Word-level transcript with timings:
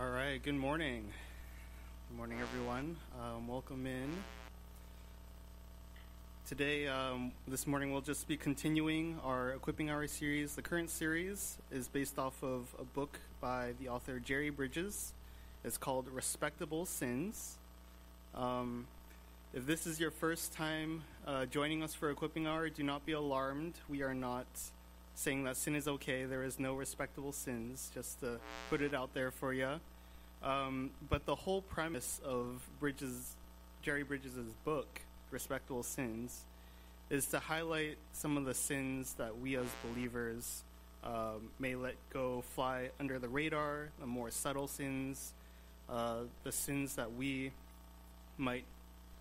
All 0.00 0.10
right, 0.10 0.40
good 0.40 0.54
morning. 0.54 1.10
Good 2.08 2.16
morning, 2.16 2.38
everyone. 2.40 2.96
Um, 3.20 3.48
welcome 3.48 3.84
in. 3.84 4.08
Today, 6.46 6.86
um, 6.86 7.32
this 7.48 7.66
morning, 7.66 7.90
we'll 7.90 8.00
just 8.00 8.28
be 8.28 8.36
continuing 8.36 9.18
our 9.24 9.50
Equipping 9.50 9.90
Hour 9.90 10.06
series. 10.06 10.54
The 10.54 10.62
current 10.62 10.90
series 10.90 11.58
is 11.72 11.88
based 11.88 12.16
off 12.16 12.44
of 12.44 12.72
a 12.78 12.84
book 12.84 13.18
by 13.40 13.72
the 13.80 13.88
author 13.88 14.20
Jerry 14.20 14.50
Bridges. 14.50 15.14
It's 15.64 15.76
called 15.76 16.06
Respectable 16.12 16.86
Sins. 16.86 17.56
Um, 18.36 18.86
if 19.52 19.66
this 19.66 19.84
is 19.84 19.98
your 19.98 20.12
first 20.12 20.52
time 20.52 21.02
uh, 21.26 21.46
joining 21.46 21.82
us 21.82 21.92
for 21.92 22.08
Equipping 22.12 22.46
Hour, 22.46 22.68
do 22.68 22.84
not 22.84 23.04
be 23.04 23.14
alarmed. 23.14 23.74
We 23.88 24.02
are 24.02 24.14
not 24.14 24.46
saying 25.18 25.42
that 25.42 25.56
sin 25.56 25.74
is 25.74 25.88
okay. 25.88 26.26
There 26.26 26.44
is 26.44 26.60
no 26.60 26.74
respectable 26.74 27.32
sins, 27.32 27.90
just 27.92 28.20
to 28.20 28.38
put 28.70 28.80
it 28.80 28.94
out 28.94 29.14
there 29.14 29.32
for 29.32 29.52
you. 29.52 29.80
Um, 30.44 30.90
but 31.10 31.26
the 31.26 31.34
whole 31.34 31.60
premise 31.60 32.20
of 32.24 32.64
Bridges, 32.78 33.34
Jerry 33.82 34.04
Bridges' 34.04 34.54
book, 34.64 35.00
Respectable 35.32 35.82
Sins, 35.82 36.44
is 37.10 37.26
to 37.26 37.40
highlight 37.40 37.98
some 38.12 38.36
of 38.36 38.44
the 38.44 38.54
sins 38.54 39.14
that 39.14 39.36
we 39.40 39.56
as 39.56 39.66
believers 39.82 40.62
um, 41.02 41.50
may 41.58 41.74
let 41.74 41.96
go 42.10 42.44
fly 42.54 42.90
under 43.00 43.18
the 43.18 43.28
radar, 43.28 43.88
the 43.98 44.06
more 44.06 44.30
subtle 44.30 44.68
sins, 44.68 45.32
uh, 45.90 46.20
the 46.44 46.52
sins 46.52 46.94
that 46.94 47.12
we 47.14 47.50
might 48.36 48.64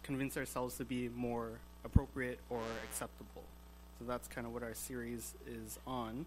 convince 0.04 0.38
ourselves 0.38 0.78
to 0.78 0.86
be 0.86 1.10
more 1.10 1.54
appropriate 1.84 2.38
or 2.52 2.62
acceptable. 2.84 3.44
So 4.00 4.06
that's 4.06 4.28
kind 4.28 4.46
of 4.46 4.54
what 4.54 4.64
our 4.64 4.76
series 4.76 5.34
is 5.48 5.80
on. 5.88 6.26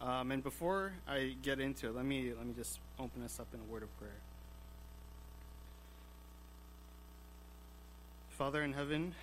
Um, 0.00 0.32
and 0.32 0.42
before 0.42 0.92
I 1.06 1.36
get 1.42 1.60
into 1.60 1.88
it, 1.88 1.94
let 1.94 2.04
me 2.04 2.32
let 2.36 2.46
me 2.46 2.54
just 2.56 2.80
open 2.98 3.22
us 3.22 3.38
up 3.38 3.48
in 3.52 3.60
a 3.60 3.64
word 3.64 3.82
of 3.82 3.98
prayer. 3.98 4.10
Father 8.30 8.62
in 8.62 8.72
heaven, 8.72 9.14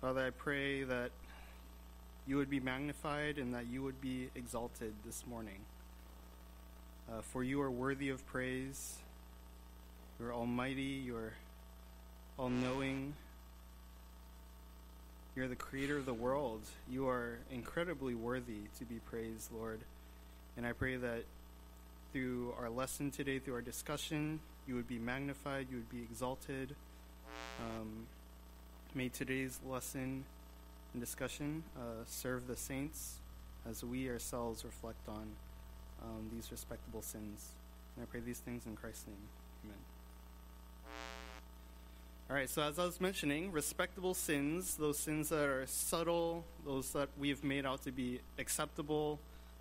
Father, 0.00 0.26
I 0.26 0.30
pray 0.30 0.84
that 0.84 1.10
you 2.26 2.36
would 2.36 2.48
be 2.48 2.60
magnified 2.60 3.36
and 3.36 3.54
that 3.54 3.66
you 3.66 3.82
would 3.82 4.00
be 4.00 4.30
exalted 4.34 4.94
this 5.04 5.26
morning. 5.26 5.60
Uh, 7.10 7.20
for 7.20 7.44
you 7.44 7.60
are 7.60 7.70
worthy 7.70 8.08
of 8.08 8.26
praise. 8.26 8.96
You 10.18 10.26
are 10.26 10.32
almighty. 10.32 11.02
You 11.04 11.16
are 11.16 11.34
all 12.38 12.48
knowing. 12.48 13.14
You're 15.36 15.48
the 15.48 15.56
creator 15.56 15.96
of 15.96 16.06
the 16.06 16.14
world. 16.14 16.62
You 16.90 17.08
are 17.08 17.38
incredibly 17.50 18.14
worthy 18.14 18.62
to 18.78 18.84
be 18.84 18.96
praised, 19.10 19.50
Lord. 19.52 19.80
And 20.56 20.66
I 20.66 20.72
pray 20.72 20.96
that 20.96 21.24
through 22.12 22.54
our 22.58 22.68
lesson 22.68 23.10
today, 23.10 23.38
through 23.38 23.54
our 23.54 23.62
discussion, 23.62 24.40
you 24.66 24.74
would 24.74 24.88
be 24.88 24.98
magnified, 24.98 25.68
you 25.70 25.76
would 25.76 25.90
be 25.90 26.02
exalted. 26.02 26.74
Um, 27.60 28.06
may 28.94 29.08
today's 29.08 29.60
lesson 29.66 30.24
and 30.92 31.00
discussion 31.00 31.62
uh, 31.76 32.04
serve 32.06 32.46
the 32.46 32.56
saints 32.56 33.20
as 33.68 33.84
we 33.84 34.08
ourselves 34.08 34.64
reflect 34.64 35.08
on 35.08 35.26
um, 36.02 36.30
these 36.34 36.50
respectable 36.50 37.02
sins. 37.02 37.50
And 37.96 38.04
I 38.04 38.06
pray 38.10 38.20
these 38.20 38.38
things 38.38 38.66
in 38.66 38.74
Christ's 38.74 39.06
name. 39.06 39.28
Amen. 39.64 39.89
All 42.30 42.36
right, 42.36 42.48
so 42.48 42.62
as 42.62 42.78
I 42.78 42.84
was 42.84 43.00
mentioning, 43.00 43.50
respectable 43.50 44.14
sins, 44.14 44.76
those 44.76 45.00
sins 45.00 45.30
that 45.30 45.40
are 45.40 45.66
subtle, 45.66 46.44
those 46.64 46.92
that 46.92 47.08
we've 47.18 47.42
made 47.42 47.66
out 47.66 47.82
to 47.82 47.90
be 47.90 48.20
acceptable 48.38 49.18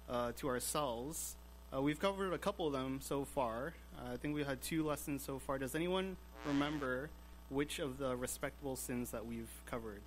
uh, 0.08 0.34
to 0.34 0.50
ourselves, 0.50 1.36
uh, 1.76 1.82
we've 1.82 2.00
covered 2.00 2.32
a 2.32 2.38
couple 2.38 2.68
of 2.68 2.74
them 2.74 3.00
so 3.02 3.26
far. 3.26 3.74
Uh, 3.98 4.14
I 4.14 4.18
think 4.18 4.36
we 4.36 4.44
had 4.44 4.62
two 4.62 4.86
lessons 4.86 5.24
so 5.26 5.40
far. 5.40 5.58
Does 5.58 5.74
anyone 5.74 6.16
remember 6.46 7.10
which 7.50 7.80
of 7.80 7.98
the 7.98 8.16
respectable 8.16 8.76
sins 8.76 9.10
that 9.10 9.26
we've 9.26 9.50
covered? 9.66 10.04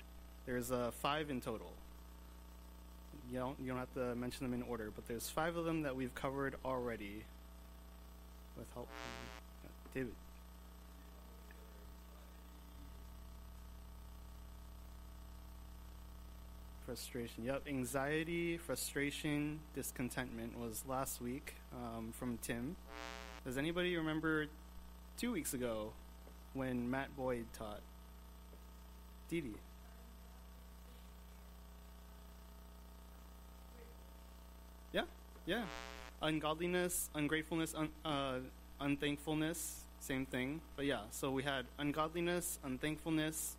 There's 0.46 0.70
uh, 0.70 0.92
five 0.92 1.30
in 1.30 1.40
total. 1.40 1.72
You 3.28 3.40
don't, 3.40 3.58
you 3.61 3.70
don't 3.70 3.78
have 3.78 3.95
to 3.95 4.14
mention 4.14 4.48
them 4.48 4.55
in 4.55 4.62
order, 4.68 4.92
but 4.95 5.08
there's 5.08 5.28
five 5.28 5.56
of 5.56 5.64
them 5.64 5.83
that 5.83 5.96
we've 5.96 6.14
covered 6.14 6.55
already 6.64 7.24
with 8.56 8.72
help 8.72 8.86
from 8.86 9.70
David. 9.95 10.14
Frustration. 16.92 17.45
Yep, 17.45 17.63
anxiety, 17.69 18.58
frustration, 18.58 19.61
discontentment 19.75 20.58
was 20.58 20.85
last 20.86 21.23
week 21.23 21.55
um, 21.73 22.13
from 22.13 22.36
Tim. 22.42 22.77
Does 23.47 23.57
anybody 23.57 23.97
remember 23.97 24.48
two 25.17 25.33
weeks 25.33 25.55
ago 25.55 25.95
when 26.52 26.91
Matt 26.91 27.17
Boyd 27.17 27.47
taught? 27.55 27.81
Dee. 29.31 29.42
Yeah, 34.92 35.05
yeah. 35.47 35.64
Ungodliness, 36.20 37.08
ungratefulness, 37.14 37.75
un- 37.75 37.89
uh, 38.05 38.41
unthankfulness, 38.81 39.85
same 39.98 40.27
thing. 40.27 40.61
But 40.77 40.85
yeah, 40.85 41.05
so 41.11 41.31
we 41.31 41.42
had 41.42 41.64
ungodliness, 41.79 42.58
unthankfulness, 42.63 43.57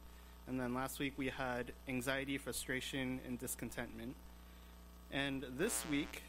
and 0.48 0.60
then 0.60 0.74
last 0.74 1.00
week 1.00 1.14
we 1.18 1.30
had 1.30 1.72
anxiety, 1.88 2.38
frustration, 2.38 3.20
and 3.26 3.40
discontentment. 3.40 4.16
And 5.12 5.46
this 5.58 5.86
week, 5.90 6.24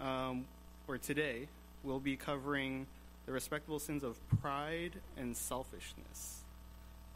um, 0.00 0.46
or 0.86 0.98
today, 0.98 1.48
we'll 1.82 2.00
be 2.00 2.16
covering 2.16 2.86
the 3.26 3.32
respectable 3.32 3.78
sins 3.78 4.04
of 4.04 4.16
pride 4.40 4.92
and 5.16 5.36
selfishness. 5.36 6.42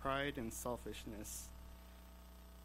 Pride 0.02 0.34
and 0.36 0.52
selfishness. 0.52 1.48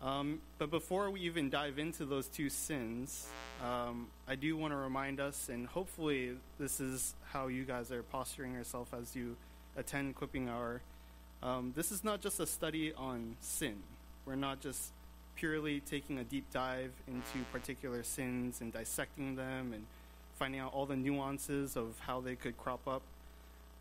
Um, 0.02 0.42
but 0.58 0.70
before 0.70 1.10
we 1.10 1.22
even 1.22 1.50
dive 1.50 1.80
into 1.80 2.06
those 2.06 2.28
two 2.28 2.50
sins, 2.50 3.28
um, 3.64 4.08
I 4.28 4.36
do 4.36 4.56
want 4.56 4.74
to 4.74 4.78
remind 4.78 5.20
us, 5.20 5.50
and 5.50 5.66
hopefully 5.66 6.34
this 6.60 6.80
is 6.80 7.16
how 7.32 7.48
you 7.48 7.64
guys 7.64 7.92
are 7.92 8.04
posturing 8.04 8.54
yourself 8.54 8.94
as 8.94 9.16
you 9.16 9.36
attend 9.76 10.12
Equipping 10.12 10.50
Hour 10.50 10.82
um, 11.44 11.74
this 11.76 11.92
is 11.92 12.04
not 12.04 12.22
just 12.22 12.40
a 12.40 12.46
study 12.46 12.94
on 12.94 13.36
sin. 13.42 13.76
We're 14.26 14.36
not 14.36 14.60
just 14.60 14.92
purely 15.36 15.80
taking 15.82 16.18
a 16.18 16.24
deep 16.24 16.46
dive 16.52 16.92
into 17.08 17.46
particular 17.52 18.04
sins 18.04 18.60
and 18.62 18.74
dissecting 18.74 19.36
them 19.36 19.72
and 19.74 19.86
finding 20.38 20.60
out 20.60 20.74
all 20.74 20.86
the 20.86 20.96
nuances 20.96 21.76
of 21.76 22.00
how 22.00 22.20
they 22.22 22.36
could 22.36 22.58
crop 22.58 22.88
up. 22.88 23.02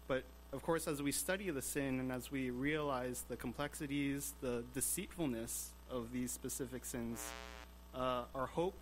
But 0.07 0.25
of 0.53 0.63
course, 0.63 0.87
as 0.87 1.03
we 1.03 1.13
study 1.13 1.51
the 1.51 1.63
sin 1.63 1.99
and 1.99 2.13
as 2.13 2.31
we 2.31 2.51
realize 2.51 3.25
the 3.29 3.37
complexities, 3.37 4.35
the 4.41 4.63
deceitfulness 4.75 5.71
of 5.91 6.13
these 6.13 6.31
specific 6.31 6.85
sins, 6.85 7.25
uh, 7.95 8.23
our 8.35 8.47
hope 8.47 8.79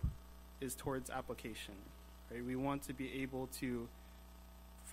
is 0.61 0.75
towards 0.75 1.09
application. 1.09 1.75
Right? 2.31 2.43
We 2.45 2.55
want 2.55 2.83
to 2.83 2.93
be 2.93 3.21
able 3.21 3.47
to 3.59 3.87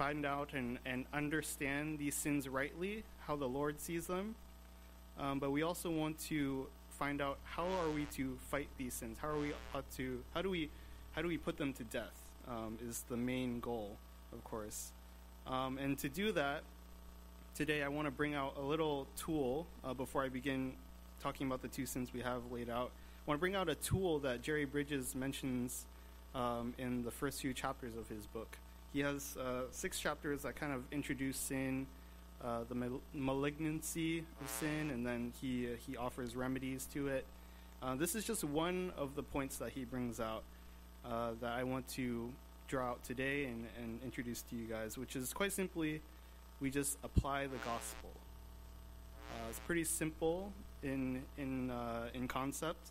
find 0.03 0.27
out 0.27 0.53
and, 0.53 0.81
and 0.85 1.05
understand 1.15 1.97
these 1.97 2.17
sins 2.17 2.49
rightly, 2.49 3.05
how 3.29 3.37
the 3.37 3.47
Lord 3.47 3.81
sees 3.81 4.09
them. 4.09 4.35
Um, 5.17 5.39
but 5.39 5.53
we 5.53 5.63
also 5.63 5.91
want 5.91 6.19
to 6.27 6.67
find 6.99 7.23
out 7.23 7.39
how 7.45 7.63
are 7.63 7.91
we 7.95 8.07
to 8.17 8.37
fight 8.51 8.67
these 8.79 8.95
sins? 8.95 9.19
How 9.23 9.29
are 9.29 9.39
we 9.39 9.53
ought 9.73 9.89
to 9.99 10.25
how 10.35 10.43
do 10.43 10.51
we 10.51 10.71
how 11.13 11.23
do 11.23 11.29
we 11.29 11.39
put 11.39 11.57
them 11.57 11.73
to 11.75 11.85
death? 11.85 12.17
Um, 12.49 12.79
is 12.85 13.05
the 13.09 13.17
main 13.17 13.61
goal, 13.61 13.97
of 14.33 14.43
course. 14.43 14.91
Um, 15.47 15.79
and 15.79 15.97
to 16.01 16.09
do 16.09 16.33
that, 16.33 16.63
today 17.55 17.85
I 17.85 17.89
want 17.89 18.07
to 18.09 18.11
bring 18.11 18.35
out 18.35 18.57
a 18.59 18.63
little 18.63 19.07
tool 19.17 19.69
uh, 19.85 19.95
before 19.95 20.25
I 20.25 20.29
begin 20.29 20.73
talking 21.23 21.47
about 21.47 21.63
the 21.63 21.69
two 21.69 21.87
sins 21.87 22.13
we 22.13 22.23
have 22.23 22.43
laid 22.51 22.69
out. 22.69 22.91
I 23.25 23.31
want 23.31 23.39
to 23.39 23.41
bring 23.41 23.55
out 23.55 23.69
a 23.69 23.77
tool 23.77 24.19
that 24.21 24.43
Jerry 24.43 24.65
Bridges 24.65 25.15
mentions 25.15 25.87
um, 26.35 26.75
in 26.77 27.05
the 27.05 27.13
first 27.13 27.41
few 27.41 27.55
chapters 27.55 27.95
of 27.97 28.09
his 28.09 28.27
book. 28.27 28.59
He 28.93 29.01
has 29.01 29.37
uh, 29.37 29.63
six 29.71 29.99
chapters 29.99 30.43
that 30.43 30.57
kind 30.57 30.73
of 30.73 30.83
introduce 30.93 31.39
sin, 31.39 31.87
uh, 32.45 32.61
the 32.69 32.75
mal- 32.75 33.01
malignancy 33.15 34.25
of 34.41 34.49
sin, 34.49 34.91
and 34.91 35.07
then 35.07 35.33
he, 35.41 35.67
uh, 35.67 35.77
he 35.87 35.97
offers 35.97 36.37
remedies 36.37 36.87
to 36.93 37.09
it. 37.09 37.25
Uh, 37.83 37.95
this 37.95 38.15
is 38.15 38.25
just 38.25 38.45
one 38.45 38.93
of 38.97 39.15
the 39.15 39.23
points 39.23 39.57
that 39.57 39.71
he 39.71 39.85
brings 39.85 40.21
out 40.21 40.43
uh, 41.07 41.31
that 41.41 41.53
I 41.53 41.65
want 41.65 41.89
to 41.89 42.31
draw 42.69 42.91
out 42.91 43.05
today 43.05 43.45
and, 43.45 43.67
and 43.83 43.99
introduce 44.05 44.43
to 44.43 44.57
you 44.57 44.67
guys, 44.67 44.99
which 44.99 45.17
is 45.17 45.33
quite 45.33 45.53
simply 45.53 46.01
we 46.61 46.71
just 46.71 46.99
apply 47.03 47.47
the 47.47 47.57
gospel. 47.65 48.11
Uh, 49.31 49.49
it's 49.49 49.59
pretty 49.61 49.85
simple 49.85 50.53
in, 50.83 51.23
in, 51.39 51.73
in 52.15 52.29
concept. 52.29 52.91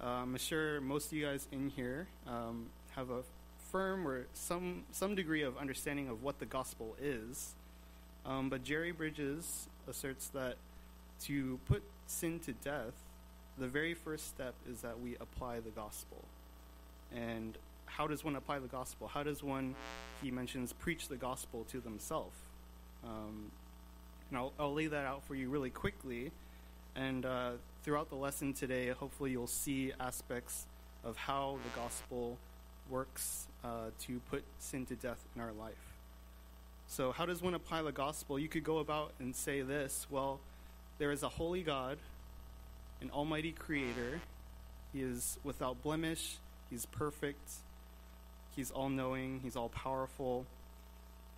I'm 0.00 0.36
sure 0.38 0.80
most 0.80 1.06
of 1.06 1.12
you 1.12 1.26
guys 1.26 1.46
in 1.52 1.70
here 1.70 2.08
um, 2.26 2.66
have 2.96 3.10
a 3.10 3.22
firm 3.70 4.06
or 4.06 4.26
some 4.32 4.84
some 4.92 5.14
degree 5.14 5.42
of 5.42 5.56
understanding 5.56 6.08
of 6.08 6.22
what 6.22 6.38
the 6.38 6.46
gospel 6.46 6.96
is. 7.00 7.54
Um, 8.24 8.48
but 8.48 8.64
Jerry 8.64 8.92
Bridges 8.92 9.68
asserts 9.88 10.28
that 10.28 10.56
to 11.24 11.58
put 11.66 11.82
sin 12.06 12.40
to 12.40 12.52
death, 12.52 12.94
the 13.58 13.68
very 13.68 13.94
first 13.94 14.26
step 14.28 14.54
is 14.70 14.80
that 14.80 15.00
we 15.00 15.16
apply 15.20 15.60
the 15.60 15.70
gospel. 15.70 16.24
And 17.14 17.56
how 17.86 18.06
does 18.06 18.24
one 18.24 18.36
apply 18.36 18.58
the 18.58 18.68
gospel? 18.68 19.08
How 19.08 19.22
does 19.22 19.42
one, 19.42 19.74
he 20.22 20.30
mentions, 20.30 20.72
preach 20.72 21.08
the 21.08 21.16
gospel 21.16 21.64
to 21.70 21.80
themselves? 21.80 22.36
Um, 23.04 23.52
and 24.28 24.38
I'll, 24.38 24.52
I'll 24.58 24.74
lay 24.74 24.88
that 24.88 25.06
out 25.06 25.24
for 25.26 25.34
you 25.34 25.48
really 25.48 25.70
quickly. 25.70 26.32
And 26.96 27.24
uh, 27.24 27.52
throughout 27.82 28.10
the 28.10 28.16
lesson 28.16 28.52
today, 28.52 28.88
hopefully 28.88 29.30
you'll 29.30 29.46
see 29.46 29.92
aspects 30.00 30.66
of 31.04 31.16
how 31.16 31.58
the 31.62 31.80
gospel 31.80 32.38
works 32.90 33.46
uh, 33.64 33.90
to 34.00 34.20
put 34.30 34.44
sin 34.58 34.86
to 34.86 34.94
death 34.94 35.24
in 35.34 35.40
our 35.40 35.52
life. 35.52 35.74
So, 36.88 37.12
how 37.12 37.26
does 37.26 37.42
one 37.42 37.54
apply 37.54 37.82
the 37.82 37.92
gospel? 37.92 38.38
You 38.38 38.48
could 38.48 38.64
go 38.64 38.78
about 38.78 39.12
and 39.18 39.34
say 39.34 39.62
this 39.62 40.06
well, 40.10 40.40
there 40.98 41.10
is 41.10 41.22
a 41.22 41.28
holy 41.28 41.62
God, 41.62 41.98
an 43.00 43.10
almighty 43.10 43.52
creator. 43.52 44.20
He 44.92 45.02
is 45.02 45.38
without 45.44 45.82
blemish, 45.82 46.36
he's 46.70 46.86
perfect, 46.86 47.50
he's 48.54 48.70
all 48.70 48.88
knowing, 48.88 49.40
he's 49.42 49.56
all 49.56 49.68
powerful. 49.68 50.46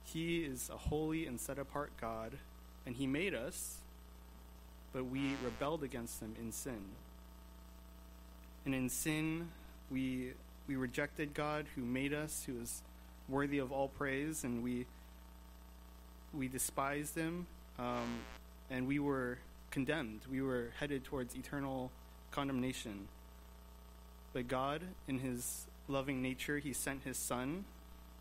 He 0.05 0.39
is 0.39 0.71
a 0.73 0.77
holy 0.77 1.27
and 1.27 1.39
set 1.39 1.59
apart 1.59 1.93
God, 2.00 2.33
and 2.87 2.97
he 2.97 3.06
made 3.06 3.35
us, 3.35 3.77
but 4.93 5.05
we 5.05 5.35
rebelled 5.45 5.83
against 5.83 6.21
him 6.23 6.35
in 6.41 6.50
sin. 6.50 6.81
And 8.65 8.75
in 8.75 8.89
sin, 8.89 9.49
we, 9.91 10.33
we 10.69 10.76
rejected 10.76 11.35
God 11.35 11.67
who 11.75 11.82
made 11.82 12.12
us, 12.12 12.44
who 12.47 12.61
is 12.61 12.82
worthy 13.29 13.59
of 13.59 13.73
all 13.73 13.88
praise, 13.88 14.44
and 14.44 14.62
we, 14.62 14.87
we 16.32 16.47
despised 16.47 17.17
him, 17.17 17.47
um, 17.79 18.20
and 18.70 18.87
we 18.87 18.99
were 18.99 19.38
condemned. 19.70 20.20
We 20.31 20.43
were 20.43 20.70
headed 20.79 21.05
towards 21.05 21.35
eternal 21.35 21.91
condemnation. 22.31 23.09
But 24.32 24.47
God, 24.47 24.82
in 25.09 25.19
his 25.19 25.67
loving 25.88 26.23
nature, 26.23 26.59
he 26.59 26.73
sent 26.73 27.05
his 27.05 27.17
Son, 27.17 27.64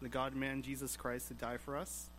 the 0.02 0.10
God 0.10 0.36
man 0.36 0.62
Jesus 0.62 0.96
Christ, 0.96 1.28
to 1.28 1.34
die 1.34 1.58
for 1.58 1.78
us. 1.78 2.10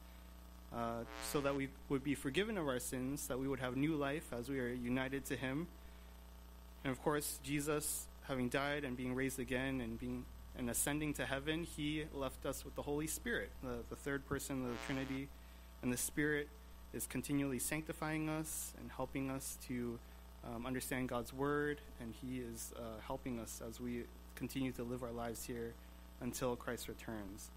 Uh, 0.71 1.05
so 1.33 1.41
that 1.41 1.57
we 1.57 1.69
would 1.89 2.05
be 2.05 2.15
forgiven 2.15 2.59
of 2.59 2.69
our 2.69 2.79
sins, 2.79 3.27
that 3.29 3.39
we 3.39 3.49
would 3.49 3.61
have 3.61 3.75
new 3.75 3.95
life 3.95 4.35
as 4.39 4.51
we 4.51 4.61
are 4.61 4.69
united 4.69 5.25
to 5.25 5.35
Him. 5.35 5.67
And 6.85 6.91
of 6.91 7.03
course, 7.03 7.41
Jesus, 7.43 8.07
having 8.29 8.49
died 8.49 8.85
and 8.85 8.97
being 8.97 9.15
raised 9.15 9.39
again 9.39 9.81
and 9.81 9.99
being 9.99 10.25
and 10.57 10.69
ascending 10.69 11.15
to 11.15 11.25
heaven, 11.25 11.65
He 11.65 12.05
left 12.13 12.45
us 12.45 12.65
with 12.65 12.75
the 12.75 12.83
Holy 12.83 13.07
Spirit, 13.07 13.51
the, 13.63 13.79
the 13.91 13.97
third 13.97 14.27
person 14.27 14.65
of 14.65 14.71
the 14.71 14.77
Trinity. 14.87 15.29
And 15.83 15.93
the 15.93 15.97
Spirit 15.97 16.49
is 16.93 17.07
continually 17.07 17.61
sanctifying 17.61 18.29
us 18.29 18.73
and 18.81 18.91
helping 18.91 19.31
us 19.31 19.57
to 19.69 19.99
um, 20.45 20.67
understand 20.67 21.09
God's 21.09 21.33
Word, 21.33 21.81
and 22.01 22.13
He 22.21 22.39
is 22.39 22.73
uh, 22.77 23.01
helping 23.07 23.39
us 23.39 23.63
as 23.67 23.81
we 23.81 24.05
continue 24.35 24.73
to 24.73 24.83
live 24.83 25.03
our 25.03 25.13
lives 25.13 25.45
here 25.45 25.75
until 26.21 26.57
Christ 26.57 26.89
returns. 26.89 27.51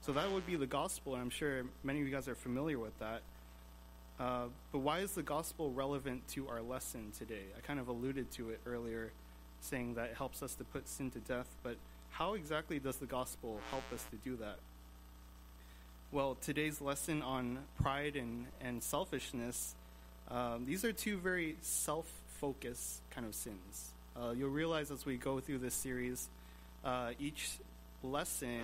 So 0.00 0.12
that 0.12 0.30
would 0.32 0.46
be 0.46 0.56
the 0.56 0.66
gospel, 0.66 1.14
and 1.14 1.22
I'm 1.22 1.30
sure 1.30 1.64
many 1.82 2.00
of 2.00 2.06
you 2.06 2.12
guys 2.12 2.28
are 2.28 2.34
familiar 2.34 2.78
with 2.78 2.98
that. 2.98 3.22
Uh, 4.18 4.46
but 4.72 4.78
why 4.78 5.00
is 5.00 5.12
the 5.12 5.22
gospel 5.22 5.70
relevant 5.70 6.26
to 6.28 6.48
our 6.48 6.62
lesson 6.62 7.12
today? 7.16 7.44
I 7.56 7.60
kind 7.60 7.78
of 7.78 7.88
alluded 7.88 8.30
to 8.32 8.50
it 8.50 8.60
earlier, 8.66 9.12
saying 9.60 9.94
that 9.94 10.10
it 10.10 10.16
helps 10.16 10.42
us 10.42 10.54
to 10.54 10.64
put 10.64 10.88
sin 10.88 11.10
to 11.10 11.18
death, 11.20 11.48
but 11.62 11.76
how 12.10 12.34
exactly 12.34 12.78
does 12.78 12.96
the 12.96 13.06
gospel 13.06 13.60
help 13.70 13.84
us 13.92 14.04
to 14.10 14.16
do 14.16 14.36
that? 14.36 14.56
Well, 16.10 16.36
today's 16.40 16.80
lesson 16.80 17.22
on 17.22 17.58
pride 17.82 18.16
and, 18.16 18.46
and 18.62 18.82
selfishness, 18.82 19.74
um, 20.30 20.64
these 20.66 20.84
are 20.84 20.92
two 20.92 21.18
very 21.18 21.56
self 21.60 22.10
focused 22.40 23.00
kind 23.10 23.26
of 23.26 23.34
sins. 23.34 23.90
Uh, 24.16 24.30
you'll 24.30 24.50
realize 24.50 24.90
as 24.90 25.04
we 25.04 25.16
go 25.16 25.38
through 25.40 25.58
this 25.58 25.74
series, 25.74 26.28
uh, 26.84 27.10
each 27.18 27.50
lesson 28.02 28.62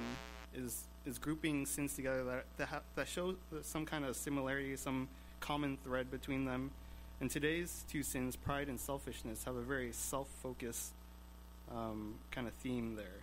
is 0.54 0.84
is 1.06 1.18
grouping 1.18 1.66
sins 1.66 1.94
together 1.94 2.24
that 2.24 2.44
that, 2.56 2.68
ha- 2.68 2.80
that 2.94 3.08
show 3.08 3.34
some 3.62 3.84
kind 3.84 4.04
of 4.04 4.16
similarity, 4.16 4.76
some 4.76 5.08
common 5.40 5.76
thread 5.84 6.10
between 6.10 6.44
them. 6.44 6.70
And 7.20 7.30
today's 7.30 7.84
two 7.88 8.02
sins, 8.02 8.34
pride 8.34 8.68
and 8.68 8.78
selfishness, 8.78 9.44
have 9.44 9.54
a 9.54 9.62
very 9.62 9.92
self-focused 9.92 10.92
um, 11.70 12.16
kind 12.32 12.46
of 12.48 12.52
theme 12.54 12.96
there, 12.96 13.22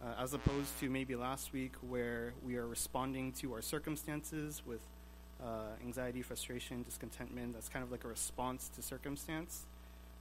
uh, 0.00 0.22
as 0.22 0.32
opposed 0.32 0.78
to 0.80 0.88
maybe 0.88 1.16
last 1.16 1.52
week 1.52 1.72
where 1.80 2.32
we 2.44 2.56
are 2.56 2.66
responding 2.66 3.32
to 3.32 3.52
our 3.52 3.62
circumstances 3.62 4.62
with 4.64 4.80
uh, 5.42 5.74
anxiety, 5.84 6.22
frustration, 6.22 6.84
discontentment. 6.84 7.54
That's 7.54 7.68
kind 7.68 7.84
of 7.84 7.90
like 7.90 8.04
a 8.04 8.08
response 8.08 8.70
to 8.76 8.80
circumstance. 8.80 9.64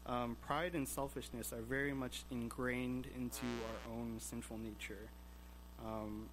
Um, 0.07 0.35
pride 0.45 0.73
and 0.73 0.87
selfishness 0.87 1.53
are 1.53 1.61
very 1.61 1.93
much 1.93 2.23
ingrained 2.31 3.07
into 3.15 3.45
our 3.45 3.93
own 3.93 4.17
sinful 4.19 4.57
nature. 4.57 5.09
Um, 5.85 6.25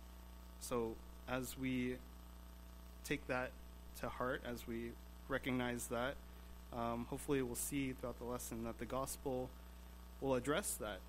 so 0.61 0.95
as 1.29 1.57
we 1.59 1.97
take 3.05 3.27
that 3.29 3.51
to 4.01 4.09
heart, 4.09 4.43
as 4.47 4.67
we 4.67 4.93
recognize 5.29 5.87
that, 5.89 6.15
um, 6.77 7.07
hopefully 7.11 7.43
we'll 7.43 7.55
see 7.55 7.93
throughout 7.93 8.19
the 8.19 8.25
lesson 8.25 8.65
that 8.65 8.79
the 8.79 8.85
gospel 8.85 9.51
will 10.21 10.35
address 10.35 10.75
that, 10.75 11.01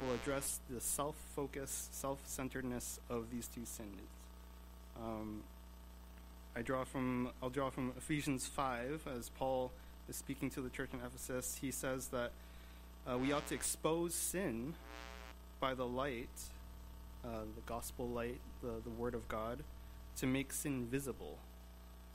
will 0.00 0.14
address 0.14 0.60
the 0.70 0.80
self-focus, 0.80 1.88
self-centeredness 1.92 3.00
of 3.08 3.30
these 3.30 3.48
two 3.48 3.64
sins. 3.64 4.00
Um, 4.96 5.42
I 6.54 6.62
draw 6.62 6.84
from 6.84 7.30
I'll 7.42 7.50
draw 7.50 7.70
from 7.70 7.92
Ephesians 7.98 8.46
five 8.46 9.06
as 9.16 9.28
Paul 9.28 9.72
is 10.08 10.16
speaking 10.16 10.48
to 10.50 10.60
the 10.62 10.70
church 10.70 10.90
in 10.92 11.00
Ephesus. 11.00 11.58
He 11.60 11.70
says 11.70 12.08
that 12.08 12.30
uh, 13.06 13.18
we 13.18 13.32
ought 13.32 13.46
to 13.48 13.54
expose 13.54 14.14
sin 14.14 14.74
by 15.60 15.74
the 15.74 15.86
light 15.86 16.30
uh, 17.26 17.40
the 17.54 17.62
gospel 17.66 18.08
light, 18.08 18.40
the, 18.62 18.74
the 18.84 18.90
word 18.90 19.14
of 19.14 19.28
God, 19.28 19.58
to 20.16 20.26
make 20.26 20.52
sin 20.52 20.86
visible. 20.86 21.38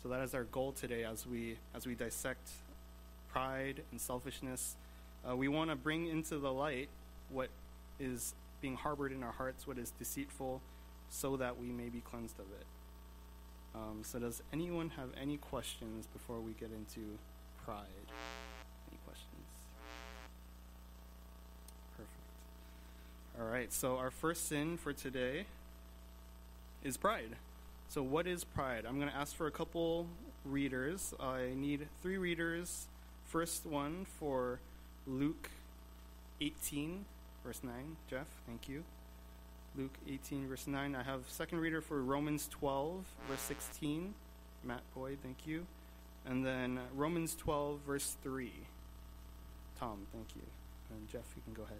So 0.01 0.09
that 0.09 0.21
is 0.21 0.33
our 0.33 0.45
goal 0.45 0.71
today 0.71 1.03
as 1.03 1.27
we 1.27 1.57
as 1.75 1.85
we 1.85 1.95
dissect 1.95 2.49
pride 3.31 3.83
and 3.91 3.99
selfishness. 3.99 4.75
Uh, 5.27 5.35
we 5.35 5.47
want 5.47 5.69
to 5.69 5.75
bring 5.75 6.07
into 6.07 6.37
the 6.37 6.51
light 6.51 6.89
what 7.29 7.49
is 7.99 8.33
being 8.61 8.75
harbored 8.75 9.11
in 9.11 9.23
our 9.23 9.31
hearts, 9.31 9.65
what 9.65 9.77
is 9.77 9.91
deceitful, 9.97 10.61
so 11.09 11.37
that 11.37 11.59
we 11.59 11.67
may 11.67 11.89
be 11.89 12.01
cleansed 12.01 12.39
of 12.39 12.45
it. 12.59 12.65
Um, 13.73 14.01
so, 14.03 14.19
does 14.19 14.41
anyone 14.51 14.91
have 14.97 15.09
any 15.19 15.37
questions 15.37 16.05
before 16.07 16.39
we 16.39 16.51
get 16.53 16.71
into 16.71 17.17
pride? 17.65 17.85
Any 18.89 18.99
questions? 19.05 19.47
Perfect. 21.95 23.39
All 23.39 23.47
right, 23.47 23.71
so 23.71 23.97
our 23.97 24.11
first 24.11 24.47
sin 24.47 24.77
for 24.77 24.91
today 24.91 25.45
is 26.83 26.97
pride. 26.97 27.37
So, 27.87 28.03
what 28.03 28.27
is 28.27 28.43
pride? 28.43 28.85
I'm 28.85 28.97
going 28.99 29.09
to 29.09 29.15
ask 29.15 29.35
for 29.35 29.47
a 29.47 29.51
couple 29.51 30.07
readers. 30.43 31.13
I 31.19 31.51
need 31.55 31.87
three 32.01 32.17
readers. 32.17 32.87
First 33.31 33.65
one 33.65 34.05
for 34.19 34.59
Luke 35.07 35.49
18, 36.41 37.05
verse 37.45 37.61
9. 37.63 37.73
Jeff, 38.09 38.27
thank 38.45 38.67
you. 38.67 38.83
Luke 39.77 39.97
18, 40.05 40.49
verse 40.49 40.67
9. 40.67 40.93
I 40.93 41.01
have 41.01 41.21
second 41.29 41.59
reader 41.59 41.79
for 41.79 42.01
Romans 42.01 42.49
12, 42.51 43.05
verse 43.29 43.39
16. 43.39 44.13
Matt 44.65 44.81
Boyd, 44.93 45.19
thank 45.23 45.47
you. 45.47 45.65
And 46.25 46.45
then 46.45 46.77
Romans 46.93 47.33
12, 47.35 47.79
verse 47.87 48.17
3. 48.21 48.51
Tom, 49.79 49.99
thank 50.11 50.35
you. 50.35 50.43
And 50.89 51.07
Jeff, 51.07 51.23
you 51.33 51.41
can 51.45 51.53
go 51.53 51.63
ahead. 51.63 51.79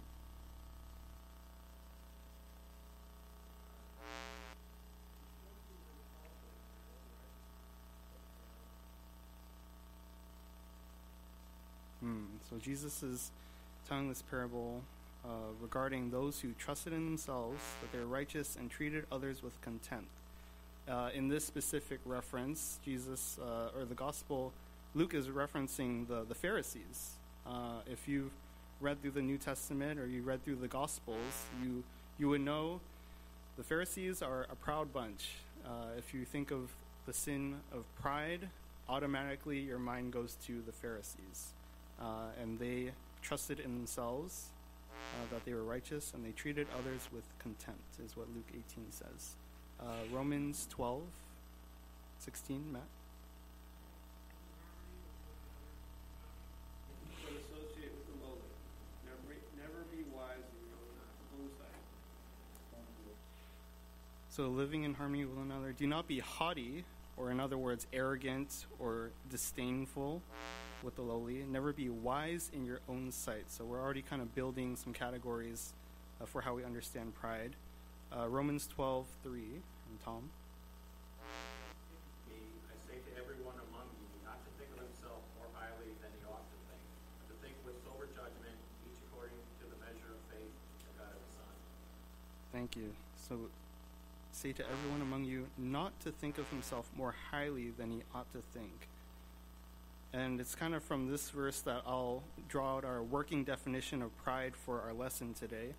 Hmm. 12.02 12.24
So 12.50 12.56
Jesus 12.56 13.04
is 13.04 13.30
telling 13.88 14.08
this 14.08 14.22
parable 14.22 14.82
uh, 15.24 15.28
regarding 15.60 16.10
those 16.10 16.40
who 16.40 16.52
trusted 16.58 16.92
in 16.92 17.04
themselves 17.04 17.62
that 17.80 17.92
they're 17.92 18.06
righteous 18.06 18.56
and 18.56 18.68
treated 18.68 19.04
others 19.12 19.40
with 19.40 19.60
contempt. 19.60 20.08
Uh, 20.88 21.10
in 21.14 21.28
this 21.28 21.44
specific 21.44 22.00
reference, 22.04 22.80
Jesus 22.84 23.38
uh, 23.40 23.78
or 23.78 23.84
the 23.84 23.94
gospel, 23.94 24.52
Luke 24.96 25.14
is 25.14 25.28
referencing 25.28 26.08
the 26.08 26.24
the 26.28 26.34
Pharisees. 26.34 27.12
Uh, 27.46 27.82
if 27.86 28.08
you've 28.08 28.32
read 28.80 29.00
through 29.00 29.12
the 29.12 29.22
New 29.22 29.38
Testament 29.38 30.00
or 30.00 30.06
you 30.06 30.22
read 30.22 30.44
through 30.44 30.56
the 30.56 30.66
Gospels, 30.66 31.46
you 31.62 31.84
you 32.18 32.28
would 32.28 32.40
know 32.40 32.80
the 33.56 33.62
Pharisees 33.62 34.22
are 34.22 34.48
a 34.50 34.56
proud 34.56 34.92
bunch. 34.92 35.34
Uh, 35.64 35.96
if 35.96 36.12
you 36.12 36.24
think 36.24 36.50
of 36.50 36.74
the 37.06 37.12
sin 37.12 37.60
of 37.72 37.84
pride, 38.00 38.48
automatically 38.88 39.60
your 39.60 39.78
mind 39.78 40.12
goes 40.12 40.36
to 40.46 40.62
the 40.66 40.72
Pharisees 40.72 41.52
uh, 42.02 42.40
and 42.40 42.58
they 42.58 42.90
trusted 43.22 43.60
in 43.60 43.74
themselves 43.74 44.46
uh, 44.90 45.32
that 45.32 45.44
they 45.44 45.54
were 45.54 45.62
righteous, 45.62 46.12
and 46.14 46.24
they 46.24 46.32
treated 46.32 46.66
others 46.78 47.08
with 47.12 47.24
contempt, 47.38 48.00
is 48.04 48.16
what 48.16 48.26
Luke 48.34 48.48
18 48.50 48.86
says. 48.90 49.36
Uh, 49.80 49.84
Romans 50.12 50.66
12, 50.70 51.02
16, 52.18 52.72
Matt. 52.72 52.82
associate 57.22 57.92
with 57.92 58.06
the 58.06 58.24
lowly. 58.24 58.38
Never, 59.04 59.36
never 59.56 59.84
be 59.90 60.04
wise 60.14 60.36
in 60.38 60.68
your 60.68 60.78
own, 61.38 61.44
own 61.44 61.50
sight. 61.58 61.80
So, 64.28 64.48
living 64.48 64.84
in 64.84 64.94
harmony 64.94 65.24
with 65.24 65.36
one 65.36 65.50
another. 65.50 65.72
Do 65.72 65.86
not 65.86 66.06
be 66.06 66.20
haughty, 66.20 66.84
or 67.16 67.30
in 67.30 67.40
other 67.40 67.58
words, 67.58 67.86
arrogant 67.92 68.66
or 68.78 69.10
disdainful 69.30 70.22
with 70.82 70.96
the 70.96 71.02
lowly. 71.02 71.44
Never 71.48 71.72
be 71.72 71.88
wise 71.88 72.50
in 72.54 72.64
your 72.64 72.80
own 72.88 73.12
sight. 73.12 73.44
So, 73.48 73.64
we're 73.64 73.80
already 73.80 74.02
kind 74.02 74.22
of 74.22 74.34
building 74.34 74.76
some 74.76 74.92
categories 74.92 75.72
uh, 76.20 76.26
for 76.26 76.40
how 76.42 76.54
we 76.54 76.64
understand 76.64 77.14
pride. 77.14 77.52
Uh, 78.14 78.28
Romans 78.28 78.66
12 78.66 79.06
3. 79.22 79.40
And 79.40 80.00
Tom? 80.04 80.30
I 82.28 82.76
say 82.88 82.98
to 83.00 83.12
everyone 83.20 83.56
among 83.68 83.88
you, 83.96 84.08
not 84.24 84.40
to 84.44 84.50
think 84.60 84.72
of 84.76 84.84
himself 84.84 85.20
more 85.36 85.48
highly 85.56 85.92
than 86.00 86.12
he 86.16 86.22
ought 86.28 86.44
to 86.44 86.58
think, 86.68 86.82
but 87.20 87.26
to 87.28 87.34
think 87.40 87.56
with 87.64 87.76
sober 87.84 88.08
judgment, 88.12 88.56
each 88.88 89.00
according 89.08 89.40
to 89.60 89.64
the 89.68 89.78
measure 89.80 90.12
of 90.12 90.20
faith 90.32 90.52
that 90.84 90.94
God 90.96 91.12
has 91.12 91.24
assigned. 91.28 91.60
Thank 92.52 92.76
you. 92.76 92.92
So, 93.16 93.48
say 94.32 94.52
to 94.52 94.64
everyone 94.64 95.00
among 95.00 95.24
you 95.24 95.46
not 95.56 95.92
to 96.00 96.10
think 96.10 96.38
of 96.38 96.48
himself 96.48 96.88
more 96.96 97.14
highly 97.30 97.70
than 97.76 97.90
he 97.90 98.02
ought 98.14 98.30
to 98.32 98.42
think. 98.52 98.88
And 100.14 100.40
it's 100.40 100.54
kind 100.54 100.74
of 100.74 100.82
from 100.82 101.10
this 101.10 101.30
verse 101.30 101.60
that 101.62 101.82
I'll 101.86 102.22
draw 102.48 102.76
out 102.76 102.84
our 102.84 103.02
working 103.02 103.44
definition 103.44 104.02
of 104.02 104.16
pride 104.18 104.54
for 104.54 104.82
our 104.82 104.92
lesson 104.92 105.32
today. 105.32 105.74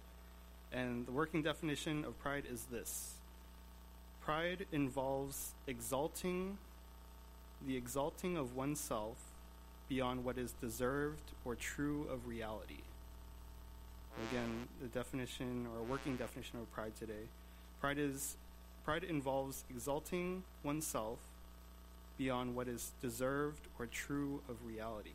And 0.71 1.05
the 1.05 1.11
working 1.11 1.43
definition 1.43 2.03
of 2.03 2.17
pride 2.19 2.45
is 2.51 2.65
this 2.65 3.13
Pride 4.23 4.65
involves 4.71 5.51
exalting, 5.67 6.57
the 7.67 7.77
exalting 7.77 8.37
of 8.37 8.55
oneself 8.55 9.17
beyond 9.87 10.23
what 10.23 10.37
is 10.37 10.53
deserved 10.53 11.31
or 11.45 11.55
true 11.55 12.07
of 12.11 12.27
reality. 12.27 12.81
Again, 14.31 14.67
the 14.81 14.87
definition 14.87 15.67
or 15.75 15.83
working 15.83 16.15
definition 16.15 16.59
of 16.59 16.71
pride 16.71 16.93
today. 16.97 17.27
Pride 17.81 17.99
is 17.99 18.37
pride 18.85 19.03
involves 19.03 19.63
exalting 19.69 20.43
oneself 20.63 21.19
beyond 22.17 22.55
what 22.55 22.67
is 22.67 22.91
deserved 23.01 23.67
or 23.79 23.85
true 23.85 24.41
of 24.47 24.55
reality. 24.65 25.11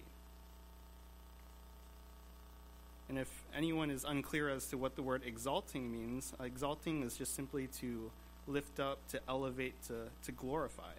And 3.09 3.19
if 3.19 3.31
anyone 3.57 3.91
is 3.91 4.05
unclear 4.05 4.51
as 4.51 4.67
to 4.67 4.77
what 4.77 4.97
the 4.97 5.03
word 5.03 5.23
exalting 5.25 5.91
means, 5.91 6.35
exalting 6.41 7.03
is 7.03 7.17
just 7.17 7.35
simply 7.35 7.69
to 7.81 8.11
lift 8.47 8.81
up, 8.81 8.99
to 9.09 9.21
elevate, 9.29 9.75
to, 9.87 9.95
to 10.25 10.33
glorify. 10.33 10.93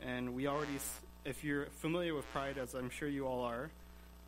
And 0.00 0.34
we 0.34 0.46
already, 0.46 0.78
if 1.24 1.42
you're 1.42 1.66
familiar 1.80 2.14
with 2.14 2.30
pride, 2.32 2.56
as 2.56 2.74
I'm 2.74 2.90
sure 2.90 3.08
you 3.08 3.26
all 3.26 3.42
are, 3.42 3.70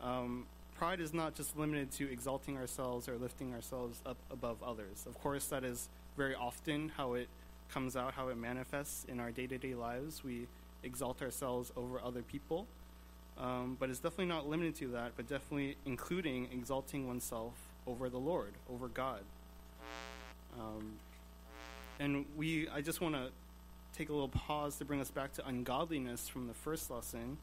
um, 0.01 0.45
pride 0.75 0.99
is 0.99 1.13
not 1.13 1.35
just 1.35 1.57
limited 1.57 1.91
to 1.91 2.11
exalting 2.11 2.57
ourselves 2.57 3.07
or 3.07 3.15
lifting 3.15 3.53
ourselves 3.53 4.01
up 4.05 4.17
above 4.29 4.57
others. 4.63 5.05
Of 5.07 5.17
course, 5.21 5.45
that 5.47 5.63
is 5.63 5.87
very 6.17 6.35
often 6.35 6.91
how 6.97 7.13
it 7.13 7.29
comes 7.73 7.95
out, 7.95 8.13
how 8.13 8.27
it 8.29 8.37
manifests 8.37 9.05
in 9.05 9.19
our 9.19 9.31
day 9.31 9.47
to 9.47 9.57
day 9.57 9.75
lives. 9.75 10.23
We 10.23 10.47
exalt 10.83 11.21
ourselves 11.21 11.71
over 11.75 12.01
other 12.01 12.21
people. 12.21 12.67
Um, 13.37 13.77
but 13.79 13.89
it's 13.89 13.99
definitely 13.99 14.25
not 14.25 14.47
limited 14.47 14.75
to 14.75 14.87
that, 14.89 15.13
but 15.15 15.27
definitely 15.27 15.77
including 15.85 16.49
exalting 16.51 17.07
oneself 17.07 17.53
over 17.87 18.09
the 18.09 18.19
Lord, 18.19 18.53
over 18.71 18.87
God. 18.87 19.21
Um, 20.59 20.93
and 21.99 22.25
we, 22.37 22.67
I 22.69 22.81
just 22.81 23.01
want 23.01 23.15
to 23.15 23.29
take 23.97 24.09
a 24.09 24.13
little 24.13 24.29
pause 24.29 24.77
to 24.77 24.85
bring 24.85 25.01
us 25.01 25.09
back 25.09 25.33
to 25.33 25.47
ungodliness 25.47 26.27
from 26.27 26.47
the 26.47 26.53
first 26.53 26.91
lesson. 26.91 27.37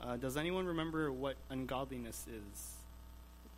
Uh, 0.00 0.16
does 0.16 0.36
anyone 0.36 0.66
remember 0.66 1.10
what 1.10 1.36
ungodliness 1.50 2.26
is? 2.28 2.74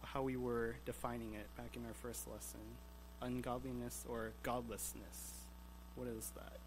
How 0.02 0.22
we 0.22 0.36
were 0.36 0.76
defining 0.86 1.34
it 1.34 1.46
back 1.56 1.76
in 1.76 1.84
our 1.86 1.94
first 1.94 2.28
lesson? 2.28 2.60
Ungodliness 3.20 4.04
or 4.08 4.30
godlessness? 4.42 5.39
What 6.00 6.08
is 6.08 6.32
that? 6.34 6.58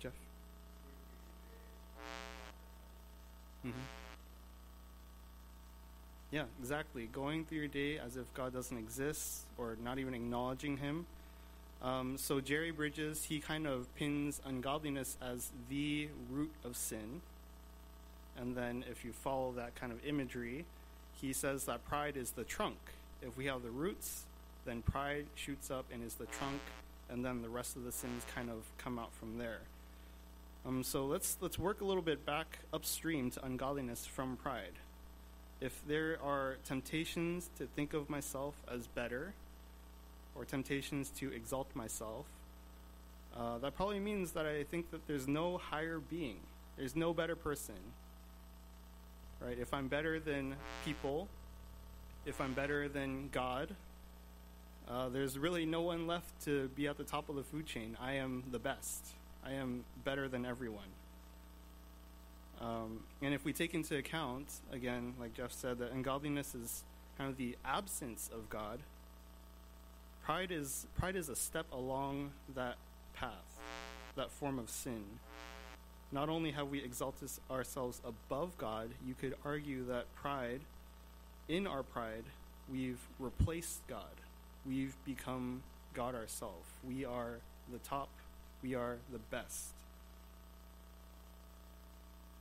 Jeff? 0.00 0.12
hmm 3.62 3.70
Yeah, 6.32 6.42
exactly. 6.60 7.08
Going 7.12 7.44
through 7.44 7.58
your 7.58 7.68
day 7.68 7.98
as 7.98 8.16
if 8.16 8.34
God 8.34 8.52
doesn't 8.52 8.76
exist 8.76 9.44
or 9.56 9.76
not 9.80 10.00
even 10.00 10.12
acknowledging 10.12 10.78
Him. 10.78 11.06
Um, 11.82 12.18
so 12.18 12.40
Jerry 12.40 12.72
Bridges, 12.72 13.22
he 13.22 13.38
kind 13.38 13.68
of 13.68 13.86
pins 13.94 14.40
ungodliness 14.44 15.16
as 15.22 15.52
the 15.70 16.08
root 16.32 16.50
of 16.64 16.76
sin. 16.76 17.20
And 18.36 18.56
then 18.56 18.84
if 18.90 19.04
you 19.04 19.12
follow 19.12 19.52
that 19.52 19.76
kind 19.76 19.92
of 19.92 20.04
imagery, 20.04 20.64
he 21.20 21.32
says 21.32 21.66
that 21.66 21.86
pride 21.88 22.16
is 22.16 22.32
the 22.32 22.42
trunk. 22.42 22.78
If 23.22 23.36
we 23.36 23.46
have 23.46 23.62
the 23.62 23.70
roots, 23.70 24.24
then 24.68 24.82
pride 24.82 25.24
shoots 25.34 25.70
up 25.70 25.86
and 25.92 26.04
is 26.04 26.14
the 26.14 26.26
trunk, 26.26 26.60
and 27.08 27.24
then 27.24 27.40
the 27.40 27.48
rest 27.48 27.74
of 27.76 27.84
the 27.84 27.92
sins 27.92 28.24
kind 28.34 28.50
of 28.50 28.62
come 28.76 28.98
out 28.98 29.12
from 29.14 29.38
there. 29.38 29.60
Um, 30.66 30.82
so 30.82 31.06
let's 31.06 31.38
let's 31.40 31.58
work 31.58 31.80
a 31.80 31.84
little 31.84 32.02
bit 32.02 32.26
back 32.26 32.58
upstream 32.72 33.30
to 33.30 33.44
ungodliness 33.44 34.04
from 34.04 34.36
pride. 34.36 34.74
If 35.60 35.80
there 35.88 36.18
are 36.22 36.58
temptations 36.64 37.48
to 37.58 37.66
think 37.66 37.94
of 37.94 38.10
myself 38.10 38.54
as 38.72 38.86
better, 38.86 39.32
or 40.34 40.44
temptations 40.44 41.10
to 41.18 41.32
exalt 41.32 41.74
myself, 41.74 42.26
uh, 43.36 43.58
that 43.58 43.74
probably 43.74 44.00
means 44.00 44.32
that 44.32 44.46
I 44.46 44.64
think 44.64 44.90
that 44.90 45.06
there's 45.06 45.26
no 45.26 45.56
higher 45.56 45.98
being, 45.98 46.36
there's 46.76 46.94
no 46.94 47.14
better 47.14 47.36
person. 47.36 47.74
Right? 49.40 49.58
If 49.58 49.72
I'm 49.72 49.88
better 49.88 50.20
than 50.20 50.56
people, 50.84 51.28
if 52.26 52.40
I'm 52.40 52.52
better 52.52 52.88
than 52.88 53.30
God, 53.30 53.74
uh, 54.88 55.08
there's 55.10 55.38
really 55.38 55.66
no 55.66 55.82
one 55.82 56.06
left 56.06 56.44
to 56.44 56.68
be 56.68 56.88
at 56.88 56.96
the 56.96 57.04
top 57.04 57.28
of 57.28 57.36
the 57.36 57.42
food 57.42 57.66
chain. 57.66 57.96
I 58.00 58.14
am 58.14 58.44
the 58.50 58.58
best. 58.58 59.06
I 59.44 59.52
am 59.52 59.84
better 60.04 60.28
than 60.28 60.46
everyone. 60.46 60.88
Um, 62.60 63.00
and 63.22 63.34
if 63.34 63.44
we 63.44 63.52
take 63.52 63.74
into 63.74 63.96
account, 63.96 64.46
again, 64.72 65.14
like 65.20 65.34
Jeff 65.34 65.52
said, 65.52 65.78
that 65.78 65.92
ungodliness 65.92 66.54
is 66.54 66.82
kind 67.16 67.30
of 67.30 67.36
the 67.36 67.56
absence 67.64 68.30
of 68.32 68.48
God, 68.50 68.80
pride 70.24 70.50
is 70.50 70.86
pride 70.98 71.16
is 71.16 71.28
a 71.28 71.36
step 71.36 71.66
along 71.72 72.32
that 72.54 72.76
path, 73.14 73.30
that 74.16 74.30
form 74.30 74.58
of 74.58 74.70
sin. 74.70 75.04
Not 76.10 76.28
only 76.28 76.52
have 76.52 76.68
we 76.68 76.82
exalted 76.82 77.30
ourselves 77.50 78.00
above 78.04 78.56
God, 78.56 78.88
you 79.06 79.14
could 79.14 79.34
argue 79.44 79.84
that 79.86 80.12
pride, 80.16 80.60
in 81.48 81.66
our 81.66 81.82
pride, 81.82 82.24
we've 82.70 83.00
replaced 83.18 83.86
God. 83.86 84.02
We've 84.68 84.94
become 85.06 85.62
God 85.94 86.14
ourselves. 86.14 86.68
We 86.86 87.04
are 87.04 87.38
the 87.72 87.78
top. 87.78 88.10
We 88.62 88.74
are 88.74 88.98
the 89.10 89.18
best. 89.18 89.72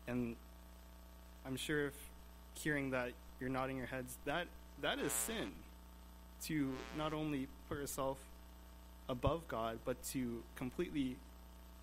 And 0.07 0.35
I'm 1.45 1.55
sure 1.55 1.87
if 1.87 1.93
hearing 2.53 2.91
that 2.91 3.13
you're 3.39 3.49
nodding 3.49 3.77
your 3.77 3.85
heads, 3.85 4.17
that 4.25 4.47
that 4.81 4.99
is 4.99 5.13
sin. 5.13 5.51
To 6.45 6.71
not 6.97 7.13
only 7.13 7.47
put 7.67 7.79
yourself 7.79 8.19
above 9.09 9.47
God, 9.47 9.79
but 9.85 10.01
to 10.11 10.43
completely 10.55 11.15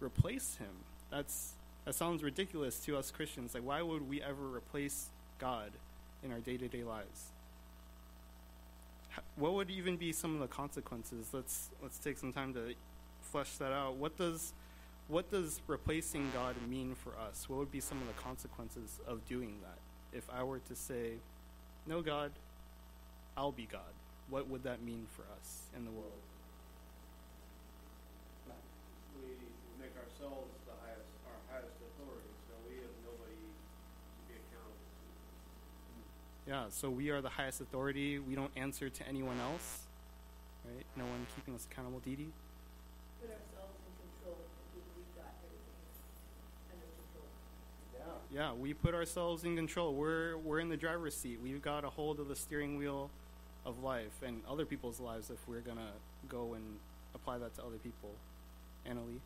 replace 0.01 0.57
him. 0.57 0.85
That's 1.11 1.55
that 1.85 1.95
sounds 1.95 2.23
ridiculous 2.23 2.79
to 2.81 2.97
us 2.97 3.11
Christians. 3.11 3.55
Like 3.55 3.65
why 3.65 3.83
would 3.83 4.09
we 4.09 4.23
ever 4.23 4.47
replace 4.47 5.09
God 5.39 5.73
in 6.23 6.33
our 6.33 6.39
day-to-day 6.39 6.85
lives? 6.85 7.33
What 9.37 9.55
would 9.55 9.71
even 9.71 9.97
be 9.97 10.13
some 10.13 10.35
of 10.35 10.41
the 10.41 10.47
consequences? 10.47 11.29
Let's 11.33 11.71
let's 11.83 11.99
take 11.99 12.19
some 12.19 12.33
time 12.33 12.55
to 12.55 12.75
flesh 13.21 13.57
that 13.57 13.73
out. 13.73 13.97
What 13.97 14.17
does 14.17 14.53
what 15.09 15.31
does 15.31 15.61
replacing 15.67 16.31
God 16.33 16.57
mean 16.69 16.95
for 16.95 17.13
us? 17.29 17.49
What 17.49 17.59
would 17.59 17.71
be 17.71 17.81
some 17.81 18.01
of 18.01 18.07
the 18.07 18.21
consequences 18.23 19.01
of 19.07 19.27
doing 19.27 19.59
that? 19.63 19.79
If 20.17 20.29
I 20.33 20.43
were 20.43 20.61
to 20.61 20.75
say, 20.75 21.19
"No 21.87 22.01
God, 22.01 22.33
I'll 23.37 23.53
be 23.53 23.67
God." 23.67 23.93
What 24.31 24.49
would 24.49 24.63
that 24.63 24.83
mean 24.83 25.07
for 25.15 25.23
us 25.37 25.69
in 25.77 25.85
the 25.85 25.91
world? 25.91 26.23
we 29.21 29.37
make 29.79 29.95
ourselves 29.95 30.51
the 30.67 30.75
highest, 30.81 31.13
our 31.29 31.39
highest 31.53 31.77
authority, 31.77 32.33
so 32.49 32.57
we 32.67 32.81
have 32.81 32.95
nobody 33.05 33.37
to 33.37 34.21
be 34.27 34.35
accountable 34.41 34.89
to. 34.91 35.09
Yeah, 36.47 36.65
so 36.69 36.91
we 36.91 37.11
are 37.11 37.23
the 37.23 37.31
highest 37.31 37.61
authority. 37.61 38.19
We 38.19 38.35
don't 38.35 38.51
answer 38.57 38.91
to 38.91 39.09
anyone 39.09 39.41
else, 39.41 39.81
right? 40.65 40.85
No 40.97 41.05
one 41.05 41.27
keeping 41.35 41.55
us 41.55 41.67
accountable. 41.71 42.01
Dee 42.01 42.17
Dee? 42.17 42.29
put 43.21 43.31
ourselves 43.31 43.81
in 43.81 43.95
control 44.05 44.37
and 44.37 44.53
we 44.75 44.81
believe 44.93 45.09
got 45.17 45.33
everything 45.41 45.89
under 46.71 46.87
control. 47.01 48.29
Yeah. 48.31 48.51
yeah, 48.51 48.53
we 48.53 48.75
put 48.75 48.95
ourselves 48.95 49.45
in 49.45 49.57
control. 49.57 49.95
We're 49.95 50.37
we're 50.37 50.61
in 50.61 50.69
the 50.69 50.77
driver's 50.77 51.17
seat. 51.17 51.39
We've 51.43 51.63
got 51.63 51.85
a 51.85 51.91
hold 51.91 52.21
of 52.21 52.29
the 52.29 52.37
steering 52.37 52.77
wheel 52.77 53.11
of 53.65 53.83
life 53.83 54.23
and 54.23 54.43
other 54.47 54.67
people's 54.67 55.01
lives 55.01 55.31
if 55.31 55.49
we're 55.49 55.61
gonna 55.61 55.93
go 56.29 56.53
and 56.53 56.77
apply 57.15 57.39
that 57.39 57.55
to 57.55 57.63
other 57.63 57.79
people. 57.79 58.11
Annalie? 58.87 59.21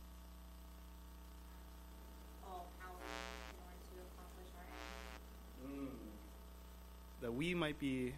That 7.21 7.33
we 7.33 7.53
might 7.53 7.79
be 7.79 8.13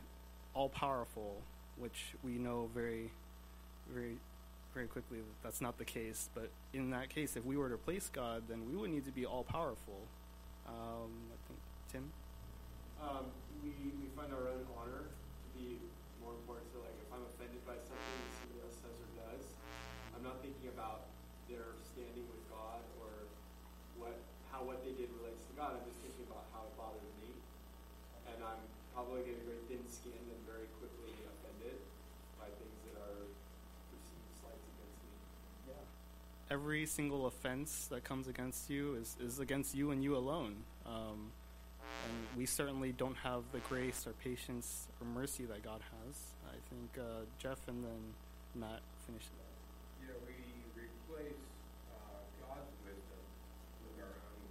all 0.54 0.70
powerful, 0.70 1.42
which 1.78 2.14
we 2.24 2.34
know 2.34 2.70
very 2.74 3.12
very, 3.92 4.18
very 4.74 4.88
quickly 4.88 5.20
that 5.20 5.44
that's 5.44 5.62
not 5.62 5.78
the 5.78 5.86
case. 5.86 6.30
But 6.34 6.50
in 6.74 6.92
that 6.92 7.10
case, 7.10 7.36
if 7.36 7.44
we 7.44 7.58
were 7.58 7.70
to 7.70 7.76
replace 7.76 8.10
God, 8.10 8.44
then 8.48 8.70
we 8.70 8.76
would 8.76 8.90
need 8.90 9.06
to 9.06 9.12
be 9.12 9.26
all 9.26 9.44
powerful. 9.44 10.08
Um, 10.68 11.12
I 11.34 11.38
think 11.48 11.60
Tim. 11.92 12.12
Um, 13.02 13.26
we, 13.64 13.74
we 13.98 14.08
find 14.16 14.32
our 14.32 14.48
own 14.48 14.64
honor 14.78 15.10
to 15.10 15.48
be 15.58 15.82
more 16.22 16.38
important. 16.38 16.70
So, 16.70 16.80
like, 16.86 16.94
if 17.02 17.10
I'm 17.10 17.26
offended 17.26 17.66
by 17.66 17.76
something 17.82 18.16
that 18.22 18.32
somebody 18.38 18.62
else 18.62 18.78
says 18.78 18.94
or 18.94 19.10
does, 19.26 19.44
I'm 20.14 20.22
not 20.22 20.40
thinking 20.46 20.70
about 20.70 21.10
their 21.50 21.76
standing 21.82 22.30
with 22.30 22.46
God 22.48 22.86
or 23.02 23.26
what 23.98 24.16
how 24.54 24.64
what 24.64 24.86
they 24.86 24.94
did 24.94 25.10
relates 25.18 25.44
to 25.50 25.54
God. 25.58 25.82
I'm 25.82 25.86
just 25.90 26.00
thinking 26.06 26.30
about 26.30 26.46
how 26.54 26.70
it 26.70 26.74
bothers 26.78 27.12
me, 27.20 27.34
and 28.30 28.38
I'm 28.46 28.62
probably 28.94 29.26
getting 29.26 29.44
very 29.50 29.64
thin-skinned 29.72 30.30
and 30.30 30.42
very 30.46 30.70
quickly 30.78 31.16
offended 31.26 31.80
by 32.38 32.48
things 32.60 32.78
that 32.86 33.02
are 33.02 33.26
perceived 33.90 34.30
slights 34.44 34.62
against 34.78 35.00
me. 35.02 35.16
Every 36.52 36.86
single 36.86 37.28
offense 37.28 37.88
that 37.92 38.04
comes 38.04 38.28
against 38.28 38.70
you 38.70 38.96
is, 38.96 39.16
is 39.22 39.40
against 39.40 39.74
you 39.74 39.92
and 39.92 40.04
you 40.04 40.18
alone. 40.18 40.58
Um, 40.86 41.32
and 42.06 42.38
we 42.38 42.46
certainly 42.46 42.92
don't 42.92 43.16
have 43.16 43.44
the 43.54 43.60
grace 43.60 44.06
or 44.06 44.12
patience 44.12 44.90
or 45.00 45.08
mercy 45.08 45.46
that 45.46 45.64
God 45.64 45.80
has. 45.80 46.16
I 46.46 46.58
think 46.70 46.98
uh, 47.00 47.24
Jeff 47.40 47.58
and 47.70 47.82
then 47.86 48.14
Matt 48.54 48.82
finished 49.08 49.30
that. 49.30 50.06
Yeah, 50.06 50.12
we 50.28 50.34
replace 50.82 51.40
uh, 51.90 52.20
God's 52.42 52.76
wisdom 52.84 53.24
with 53.86 54.04
our 54.04 54.12
own 54.12 54.44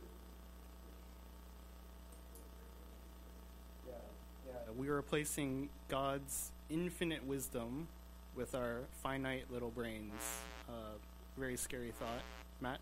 wisdom. 3.84 4.00
Yeah, 4.48 4.72
we 4.78 4.88
are 4.88 4.96
replacing 4.96 5.68
God's 5.88 6.50
infinite 6.70 7.26
wisdom 7.26 7.88
with 8.34 8.54
our 8.54 8.84
finite 9.02 9.50
little 9.52 9.70
brains. 9.70 10.22
Uh, 10.66 10.96
very 11.40 11.56
scary 11.56 11.92
thought. 11.98 12.20
Matt? 12.60 12.78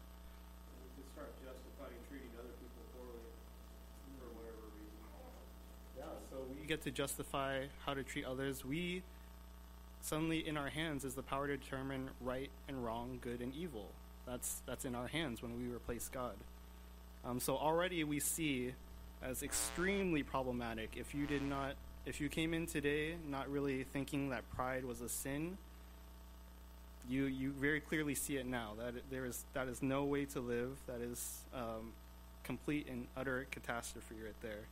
We 0.82 1.00
just 1.00 1.14
start 1.14 1.30
justifying 1.38 1.94
treating 2.10 2.28
other 2.36 2.50
people 2.58 2.82
poorly 2.92 3.22
for 4.18 4.26
whatever 4.34 4.66
reason. 4.74 4.98
Yeah, 5.96 6.02
so 6.28 6.44
we 6.60 6.66
get 6.66 6.82
to 6.82 6.90
justify 6.90 7.66
how 7.86 7.94
to 7.94 8.02
treat 8.02 8.24
others. 8.24 8.64
We 8.64 9.04
suddenly 10.00 10.46
in 10.46 10.56
our 10.56 10.68
hands 10.68 11.04
is 11.04 11.14
the 11.14 11.22
power 11.22 11.46
to 11.46 11.56
determine 11.56 12.10
right 12.20 12.50
and 12.66 12.84
wrong, 12.84 13.20
good 13.22 13.40
and 13.40 13.54
evil. 13.54 13.92
That's 14.26 14.60
that's 14.66 14.84
in 14.84 14.96
our 14.96 15.06
hands 15.06 15.40
when 15.40 15.56
we 15.56 15.72
replace 15.72 16.08
God. 16.08 16.34
Um, 17.24 17.38
so 17.38 17.56
already 17.56 18.02
we 18.02 18.18
see 18.18 18.74
as 19.22 19.44
extremely 19.44 20.24
problematic 20.24 20.90
if 20.96 21.14
you 21.14 21.26
did 21.26 21.42
not 21.42 21.74
if 22.06 22.20
you 22.20 22.28
came 22.28 22.54
in 22.54 22.66
today 22.66 23.16
not 23.28 23.50
really 23.50 23.84
thinking 23.84 24.30
that 24.30 24.48
pride 24.50 24.84
was 24.84 25.00
a 25.00 25.08
sin 25.08 25.58
you 27.08 27.24
you 27.24 27.50
very 27.52 27.80
clearly 27.80 28.14
see 28.14 28.36
it 28.36 28.46
now 28.46 28.72
that 28.78 28.94
there 29.10 29.24
is 29.24 29.44
that 29.54 29.68
is 29.68 29.82
no 29.82 30.04
way 30.04 30.24
to 30.26 30.40
live 30.40 30.76
that 30.86 31.00
is 31.00 31.40
um, 31.54 31.92
complete 32.44 32.86
and 32.88 33.06
utter 33.16 33.46
catastrophe 33.50 34.16
right 34.24 34.40
there 34.42 34.66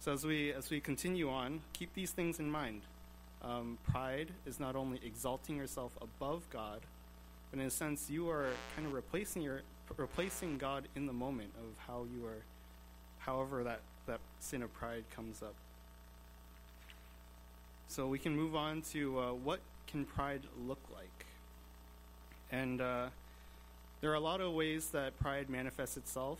so 0.00 0.12
as 0.12 0.24
we 0.24 0.52
as 0.52 0.70
we 0.70 0.80
continue 0.80 1.28
on, 1.28 1.60
keep 1.72 1.92
these 1.94 2.12
things 2.12 2.38
in 2.38 2.50
mind. 2.50 2.82
Um, 3.42 3.78
pride 3.90 4.28
is 4.46 4.58
not 4.58 4.76
only 4.76 5.00
exalting 5.04 5.56
yourself 5.56 5.92
above 6.00 6.48
God, 6.50 6.80
but 7.50 7.60
in 7.60 7.66
a 7.66 7.70
sense 7.70 8.08
you 8.08 8.28
are 8.30 8.50
kind 8.74 8.86
of 8.86 8.92
replacing 8.92 9.42
your 9.42 9.62
replacing 9.96 10.58
God 10.58 10.86
in 10.94 11.06
the 11.06 11.12
moment 11.12 11.50
of 11.58 11.86
how 11.86 12.06
you 12.14 12.24
are, 12.26 12.42
however 13.18 13.64
that 13.64 13.80
that 14.06 14.20
sin 14.38 14.62
of 14.62 14.72
pride 14.72 15.04
comes 15.14 15.42
up. 15.42 15.54
So 17.88 18.06
we 18.06 18.18
can 18.18 18.36
move 18.36 18.54
on 18.54 18.82
to 18.92 19.18
uh, 19.18 19.32
what 19.32 19.60
can 19.88 20.04
pride 20.04 20.42
look 20.66 20.80
like, 20.94 21.07
and 22.50 22.80
uh, 22.80 23.06
there 24.00 24.10
are 24.10 24.14
a 24.14 24.20
lot 24.20 24.40
of 24.40 24.52
ways 24.52 24.90
that 24.90 25.18
pride 25.18 25.50
manifests 25.50 25.96
itself, 25.96 26.38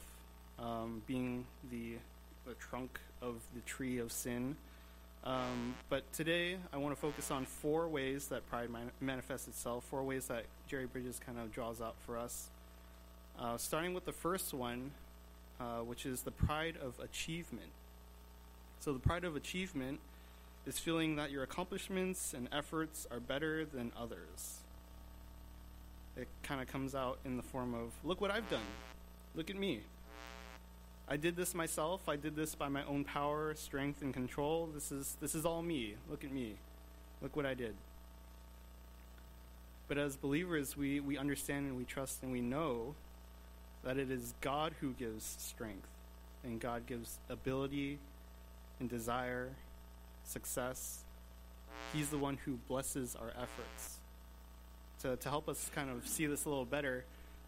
um, 0.58 1.02
being 1.06 1.44
the 1.70 1.94
the 2.46 2.54
trunk 2.54 2.98
of 3.20 3.34
the 3.54 3.60
tree 3.62 3.98
of 3.98 4.10
sin. 4.10 4.56
Um, 5.24 5.74
but 5.90 6.10
today, 6.12 6.56
I 6.72 6.78
want 6.78 6.94
to 6.94 7.00
focus 7.00 7.30
on 7.30 7.44
four 7.44 7.88
ways 7.88 8.28
that 8.28 8.48
pride 8.48 8.70
man- 8.70 8.92
manifests 9.00 9.48
itself, 9.48 9.84
four 9.84 10.02
ways 10.02 10.28
that 10.28 10.44
Jerry 10.68 10.86
Bridges 10.86 11.20
kind 11.24 11.38
of 11.38 11.52
draws 11.52 11.82
out 11.82 11.96
for 12.06 12.16
us. 12.16 12.48
Uh, 13.38 13.58
starting 13.58 13.92
with 13.92 14.04
the 14.04 14.12
first 14.12 14.54
one, 14.54 14.92
uh, 15.60 15.80
which 15.80 16.06
is 16.06 16.22
the 16.22 16.30
pride 16.30 16.76
of 16.80 16.98
achievement. 17.00 17.70
So, 18.80 18.92
the 18.92 18.98
pride 18.98 19.24
of 19.24 19.36
achievement 19.36 20.00
is 20.66 20.78
feeling 20.78 21.16
that 21.16 21.30
your 21.30 21.42
accomplishments 21.42 22.32
and 22.32 22.48
efforts 22.52 23.06
are 23.10 23.20
better 23.20 23.64
than 23.64 23.92
others. 24.00 24.60
It 26.18 26.28
kind 26.42 26.60
of 26.60 26.66
comes 26.66 26.94
out 26.94 27.18
in 27.24 27.36
the 27.36 27.42
form 27.42 27.74
of, 27.74 27.92
look 28.04 28.20
what 28.20 28.30
I've 28.30 28.48
done. 28.50 28.60
Look 29.34 29.50
at 29.50 29.56
me. 29.56 29.82
I 31.08 31.16
did 31.16 31.36
this 31.36 31.54
myself. 31.54 32.08
I 32.08 32.16
did 32.16 32.36
this 32.36 32.54
by 32.54 32.68
my 32.68 32.84
own 32.84 33.04
power, 33.04 33.54
strength, 33.54 34.02
and 34.02 34.12
control. 34.12 34.68
This 34.74 34.92
is 34.92 35.16
this 35.20 35.34
is 35.34 35.46
all 35.46 35.62
me. 35.62 35.94
Look 36.10 36.22
at 36.22 36.32
me. 36.32 36.56
Look 37.22 37.34
what 37.34 37.46
I 37.46 37.54
did. 37.54 37.74
But 39.86 39.96
as 39.96 40.16
believers, 40.16 40.76
we, 40.76 41.00
we 41.00 41.16
understand 41.16 41.66
and 41.66 41.76
we 41.78 41.84
trust 41.84 42.22
and 42.22 42.30
we 42.30 42.42
know 42.42 42.94
that 43.84 43.96
it 43.96 44.10
is 44.10 44.34
God 44.42 44.74
who 44.80 44.92
gives 44.92 45.36
strength, 45.38 45.88
and 46.44 46.60
God 46.60 46.84
gives 46.86 47.18
ability 47.30 47.98
and 48.80 48.90
desire, 48.90 49.52
success. 50.24 51.04
He's 51.94 52.10
the 52.10 52.18
one 52.18 52.38
who 52.44 52.58
blesses 52.68 53.16
our 53.16 53.30
efforts. 53.30 53.97
To, 55.02 55.14
to 55.16 55.28
help 55.28 55.48
us 55.48 55.70
kind 55.74 55.90
of 55.90 56.08
see 56.08 56.26
this 56.26 56.44
a 56.44 56.48
little 56.48 56.64
better, 56.64 57.04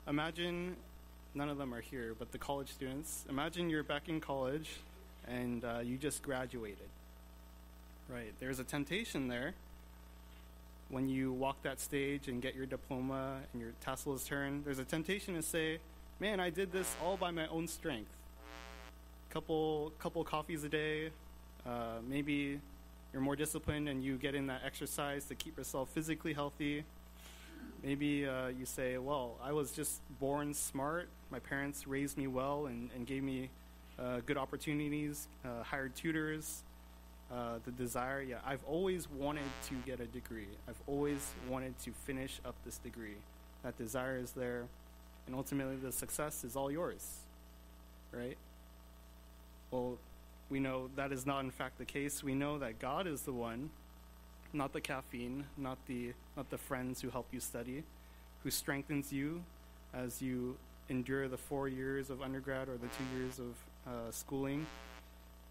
imagine 0.07 0.77
none 1.35 1.49
of 1.49 1.59
them 1.59 1.75
are 1.75 1.81
here, 1.81 2.15
but 2.17 2.31
the 2.31 2.39
college 2.39 2.71
students. 2.71 3.25
Imagine 3.29 3.69
you're 3.69 3.83
back 3.83 4.09
in 4.09 4.21
college 4.21 4.71
and 5.27 5.65
uh, 5.65 5.81
you 5.83 5.97
just 5.97 6.23
graduated. 6.23 6.89
Right. 8.09 8.33
There's 8.39 8.61
a 8.61 8.65
temptation 8.65 9.29
there 9.29 9.55
when 10.91 11.09
you 11.09 11.33
walk 11.33 11.63
that 11.63 11.81
stage 11.81 12.29
and 12.29 12.43
get 12.43 12.55
your 12.55 12.67
diploma 12.67 13.39
and 13.53 13.61
your 13.61 13.73
tassel 13.81 14.15
is 14.15 14.25
turned. 14.25 14.65
There's 14.65 14.79
a 14.79 14.85
temptation 14.85 15.35
to 15.35 15.43
say, 15.43 15.79
"Man, 16.19 16.41
I 16.41 16.51
did 16.51 16.73
this 16.73 16.95
all 17.05 17.17
by 17.17 17.31
my 17.31 17.47
own 17.49 17.69
strength. 17.69 18.11
Couple 19.31 19.93
couple 19.99 20.25
coffees 20.25 20.65
a 20.65 20.69
day. 20.69 21.11
Uh, 21.65 21.99
maybe 22.09 22.61
you're 23.13 23.23
more 23.23 23.37
disciplined 23.37 23.89
and 23.89 24.03
you 24.03 24.17
get 24.17 24.35
in 24.35 24.47
that 24.49 24.63
exercise 24.65 25.25
to 25.27 25.35
keep 25.35 25.57
yourself 25.57 25.89
physically 25.91 26.33
healthy." 26.33 26.85
Maybe 27.83 28.27
uh, 28.27 28.49
you 28.49 28.67
say, 28.67 28.99
well, 28.99 29.37
I 29.43 29.53
was 29.53 29.73
just 29.73 30.01
born 30.19 30.53
smart. 30.53 31.09
My 31.31 31.39
parents 31.39 31.87
raised 31.87 32.19
me 32.19 32.27
well 32.27 32.67
and, 32.67 32.91
and 32.95 33.07
gave 33.07 33.23
me 33.23 33.49
uh, 33.99 34.21
good 34.27 34.37
opportunities, 34.37 35.29
uh, 35.45 35.63
hired 35.63 35.95
tutors. 35.95 36.63
Uh, 37.33 37.59
the 37.65 37.71
desire, 37.71 38.21
yeah, 38.21 38.39
I've 38.45 38.65
always 38.67 39.09
wanted 39.09 39.45
to 39.69 39.75
get 39.87 40.01
a 40.01 40.07
degree. 40.07 40.49
I've 40.69 40.81
always 40.89 41.33
wanted 41.49 41.79
to 41.85 41.93
finish 41.93 42.41
up 42.45 42.57
this 42.65 42.79
degree. 42.79 43.17
That 43.63 43.79
desire 43.79 44.19
is 44.19 44.33
there, 44.33 44.65
and 45.27 45.37
ultimately 45.37 45.77
the 45.77 45.93
success 45.93 46.43
is 46.43 46.57
all 46.57 46.73
yours, 46.73 47.19
right? 48.11 48.37
Well, 49.71 49.99
we 50.49 50.59
know 50.59 50.91
that 50.97 51.13
is 51.13 51.25
not 51.25 51.45
in 51.45 51.53
fact 51.53 51.79
the 51.79 51.85
case. 51.85 52.25
We 52.25 52.35
know 52.35 52.59
that 52.59 52.81
God 52.81 53.07
is 53.07 53.23
the 53.23 53.33
one 53.33 53.71
not 54.53 54.73
the 54.73 54.81
caffeine, 54.81 55.45
not 55.57 55.79
the 55.87 56.13
not 56.37 56.51
the 56.51 56.59
friends 56.59 57.01
who 57.01 57.11
help 57.11 57.27
you 57.33 57.41
study, 57.41 57.85
who 58.43 58.51
strengthens 58.51 59.13
you 59.13 59.43
as 59.95 60.23
you 60.23 60.57
endure 60.89 61.29
the 61.29 61.37
four 61.37 61.69
years 61.69 62.11
of 62.11 62.21
undergrad 62.21 62.69
or 62.69 62.77
the 62.77 62.89
two 62.89 63.19
years 63.19 63.39
of 63.39 63.55
uh, 63.87 64.11
schooling. 64.11 64.67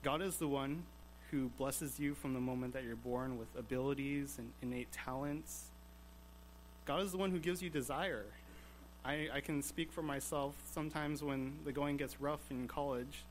God 0.03 0.21
is 0.21 0.38
the 0.38 0.47
one 0.47 0.83
who 1.31 1.49
blesses 1.57 1.99
you 1.99 2.15
from 2.15 2.33
the 2.33 2.39
moment 2.39 2.73
that 2.73 2.83
you're 2.83 2.95
born 2.95 3.38
with 3.38 3.47
abilities 3.57 4.35
and 4.38 4.51
innate 4.62 4.91
talents. 4.91 5.65
God 6.85 7.01
is 7.01 7.12
the 7.12 7.17
one 7.17 7.31
who 7.31 7.39
gives 7.39 7.62
you 7.62 7.69
desire. 7.69 8.25
I, 9.05 9.29
I 9.33 9.39
can 9.41 9.62
speak 9.62 9.91
for 9.91 10.01
myself. 10.01 10.55
Sometimes 10.71 11.23
when 11.23 11.59
the 11.63 11.71
going 11.71 11.97
gets 11.97 12.19
rough 12.19 12.41
in 12.49 12.67
college, 12.67 13.23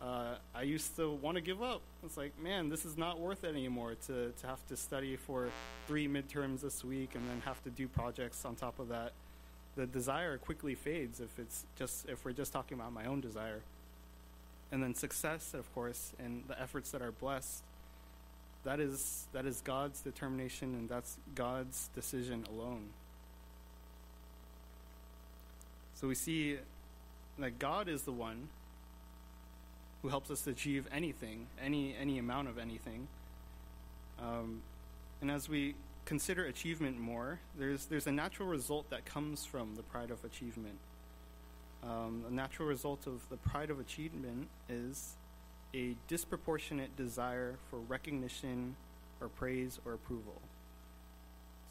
uh, 0.00 0.36
I 0.54 0.62
used 0.62 0.96
to 0.96 1.10
want 1.10 1.36
to 1.36 1.42
give 1.42 1.62
up. 1.62 1.82
It's 2.04 2.16
like, 2.16 2.32
man, 2.42 2.70
this 2.70 2.86
is 2.86 2.96
not 2.96 3.20
worth 3.20 3.44
it 3.44 3.48
anymore 3.48 3.96
to, 4.06 4.32
to 4.32 4.46
have 4.46 4.66
to 4.68 4.76
study 4.76 5.16
for 5.16 5.50
three 5.86 6.08
midterms 6.08 6.62
this 6.62 6.82
week 6.82 7.14
and 7.14 7.28
then 7.28 7.42
have 7.44 7.62
to 7.64 7.70
do 7.70 7.86
projects 7.86 8.44
on 8.44 8.54
top 8.54 8.78
of 8.78 8.88
that. 8.88 9.12
The 9.76 9.86
desire 9.86 10.38
quickly 10.38 10.74
fades 10.74 11.20
if 11.20 11.38
it's 11.38 11.66
just 11.76 12.08
if 12.08 12.24
we're 12.24 12.32
just 12.32 12.52
talking 12.52 12.78
about 12.78 12.92
my 12.92 13.04
own 13.04 13.20
desire. 13.20 13.60
And 14.72 14.82
then 14.82 14.94
success, 14.94 15.52
of 15.52 15.72
course, 15.74 16.12
and 16.18 16.44
the 16.48 16.60
efforts 16.60 16.92
that 16.92 17.02
are 17.02 17.12
blessed, 17.12 17.62
that 18.64 18.80
is 18.80 19.26
that 19.32 19.44
is 19.44 19.60
God's 19.60 20.00
determination 20.00 20.74
and 20.74 20.88
that's 20.88 21.18
God's 21.34 21.90
decision 21.94 22.46
alone. 22.48 22.88
So 25.94 26.08
we 26.08 26.14
see 26.14 26.56
that 27.38 27.58
God 27.58 27.88
is 27.88 28.02
the 28.02 28.12
one 28.12 28.48
who 30.02 30.08
helps 30.08 30.30
us 30.30 30.46
achieve 30.46 30.86
anything, 30.92 31.46
any 31.62 31.94
any 32.00 32.18
amount 32.18 32.48
of 32.48 32.58
anything. 32.58 33.08
Um, 34.18 34.62
and 35.20 35.30
as 35.30 35.48
we 35.48 35.74
consider 36.04 36.44
achievement 36.46 36.98
more, 36.98 37.40
there's 37.58 37.86
there's 37.86 38.06
a 38.06 38.12
natural 38.12 38.48
result 38.48 38.90
that 38.90 39.04
comes 39.04 39.44
from 39.44 39.76
the 39.76 39.82
pride 39.82 40.10
of 40.10 40.24
achievement. 40.24 40.78
Um, 41.82 42.24
a 42.28 42.32
natural 42.32 42.68
result 42.68 43.06
of 43.06 43.26
the 43.30 43.36
pride 43.36 43.70
of 43.70 43.80
achievement 43.80 44.48
is 44.68 45.16
a 45.74 45.94
disproportionate 46.08 46.96
desire 46.96 47.54
for 47.70 47.78
recognition 47.78 48.76
or 49.20 49.28
praise 49.28 49.78
or 49.84 49.94
approval. 49.94 50.40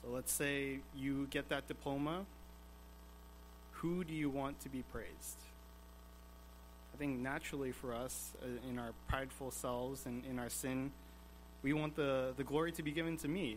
So 0.01 0.09
let's 0.09 0.31
say 0.31 0.79
you 0.95 1.27
get 1.29 1.49
that 1.49 1.67
diploma. 1.67 2.25
Who 3.73 4.03
do 4.03 4.13
you 4.13 4.29
want 4.29 4.59
to 4.61 4.69
be 4.69 4.83
praised? 4.91 5.37
Think 6.99 7.19
naturally 7.19 7.71
for 7.71 7.95
us, 7.95 8.33
uh, 8.43 8.69
in 8.69 8.77
our 8.77 8.91
prideful 9.07 9.51
selves 9.51 10.05
and 10.05 10.25
in 10.25 10.37
our 10.37 10.49
sin, 10.49 10.91
we 11.63 11.71
want 11.71 11.95
the, 11.95 12.33
the 12.35 12.43
glory 12.43 12.73
to 12.73 12.83
be 12.83 12.91
given 12.91 13.15
to 13.19 13.29
me. 13.29 13.55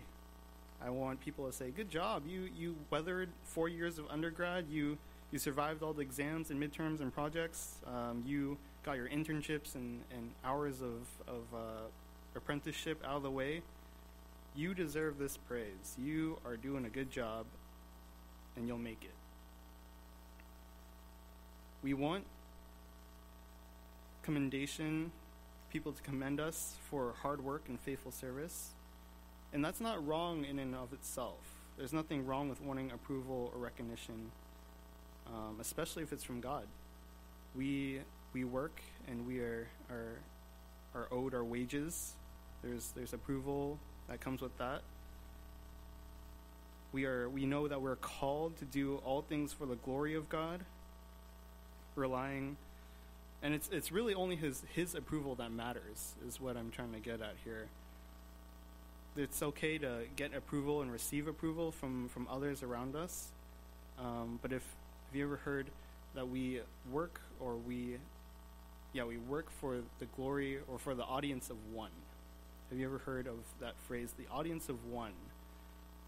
I 0.80 0.90
want 0.90 1.20
people 1.20 1.46
to 1.46 1.52
say, 1.52 1.70
"Good 1.70 1.90
job! 1.90 2.22
You 2.24 2.48
you 2.56 2.76
weathered 2.90 3.30
four 3.42 3.68
years 3.68 3.98
of 3.98 4.06
undergrad. 4.10 4.66
You 4.70 4.96
you 5.32 5.40
survived 5.40 5.82
all 5.82 5.92
the 5.92 6.02
exams 6.02 6.52
and 6.52 6.62
midterms 6.62 7.00
and 7.00 7.12
projects. 7.12 7.78
Um, 7.84 8.22
you 8.24 8.58
got 8.84 8.92
your 8.92 9.08
internships 9.08 9.74
and, 9.74 10.02
and 10.12 10.30
hours 10.44 10.80
of 10.80 11.08
of 11.26 11.42
uh, 11.52 11.88
apprenticeship 12.36 13.02
out 13.04 13.16
of 13.16 13.22
the 13.24 13.30
way. 13.30 13.62
You 14.54 14.72
deserve 14.72 15.18
this 15.18 15.36
praise. 15.36 15.96
You 15.98 16.38
are 16.46 16.56
doing 16.56 16.84
a 16.84 16.90
good 16.90 17.10
job, 17.10 17.46
and 18.56 18.68
you'll 18.68 18.78
make 18.78 19.02
it." 19.02 19.14
We 21.82 21.94
want 21.94 22.24
commendation, 24.22 25.12
people 25.70 25.92
to 25.92 26.02
commend 26.02 26.40
us 26.40 26.76
for 26.90 27.14
hard 27.22 27.42
work 27.44 27.62
and 27.68 27.80
faithful 27.80 28.12
service. 28.12 28.70
And 29.52 29.64
that's 29.64 29.80
not 29.80 30.04
wrong 30.06 30.44
in 30.44 30.58
and 30.58 30.74
of 30.74 30.92
itself. 30.92 31.38
There's 31.76 31.92
nothing 31.92 32.26
wrong 32.26 32.48
with 32.48 32.60
wanting 32.60 32.90
approval 32.90 33.50
or 33.54 33.60
recognition, 33.60 34.30
um, 35.26 35.58
especially 35.60 36.02
if 36.02 36.12
it's 36.12 36.24
from 36.24 36.40
God. 36.40 36.66
We 37.54 38.00
we 38.32 38.44
work 38.44 38.80
and 39.08 39.26
we 39.26 39.40
are 39.40 39.68
are 39.90 40.18
are 40.94 41.08
owed 41.10 41.34
our 41.34 41.44
wages. 41.44 42.14
There's 42.62 42.92
there's 42.94 43.12
approval 43.12 43.78
that 44.08 44.20
comes 44.20 44.40
with 44.40 44.56
that. 44.58 44.82
We 46.92 47.06
are 47.06 47.28
we 47.28 47.46
know 47.46 47.68
that 47.68 47.80
we're 47.80 47.96
called 47.96 48.56
to 48.58 48.64
do 48.66 49.00
all 49.04 49.22
things 49.22 49.52
for 49.52 49.66
the 49.66 49.76
glory 49.76 50.14
of 50.14 50.28
God, 50.28 50.60
relying 51.94 52.56
and 53.42 53.54
it's 53.54 53.68
it's 53.72 53.90
really 53.90 54.14
only 54.14 54.36
his 54.36 54.62
his 54.72 54.94
approval 54.94 55.34
that 55.34 55.50
matters 55.50 56.14
is 56.26 56.40
what 56.40 56.56
I'm 56.56 56.70
trying 56.70 56.92
to 56.92 57.00
get 57.00 57.20
at 57.20 57.34
here. 57.44 57.66
It's 59.16 59.42
okay 59.42 59.76
to 59.78 60.04
get 60.16 60.34
approval 60.34 60.80
and 60.80 60.90
receive 60.90 61.26
approval 61.26 61.72
from 61.72 62.08
from 62.08 62.28
others 62.30 62.62
around 62.62 62.94
us, 62.94 63.28
um, 63.98 64.38
but 64.40 64.52
if 64.52 64.62
have 65.08 65.16
you 65.16 65.24
ever 65.24 65.36
heard 65.36 65.66
that 66.14 66.28
we 66.28 66.60
work 66.90 67.20
or 67.40 67.56
we 67.56 67.96
yeah 68.92 69.04
we 69.04 69.18
work 69.18 69.50
for 69.60 69.78
the 69.98 70.06
glory 70.16 70.58
or 70.68 70.78
for 70.78 70.94
the 70.94 71.04
audience 71.04 71.50
of 71.50 71.56
one? 71.72 71.90
Have 72.70 72.78
you 72.78 72.86
ever 72.86 72.98
heard 72.98 73.26
of 73.26 73.36
that 73.60 73.74
phrase, 73.86 74.14
the 74.16 74.32
audience 74.32 74.68
of 74.68 74.86
one? 74.86 75.12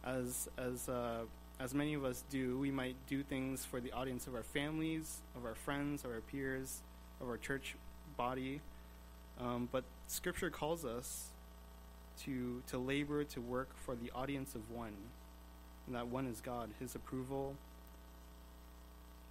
As 0.05 0.49
as 0.57 0.89
uh, 0.89 1.25
as 1.61 1.75
many 1.75 1.95
of 1.95 2.05
us 2.05 2.25
do, 2.31 2.59
we 2.59 2.71
might 2.71 2.97
do 3.09 3.23
things 3.23 3.65
for 3.65 3.81
the 3.81 3.93
audience 3.93 4.27
of 4.27 4.35
our 4.35 4.43
families, 4.43 5.19
of 5.37 5.45
our 5.45 5.55
friends, 5.55 6.05
of 6.05 6.11
our 6.11 6.21
peers, 6.21 6.81
of 7.21 7.29
our 7.29 7.37
church 7.37 7.77
body. 8.17 8.61
Um, 9.41 9.69
but 9.71 9.85
Scripture 10.07 10.51
calls 10.51 10.85
us 10.85 11.31
to 12.25 12.63
to 12.69 12.79
labor 12.79 13.25
to 13.25 13.41
work 13.41 13.71
for 13.77 13.95
the 13.95 14.11
audience 14.15 14.55
of 14.55 14.71
one, 14.71 14.95
and 15.87 15.97
that 15.97 16.07
one 16.07 16.27
is 16.27 16.41
God. 16.41 16.71
His 16.79 16.95
approval, 16.95 17.57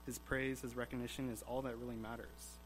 His 0.06 0.20
praise, 0.20 0.62
His 0.62 0.76
recognition 0.76 1.30
is 1.30 1.44
all 1.48 1.62
that 1.62 1.78
really 1.78 1.96
matters. 1.96 2.58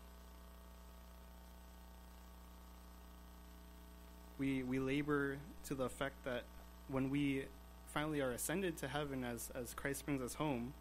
We 4.39 4.63
we 4.63 4.80
labor 4.80 5.38
to 5.65 5.75
the 5.75 5.84
effect 5.84 6.23
that 6.25 6.43
when 6.88 7.10
we 7.10 7.45
finally 7.93 8.21
are 8.21 8.32
ascended 8.32 8.77
to 8.77 8.88
heaven 8.88 9.23
as 9.23 9.51
as 9.53 9.73
Christ 9.73 10.06
brings 10.06 10.21
us 10.21 10.36
home 10.36 10.73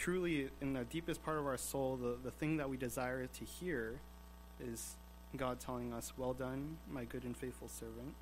truly 0.00 0.48
in 0.62 0.72
the 0.72 0.84
deepest 0.84 1.22
part 1.22 1.38
of 1.38 1.46
our 1.46 1.58
soul, 1.58 1.96
the, 1.96 2.16
the 2.24 2.30
thing 2.30 2.56
that 2.56 2.68
we 2.68 2.76
desire 2.76 3.26
to 3.26 3.44
hear 3.44 4.00
is 4.58 4.96
God 5.36 5.60
telling 5.60 5.92
us, 5.92 6.12
Well 6.16 6.32
done, 6.32 6.78
my 6.90 7.04
good 7.04 7.24
and 7.24 7.36
faithful 7.36 7.68
servant. 7.68 8.14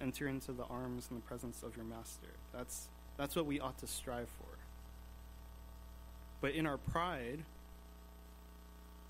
Enter 0.00 0.28
into 0.28 0.52
the 0.52 0.64
arms 0.64 1.08
and 1.10 1.18
the 1.18 1.24
presence 1.24 1.62
of 1.62 1.74
your 1.76 1.84
master. 1.84 2.28
That's 2.54 2.88
that's 3.16 3.34
what 3.34 3.46
we 3.46 3.58
ought 3.58 3.78
to 3.78 3.86
strive 3.86 4.28
for. 4.28 4.58
But 6.40 6.52
in 6.52 6.66
our 6.66 6.76
pride, 6.76 7.40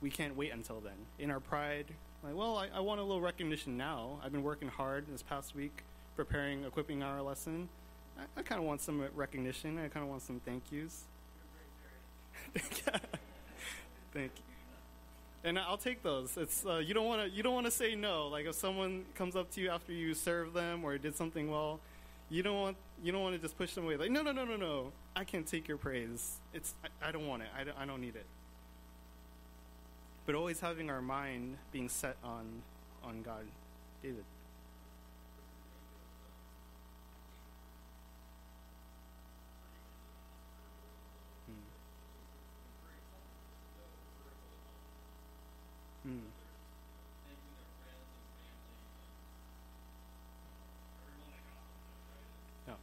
we 0.00 0.08
can't 0.08 0.34
wait 0.34 0.52
until 0.52 0.80
then. 0.80 0.94
In 1.18 1.30
our 1.30 1.40
pride, 1.40 1.86
like, 2.24 2.34
well, 2.34 2.56
I, 2.56 2.68
I 2.74 2.80
want 2.80 3.00
a 3.00 3.02
little 3.02 3.20
recognition 3.20 3.76
now. 3.76 4.18
I've 4.24 4.32
been 4.32 4.42
working 4.42 4.68
hard 4.68 5.04
this 5.12 5.22
past 5.22 5.54
week 5.54 5.82
preparing 6.16 6.64
Equipping 6.64 7.02
Hour 7.02 7.20
lesson. 7.20 7.68
I, 8.18 8.22
I 8.40 8.42
kind 8.42 8.60
of 8.60 8.66
want 8.66 8.80
some 8.80 9.06
recognition. 9.14 9.78
I 9.78 9.88
kind 9.88 10.04
of 10.04 10.08
want 10.08 10.22
some 10.22 10.40
thank 10.40 10.72
yous. 10.72 11.04
Thank 14.12 14.32
you. 14.36 14.42
And 15.44 15.58
I'll 15.58 15.76
take 15.78 16.02
those. 16.02 16.36
It's 16.36 16.66
uh, 16.66 16.78
you 16.78 16.94
don't 16.94 17.06
want 17.06 17.22
to 17.22 17.36
you 17.36 17.42
don't 17.42 17.54
want 17.54 17.66
to 17.66 17.70
say 17.70 17.94
no. 17.94 18.26
Like 18.28 18.46
if 18.46 18.54
someone 18.54 19.04
comes 19.14 19.36
up 19.36 19.50
to 19.52 19.60
you 19.60 19.70
after 19.70 19.92
you 19.92 20.14
serve 20.14 20.52
them 20.52 20.84
or 20.84 20.98
did 20.98 21.16
something 21.16 21.50
well, 21.50 21.80
you 22.28 22.42
don't 22.42 22.60
want 22.60 22.76
you 23.02 23.12
don't 23.12 23.22
want 23.22 23.36
to 23.36 23.40
just 23.40 23.56
push 23.56 23.74
them 23.74 23.84
away. 23.84 23.96
Like 23.96 24.10
no 24.10 24.22
no 24.22 24.32
no 24.32 24.44
no 24.44 24.56
no. 24.56 24.92
I 25.14 25.24
can't 25.24 25.46
take 25.46 25.68
your 25.68 25.76
praise. 25.76 26.38
It's 26.52 26.74
I, 26.84 27.08
I 27.08 27.12
don't 27.12 27.26
want 27.26 27.42
it. 27.42 27.48
I 27.58 27.64
don't, 27.64 27.78
I 27.78 27.86
don't 27.86 28.00
need 28.00 28.16
it. 28.16 28.26
But 30.26 30.34
always 30.34 30.60
having 30.60 30.90
our 30.90 31.00
mind 31.00 31.56
being 31.72 31.88
set 31.88 32.16
on 32.24 32.44
on 33.04 33.22
God, 33.22 33.44
David. 34.02 34.24
Mm. 46.08 46.20
Yeah. 52.66 52.74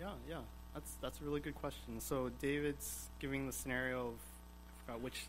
Yeah, 0.00 0.14
yeah. 0.28 0.61
That's 0.74 0.92
that's 1.00 1.20
a 1.20 1.24
really 1.24 1.40
good 1.40 1.54
question. 1.54 2.00
So 2.00 2.30
David's 2.40 3.08
giving 3.20 3.46
the 3.46 3.52
scenario 3.52 4.08
of 4.08 4.14
I 4.14 4.86
forgot 4.86 5.00
which 5.02 5.26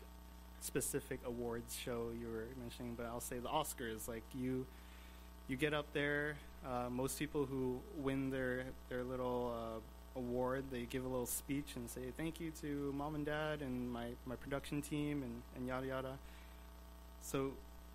specific 0.60 1.20
awards 1.26 1.76
show 1.76 2.08
you 2.18 2.26
were 2.28 2.46
mentioning, 2.58 2.94
but 2.96 3.06
I'll 3.06 3.20
say 3.20 3.38
the 3.38 3.48
Oscars. 3.48 4.08
Like 4.08 4.22
you, 4.34 4.66
you 5.48 5.56
get 5.56 5.74
up 5.74 5.86
there. 5.92 6.36
Uh, 6.66 6.88
most 6.90 7.18
people 7.18 7.44
who 7.44 7.80
win 7.98 8.30
their 8.30 8.64
their 8.88 9.04
little 9.04 9.54
uh, 9.54 10.18
award, 10.18 10.64
they 10.70 10.86
give 10.88 11.04
a 11.04 11.08
little 11.08 11.26
speech 11.26 11.72
and 11.76 11.90
say 11.90 12.00
thank 12.16 12.40
you 12.40 12.50
to 12.62 12.92
mom 12.96 13.14
and 13.14 13.26
dad 13.26 13.60
and 13.60 13.92
my 13.92 14.06
my 14.24 14.36
production 14.36 14.80
team 14.80 15.22
and 15.22 15.42
and 15.56 15.68
yada 15.68 15.86
yada. 15.86 16.18
So, 17.20 17.52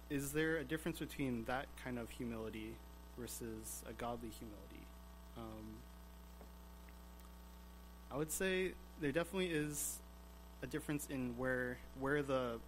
is 0.09 0.31
there 0.33 0.57
a 0.57 0.63
difference 0.63 0.99
between 0.99 1.45
that 1.45 1.65
kind 1.83 1.97
of 1.97 2.09
humility 2.11 2.73
versus 3.17 3.83
a 3.89 3.93
godly 3.93 4.29
humility? 4.29 4.85
Um, 5.37 5.77
I 8.11 8.17
would 8.17 8.31
say 8.31 8.73
there 9.01 9.11
definitely 9.11 9.51
is 9.51 9.99
a 10.61 10.67
difference 10.67 11.07
in 11.09 11.37
where 11.37 11.77
where 11.99 12.21
the 12.21 12.59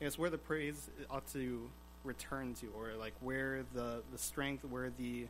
I 0.00 0.04
guess 0.04 0.18
where 0.18 0.30
the 0.30 0.38
praise 0.38 0.88
ought 1.10 1.26
to 1.32 1.70
return 2.04 2.54
to, 2.54 2.68
or 2.68 2.92
like 2.98 3.14
where 3.20 3.64
the 3.74 4.02
the 4.10 4.18
strength, 4.18 4.64
where 4.64 4.90
the 4.90 5.26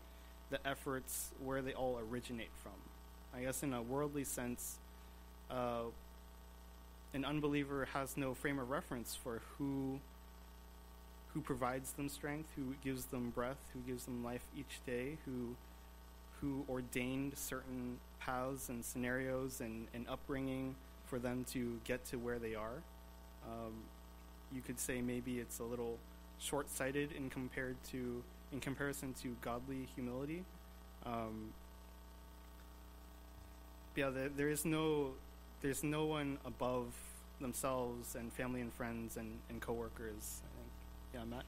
the 0.51 0.67
efforts, 0.67 1.31
where 1.43 1.63
they 1.63 1.73
all 1.73 1.99
originate 2.11 2.51
from. 2.63 2.73
I 3.35 3.43
guess 3.45 3.63
in 3.63 3.73
a 3.73 3.83
worldly 3.83 4.25
sense, 4.25 4.79
uh, 5.51 5.83
an 7.15 7.25
unbeliever 7.25 7.89
has 7.93 8.17
no 8.17 8.35
frame 8.35 8.59
of 8.59 8.71
reference 8.71 9.15
for 9.15 9.43
who 9.59 10.01
who 11.35 11.41
provides 11.41 11.93
them 11.93 12.09
strength, 12.09 12.49
who 12.57 12.75
gives 12.83 13.07
them 13.07 13.31
breath, 13.31 13.71
who 13.73 13.81
gives 13.81 14.05
them 14.05 14.25
life 14.25 14.43
each 14.57 14.81
day, 14.87 15.19
who 15.25 15.55
who 16.41 16.65
ordained 16.69 17.37
certain 17.37 17.99
paths 18.19 18.69
and 18.69 18.85
scenarios 18.85 19.61
and, 19.61 19.87
and 19.95 20.09
upbringing 20.09 20.75
for 21.07 21.19
them 21.19 21.45
to 21.53 21.79
get 21.85 22.05
to 22.07 22.19
where 22.19 22.39
they 22.39 22.55
are. 22.55 22.83
Um, 23.47 23.75
you 24.53 24.61
could 24.61 24.79
say 24.79 25.01
maybe 25.01 25.39
it's 25.39 25.59
a 25.59 25.65
little 25.65 25.99
short-sighted 26.39 27.13
in 27.13 27.31
compared 27.31 27.77
to 27.91 28.23
in 28.53 28.61
comparison 28.61 29.15
to 29.23 29.37
godly 29.43 29.87
humility. 29.95 30.45
Um, 31.07 31.53
yeah, 33.95 34.11
there, 34.11 34.29
there 34.29 34.49
is 34.49 34.65
no 34.65 35.13
there's 35.63 35.85
no 35.85 36.07
one 36.07 36.39
above 36.45 36.87
themselves 37.41 38.15
and 38.15 38.33
family 38.33 38.61
and 38.61 38.73
friends 38.73 39.17
and, 39.17 39.39
and 39.49 39.61
coworkers. 39.61 40.43
I 40.43 40.51
think. 40.57 40.71
Yeah, 41.15 41.37
Matt. 41.37 41.45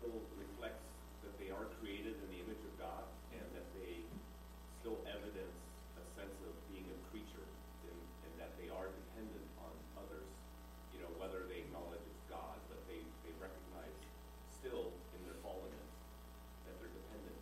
still 0.00 0.24
reflects 0.40 0.88
that 1.20 1.36
they 1.36 1.52
are 1.52 1.68
created 1.76 2.16
in 2.16 2.26
the 2.32 2.40
image 2.40 2.64
of 2.64 2.72
God 2.80 3.04
and 3.36 3.44
that 3.52 3.68
they 3.76 4.00
still 4.80 4.96
evidence 5.04 5.60
a 6.00 6.04
sense 6.16 6.40
of 6.48 6.56
being 6.72 6.88
a 6.88 6.98
creature 7.12 7.44
and, 7.84 8.00
and 8.24 8.32
that 8.40 8.49
they 8.60 8.68
are 8.68 8.92
dependent 8.92 9.48
on 9.64 9.72
others. 9.96 10.28
You 10.92 11.00
know, 11.00 11.10
whether 11.16 11.48
they 11.48 11.64
acknowledge 11.64 12.04
it's 12.04 12.24
God, 12.28 12.60
but 12.68 12.84
they, 12.84 13.00
they 13.24 13.32
recognize 13.40 13.96
still 14.52 14.92
in 15.16 15.20
their 15.24 15.40
fallenness 15.40 15.88
that 16.68 16.76
they're 16.76 16.92
dependent. 16.92 17.40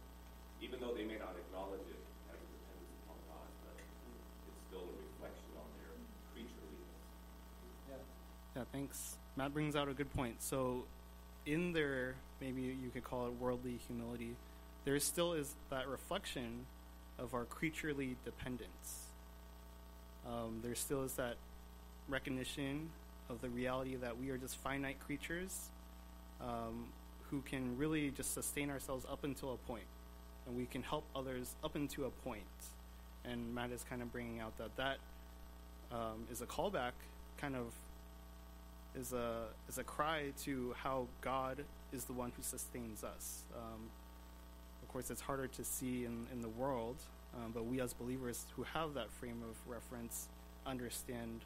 Even 0.62 0.78
though 0.78 0.94
they 0.94 1.02
may 1.02 1.18
not 1.18 1.34
acknowledge 1.34 1.82
it 1.90 2.02
as 2.30 2.38
a 2.38 2.48
dependence 2.48 2.94
upon 3.02 3.18
God, 3.26 3.48
but 3.66 3.74
it's 3.74 4.62
still 4.70 4.86
a 4.86 4.94
reflection 5.02 5.50
on 5.58 5.68
their 5.82 5.94
creatureliness. 6.30 7.02
Yeah, 7.90 8.62
Yeah, 8.62 8.66
thanks. 8.70 9.18
Matt 9.34 9.50
brings 9.50 9.74
out 9.74 9.90
a 9.90 9.94
good 9.94 10.10
point. 10.14 10.38
So, 10.38 10.86
in 11.46 11.72
their 11.72 12.14
maybe 12.40 12.62
you 12.62 12.90
could 12.94 13.04
call 13.04 13.26
it 13.26 13.32
worldly 13.40 13.78
humility, 13.86 14.36
there 14.84 14.98
still 15.00 15.32
is 15.32 15.54
that 15.70 15.88
reflection 15.88 16.66
of 17.18 17.34
our 17.34 17.44
creaturely 17.44 18.16
dependence. 18.24 19.07
Um, 20.26 20.60
there 20.62 20.74
still 20.74 21.04
is 21.04 21.14
that 21.14 21.36
recognition 22.08 22.90
of 23.28 23.40
the 23.40 23.48
reality 23.48 23.96
that 23.96 24.18
we 24.18 24.30
are 24.30 24.38
just 24.38 24.56
finite 24.56 24.98
creatures 25.00 25.68
um, 26.40 26.86
who 27.30 27.42
can 27.42 27.76
really 27.76 28.10
just 28.10 28.34
sustain 28.34 28.70
ourselves 28.70 29.04
up 29.10 29.24
until 29.24 29.52
a 29.52 29.56
point, 29.56 29.84
and 30.46 30.56
we 30.56 30.66
can 30.66 30.82
help 30.82 31.04
others 31.14 31.54
up 31.62 31.74
until 31.74 32.06
a 32.06 32.10
point. 32.10 32.42
And 33.24 33.54
Matt 33.54 33.70
is 33.70 33.84
kind 33.88 34.00
of 34.00 34.10
bringing 34.12 34.40
out 34.40 34.56
that 34.58 34.76
that 34.76 34.98
um, 35.92 36.26
is 36.30 36.40
a 36.40 36.46
callback, 36.46 36.92
kind 37.38 37.54
of 37.54 37.66
is 38.98 39.12
a 39.12 39.44
is 39.68 39.78
a 39.78 39.84
cry 39.84 40.32
to 40.44 40.74
how 40.82 41.06
God 41.20 41.64
is 41.92 42.04
the 42.04 42.12
one 42.12 42.32
who 42.36 42.42
sustains 42.42 43.04
us. 43.04 43.42
Um, 43.54 43.90
of 44.82 44.88
course, 44.88 45.10
it's 45.10 45.20
harder 45.20 45.46
to 45.48 45.64
see 45.64 46.04
in, 46.04 46.26
in 46.32 46.40
the 46.40 46.48
world, 46.48 46.96
um, 47.34 47.52
but 47.52 47.64
we 47.66 47.80
as 47.80 47.92
believers 47.92 48.46
who 48.56 48.62
have 48.62 48.94
that 48.94 49.10
frame 49.10 49.42
of 49.48 49.56
reference 49.70 50.28
understand 50.66 51.44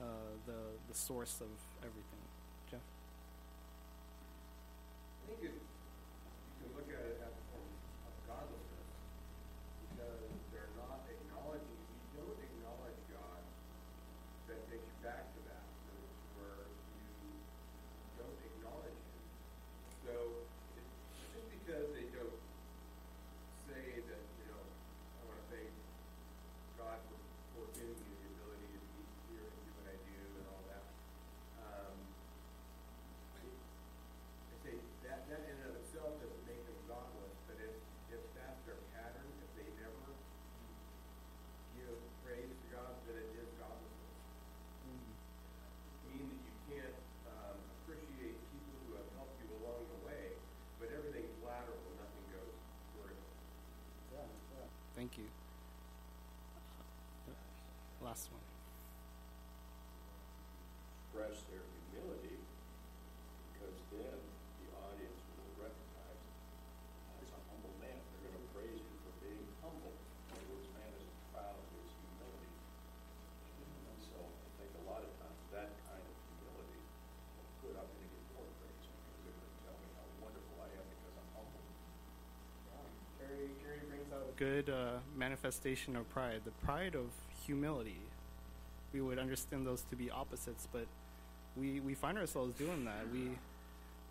uh, 0.00 0.04
the 0.46 0.58
the 0.88 0.94
source 0.96 1.40
of 1.40 1.48
everything. 1.80 2.24
Jeff. 2.70 2.80
I 5.24 5.30
think 5.30 5.40
it, 5.44 5.54
you 5.54 6.56
can 6.64 6.70
look 6.76 6.88
at 6.90 7.04
it 7.04 7.20
as 7.22 7.32
a 7.36 7.44
form 7.52 7.68
of 8.08 8.14
godlessness, 8.26 8.90
because 9.92 10.24
they're 10.52 10.72
not 10.80 11.04
acknowledging, 11.06 11.78
if 11.84 12.00
you 12.16 12.24
don't 12.24 12.40
acknowledge 12.40 13.00
God, 13.12 13.42
that 14.48 14.60
takes 14.72 14.82
you 14.88 14.98
back 15.04 15.28
to 15.36 15.40
that, 15.52 15.62
that 15.62 15.96
it's 16.00 16.20
where 16.40 16.64
you 16.64 17.30
don't 18.18 18.38
acknowledge 18.40 18.98
Him. 18.98 19.22
So, 20.08 20.14
it- 20.80 20.90
just 21.36 21.46
because 21.52 21.86
they 21.94 22.06
don't 22.10 22.40
say 23.68 24.02
that, 24.02 24.22
you 24.40 24.46
know, 24.50 24.64
I 24.66 25.20
wanna 25.30 25.46
thank 25.52 25.70
God 26.80 26.98
for, 27.06 27.18
for 27.54 27.64
giving 27.78 27.94
me 27.94 28.10
the 28.18 28.26
ability 28.34 28.66
to 28.74 28.80
be 28.90 29.00
here 29.30 29.46
and 29.46 29.60
do 29.62 29.70
what 29.78 29.86
I 29.86 29.96
do 30.02 30.18
and 30.42 30.46
all 30.50 30.62
that, 30.74 30.84
um, 31.62 31.94
I 33.38 34.54
say 34.66 34.74
that, 35.06 35.22
that 35.30 35.40
in 35.46 35.54
and 35.62 35.70
of 35.70 35.74
itself 35.78 36.18
doesn't 36.18 36.44
make 36.50 36.58
them 36.66 36.78
godless, 36.90 37.34
but 37.46 37.56
if, 37.62 37.74
if 38.10 38.22
that's 38.34 38.58
their 38.66 38.80
pattern, 38.96 39.30
if 39.40 39.50
they 39.54 39.68
never 39.78 40.02
give 41.78 41.94
praise 42.26 42.50
to 42.50 42.66
God, 42.74 42.92
then 43.06 43.16
it 43.22 43.30
is 43.38 43.48
godlessness. 43.56 44.18
Mean 46.10 46.26
that 46.34 46.42
you 46.42 46.54
can't, 46.68 46.96
um, 47.30 47.56
appreciate 47.86 48.34
people 48.50 48.74
who 48.90 48.98
have 48.98 49.08
helped 49.14 49.38
you 49.38 49.48
along 49.62 49.82
the 49.94 50.00
way, 50.10 50.34
but 50.82 50.90
everything's 50.90 51.36
lateral, 51.46 51.78
nothing 51.96 52.24
goes 52.34 52.56
vertical. 52.98 53.30
Thank 54.98 55.16
you. 55.16 55.28
Last 58.00 58.28
one. 58.32 58.40
express 61.10 61.44
their 61.52 61.60
humility, 61.68 62.38
because 63.52 63.76
then 63.92 64.18
the 64.62 64.68
audience 64.78 65.20
will 65.36 65.52
recognize 65.68 66.20
that's 67.20 67.32
a 67.36 67.40
humble 67.52 67.76
man. 67.82 67.98
They're 68.24 68.32
gonna 68.32 68.50
praise 68.56 68.80
you 68.80 68.96
for 69.04 69.12
being 69.20 69.44
humble. 69.60 69.92
In 69.92 70.32
other 70.32 70.48
words, 70.48 70.68
man 70.74 70.90
is 70.96 71.06
proud 71.34 71.54
of 71.60 71.66
his 71.76 71.92
humility. 71.92 72.50
And 73.90 74.00
so 74.00 74.16
I 74.16 74.48
think 74.58 74.70
a 74.80 74.84
lot 74.88 75.04
of 75.04 75.12
times 75.20 75.38
that 75.52 75.68
kind 75.86 76.00
of 76.00 76.14
humility, 76.24 76.80
well, 77.36 77.48
good, 77.60 77.74
I'm 77.76 77.84
gonna 77.84 78.08
get 78.10 78.24
more 78.32 78.48
praise 78.64 78.80
because 78.80 79.18
they're 79.28 79.36
gonna 79.36 79.60
tell 79.66 79.76
me 79.76 79.88
how 79.92 80.06
wonderful 80.24 80.56
I 80.56 80.68
am 80.72 80.86
because 80.88 81.14
I'm 81.20 81.30
humble. 81.36 81.62
Carrie, 83.20 83.52
Carrie 83.60 83.84
brings 83.92 84.08
out 84.14 84.24
a 84.24 84.32
good 84.62 84.72
uh, 84.72 84.98
manifestation 85.16 85.96
of 85.96 86.08
pride, 86.10 86.40
the 86.44 86.50
pride 86.66 86.94
of 86.94 87.06
humility. 87.46 88.00
We 88.92 89.00
would 89.00 89.18
understand 89.18 89.66
those 89.66 89.82
to 89.90 89.96
be 89.96 90.10
opposites, 90.10 90.66
but 90.72 90.86
we, 91.56 91.80
we 91.80 91.94
find 91.94 92.18
ourselves 92.18 92.54
doing 92.58 92.84
that. 92.84 93.08
We, 93.12 93.30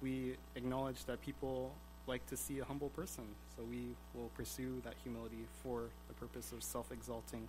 we 0.02 0.36
acknowledge 0.56 1.06
that 1.06 1.22
people 1.22 1.72
like 2.08 2.26
to 2.28 2.38
see 2.38 2.60
a 2.60 2.66
humble 2.66 2.90
person, 2.90 3.26
so 3.56 3.64
we 3.70 3.90
will 4.16 4.30
pursue 4.36 4.82
that 4.86 4.94
humility 5.04 5.46
for 5.62 5.84
the 6.08 6.14
purpose 6.16 6.52
of 6.52 6.64
self 6.64 6.92
exalting. 6.92 7.48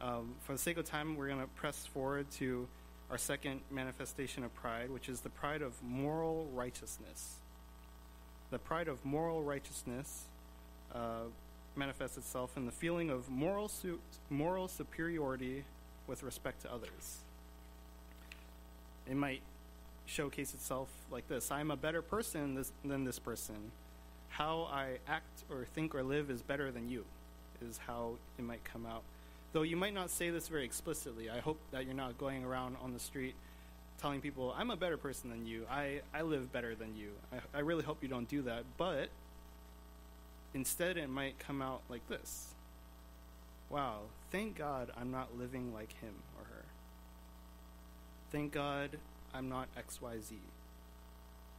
Um, 0.00 0.34
for 0.40 0.52
the 0.52 0.58
sake 0.58 0.76
of 0.76 0.84
time, 0.84 1.16
we're 1.16 1.28
going 1.28 1.40
to 1.40 1.46
press 1.46 1.86
forward 1.86 2.30
to 2.32 2.66
our 3.10 3.18
second 3.18 3.60
manifestation 3.70 4.44
of 4.44 4.54
pride, 4.54 4.90
which 4.90 5.08
is 5.08 5.20
the 5.20 5.30
pride 5.30 5.62
of 5.62 5.72
moral 5.82 6.48
righteousness. 6.52 7.36
The 8.50 8.58
pride 8.58 8.88
of 8.88 9.04
moral 9.04 9.42
righteousness 9.42 10.24
uh, 10.94 11.28
manifests 11.76 12.16
itself 12.16 12.56
in 12.56 12.66
the 12.66 12.72
feeling 12.72 13.10
of 13.10 13.28
moral, 13.28 13.68
su- 13.68 14.00
moral 14.28 14.68
superiority 14.68 15.64
with 16.06 16.22
respect 16.22 16.62
to 16.62 16.72
others. 16.72 17.18
It 19.08 19.16
might 19.16 19.42
showcase 20.06 20.54
itself 20.54 20.88
like 21.10 21.28
this 21.28 21.50
I'm 21.50 21.70
a 21.70 21.76
better 21.76 22.02
person 22.02 22.54
this, 22.54 22.72
than 22.84 23.04
this 23.04 23.18
person. 23.18 23.70
How 24.28 24.68
I 24.72 24.98
act 25.08 25.44
or 25.50 25.64
think 25.64 25.94
or 25.94 26.02
live 26.02 26.30
is 26.30 26.42
better 26.42 26.70
than 26.70 26.88
you, 26.88 27.04
is 27.68 27.78
how 27.86 28.12
it 28.38 28.42
might 28.42 28.62
come 28.64 28.86
out. 28.86 29.02
Though 29.52 29.62
you 29.62 29.76
might 29.76 29.94
not 29.94 30.10
say 30.10 30.30
this 30.30 30.46
very 30.46 30.64
explicitly. 30.64 31.28
I 31.28 31.40
hope 31.40 31.58
that 31.72 31.84
you're 31.84 31.94
not 31.94 32.16
going 32.18 32.44
around 32.44 32.76
on 32.80 32.92
the 32.92 33.00
street 33.00 33.34
telling 34.00 34.20
people, 34.20 34.54
I'm 34.56 34.70
a 34.70 34.76
better 34.76 34.96
person 34.96 35.30
than 35.30 35.46
you. 35.46 35.66
I, 35.70 36.00
I 36.14 36.22
live 36.22 36.52
better 36.52 36.74
than 36.74 36.96
you. 36.96 37.10
I, 37.32 37.58
I 37.58 37.60
really 37.60 37.82
hope 37.82 37.98
you 38.02 38.08
don't 38.08 38.28
do 38.28 38.42
that. 38.42 38.64
But 38.76 39.08
Instead, 40.54 40.96
it 40.96 41.08
might 41.08 41.38
come 41.38 41.62
out 41.62 41.82
like 41.88 42.06
this 42.08 42.54
Wow, 43.70 44.00
thank 44.32 44.58
God 44.58 44.90
I'm 45.00 45.12
not 45.12 45.38
living 45.38 45.72
like 45.72 45.92
him 46.00 46.14
or 46.36 46.44
her. 46.44 46.64
Thank 48.32 48.52
God 48.52 48.98
I'm 49.32 49.48
not 49.48 49.68
XYZ. 49.76 50.32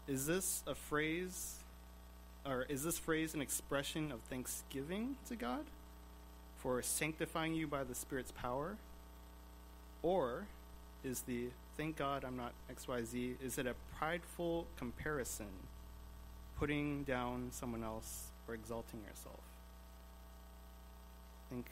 Is 0.07 0.25
this 0.25 0.61
a 0.67 0.75
phrase, 0.75 1.55
or 2.45 2.65
is 2.67 2.83
this 2.83 2.97
phrase 2.97 3.33
an 3.33 3.41
expression 3.41 4.11
of 4.11 4.19
thanksgiving 4.29 5.15
to 5.29 5.37
God 5.37 5.63
for 6.57 6.81
sanctifying 6.81 7.55
you 7.55 7.65
by 7.65 7.85
the 7.85 7.95
Spirit's 7.95 8.31
power? 8.31 8.75
Or 10.03 10.47
is 11.05 11.21
the 11.21 11.47
thank 11.77 11.95
God 11.95 12.25
I'm 12.25 12.35
not 12.35 12.51
XYZ, 12.73 13.35
is 13.41 13.57
it 13.57 13.65
a 13.65 13.75
prideful 13.97 14.67
comparison, 14.77 15.47
putting 16.59 17.03
down 17.03 17.49
someone 17.51 17.83
else 17.83 18.30
or 18.51 18.55
exalting 18.55 18.99
yourself? 19.01 19.39
I 21.47 21.53
think 21.53 21.67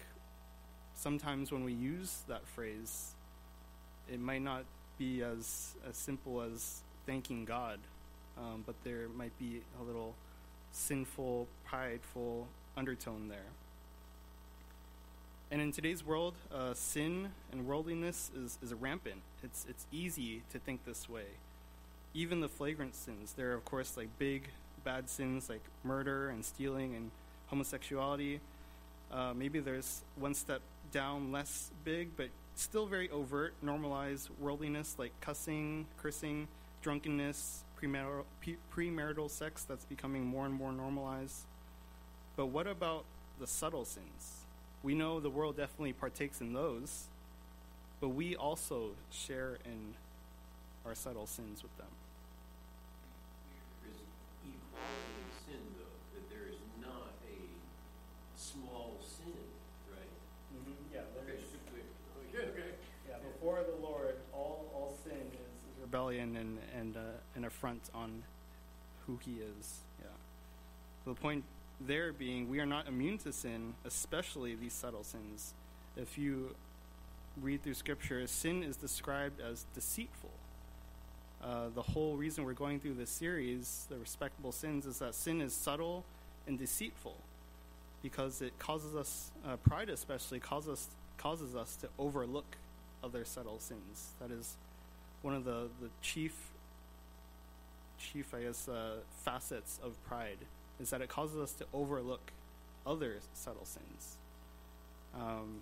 sometimes 0.96 1.52
when 1.52 1.64
we 1.64 1.74
use 1.74 2.22
that 2.28 2.48
phrase, 2.48 3.16
it 4.12 4.20
might 4.20 4.42
not 4.42 4.64
be 4.98 5.22
as, 5.22 5.76
as 5.88 5.98
simple 5.98 6.42
as 6.42 6.82
thanking 7.06 7.46
God, 7.46 7.80
um, 8.38 8.64
but 8.66 8.76
there 8.84 9.08
might 9.16 9.38
be 9.38 9.62
a 9.80 9.84
little 9.84 10.16
sinful, 10.72 11.48
prideful 11.66 12.48
undertone 12.78 13.28
there. 13.28 13.52
And 15.52 15.62
in 15.62 15.72
today's 15.72 16.06
world, 16.06 16.36
uh, 16.54 16.74
sin 16.76 17.30
and 17.52 17.66
worldliness 17.66 18.32
is, 18.38 18.60
is 18.62 18.74
rampant. 18.74 19.22
It's, 19.44 19.66
it's 19.68 19.88
easy 19.92 20.44
to 20.52 20.60
think 20.60 20.86
this 20.86 21.10
way. 21.10 21.26
Even 22.14 22.40
the 22.40 22.48
flagrant 22.50 22.96
sins, 22.96 23.34
there 23.36 23.52
are, 23.52 23.56
of 23.56 23.66
course, 23.66 23.98
like 23.98 24.10
big, 24.20 24.50
bad 24.84 25.10
sins 25.10 25.50
like 25.50 25.62
murder 25.84 26.30
and 26.30 26.44
stealing 26.44 26.96
and 26.96 27.12
homosexuality. 27.48 28.40
Uh, 29.12 29.34
maybe 29.36 29.60
there's 29.60 30.02
one 30.16 30.34
step 30.34 30.62
down, 30.92 31.32
less 31.32 31.72
big, 31.84 32.10
but 32.16 32.30
still 32.56 32.86
very 32.86 33.10
overt, 33.10 33.54
normalized 33.62 34.30
worldliness 34.40 34.96
like 34.98 35.12
cussing, 35.22 35.86
cursing, 36.02 36.48
drunkenness, 36.82 37.64
premarital, 37.82 38.24
premarital 38.76 39.30
sex 39.30 39.64
that's 39.64 39.86
becoming 39.86 40.26
more 40.26 40.46
and 40.46 40.54
more 40.54 40.72
normalized. 40.72 41.46
But 42.36 42.48
what 42.48 42.68
about 42.68 43.06
the 43.40 43.48
subtle 43.48 43.86
sins? 43.86 44.46
We 44.84 44.96
know 44.96 45.20
the 45.20 45.30
world 45.30 45.58
definitely 45.58 45.94
partakes 45.94 46.40
in 46.40 46.54
those, 46.54 47.08
but 48.00 48.10
we 48.10 48.36
also 48.36 48.92
share 49.12 49.58
in 49.66 49.96
our 50.86 50.96
subtle 50.96 51.28
sins 51.28 51.62
with 51.64 51.76
them. 51.78 51.92
There 53.84 53.92
is 53.92 54.00
equality 54.48 55.20
in 55.20 55.30
sin, 55.44 55.64
though, 55.76 56.00
that 56.16 56.30
there 56.32 56.48
is 56.48 56.56
not 56.80 57.12
a 57.28 57.36
small 58.40 59.00
sin, 59.04 59.36
right? 59.92 60.08
Yeah, 60.94 61.02
Okay, 61.24 61.44
okay, 62.34 62.50
okay. 62.50 62.72
Yeah, 63.08 63.16
before 63.20 63.66
the 63.68 63.86
Lord, 63.86 64.16
all, 64.34 64.72
all 64.74 64.98
sin 65.04 65.20
is, 65.34 65.52
rebellion 66.00 66.36
and 66.36 66.58
and 66.78 66.98
uh, 66.98 67.00
an 67.36 67.46
affront 67.46 67.82
on 67.94 68.24
who 69.06 69.20
He 69.24 69.38
is. 69.40 69.80
Yeah. 70.00 70.08
The 71.06 71.14
point 71.14 71.44
there 71.82 72.12
being, 72.12 72.50
we 72.50 72.60
are 72.60 72.66
not 72.66 72.88
immune 72.88 73.18
to 73.20 73.32
sin, 73.32 73.74
especially 73.86 74.56
these 74.56 74.74
subtle 74.74 75.04
sins. 75.04 75.54
If 75.96 76.18
you 76.18 76.56
read 77.42 77.64
through 77.64 77.76
Scripture, 77.76 78.26
sin 78.28 78.64
is 78.64 78.76
described 78.76 79.40
as 79.40 79.66
deceitful. 79.74 80.32
Uh, 81.42 81.70
the 81.74 81.82
whole 81.82 82.18
reason 82.18 82.44
we're 82.44 82.52
going 82.52 82.82
through 82.82 82.96
this 82.96 83.10
series, 83.10 83.88
the 83.90 83.98
respectable 83.98 84.52
sins, 84.52 84.86
is 84.86 85.00
that 85.00 85.16
sin 85.16 85.40
is 85.40 85.54
subtle 85.54 86.04
and 86.48 86.60
deceitful 86.60 87.16
because 88.04 88.42
it 88.42 88.60
causes 88.60 88.94
us, 88.94 89.32
uh, 89.48 89.56
pride 89.56 89.90
especially, 89.90 90.40
causes, 90.40 90.88
causes 91.18 91.56
us 91.56 91.78
to 91.78 91.88
overlook 91.98 92.58
other 93.02 93.24
subtle 93.24 93.60
sins. 93.60 94.10
That 94.20 94.32
is 94.32 94.58
one 95.22 95.34
of 95.34 95.44
the, 95.44 95.68
the 95.82 95.90
chief, 96.02 96.34
chief, 97.98 98.34
I 98.34 98.44
guess, 98.44 98.68
uh, 98.68 98.98
facets 99.24 99.80
of 99.84 100.02
pride, 100.06 100.38
is 100.80 100.90
that 100.92 101.02
it 101.02 101.10
causes 101.10 101.38
us 101.38 101.54
to 101.54 101.66
overlook 101.74 102.32
other 102.86 103.18
subtle 103.34 103.66
sins. 103.66 104.18
Um, 105.14 105.62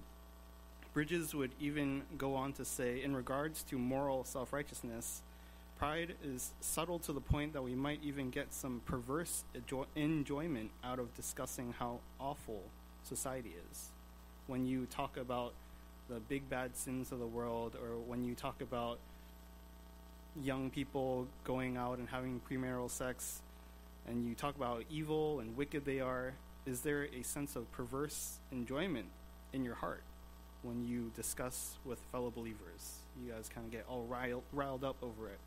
Bridges 0.94 1.36
would 1.36 1.52
even 1.60 2.02
go 2.18 2.34
on 2.34 2.54
to 2.54 2.66
say, 2.66 3.04
in 3.04 3.16
regards 3.16 3.62
to 3.70 3.78
moral 3.78 4.24
self 4.24 4.52
righteousness, 4.52 5.22
pride 5.78 6.16
is 6.24 6.54
subtle 6.60 6.98
to 7.00 7.14
the 7.14 7.22
point 7.22 7.54
that 7.54 7.62
we 7.62 7.76
might 7.76 8.00
even 8.04 8.32
get 8.32 8.52
some 8.52 8.82
perverse 8.86 9.44
enjoy- 9.54 9.86
enjoyment 9.96 10.72
out 10.84 10.98
of 10.98 11.14
discussing 11.14 11.76
how 11.78 12.00
awful 12.20 12.64
society 13.04 13.54
is. 13.72 13.90
When 14.48 14.66
you 14.66 14.88
talk 14.88 15.18
about 15.18 15.54
the 16.10 16.20
big 16.20 16.50
bad 16.50 16.76
sins 16.76 17.12
of 17.12 17.20
the 17.20 17.28
world, 17.28 17.76
or 17.76 18.00
when 18.00 18.24
you 18.24 18.34
talk 18.34 18.60
about 18.60 18.98
young 20.44 20.70
people 20.70 21.28
going 21.44 21.78
out 21.78 21.98
and 21.98 22.08
having 22.10 22.42
premarital 22.50 22.90
sex, 22.90 23.42
and 24.08 24.28
you 24.28 24.36
talk 24.36 24.56
about 24.56 24.84
evil 24.90 25.40
and 25.40 25.56
wicked 25.58 25.86
they 25.86 26.00
are, 26.00 26.34
is 26.66 26.82
there 26.82 27.08
a 27.18 27.24
sense 27.24 27.56
of 27.56 27.72
perverse 27.72 28.40
enjoyment 28.52 29.08
in 29.54 29.64
your 29.64 29.76
heart 29.76 30.04
when 30.64 30.86
you 30.86 31.12
discuss 31.16 31.78
with 31.86 32.00
fellow 32.12 32.32
believers? 32.32 33.00
You 33.24 33.32
guys 33.32 33.50
kind 33.54 33.66
of 33.66 33.72
get 33.72 33.86
all 33.90 34.04
riled, 34.04 34.44
riled 34.54 34.84
up 34.84 34.98
over 35.02 35.30
it. 35.30 35.40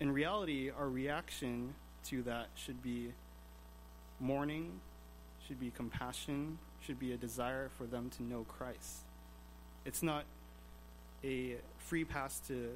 In 0.00 0.12
reality, 0.12 0.70
our 0.70 0.88
reaction 0.88 1.74
to 2.08 2.22
that 2.22 2.48
should 2.54 2.82
be 2.82 3.12
mourning, 4.20 4.80
should 5.46 5.60
be 5.60 5.70
compassion, 5.70 6.58
should 6.80 6.98
be 6.98 7.12
a 7.12 7.16
desire 7.16 7.70
for 7.76 7.84
them 7.84 8.10
to 8.16 8.22
know 8.22 8.44
Christ. 8.48 9.04
It's 9.84 10.02
not 10.02 10.24
a 11.24 11.56
free 11.78 12.04
pass 12.04 12.40
to 12.48 12.70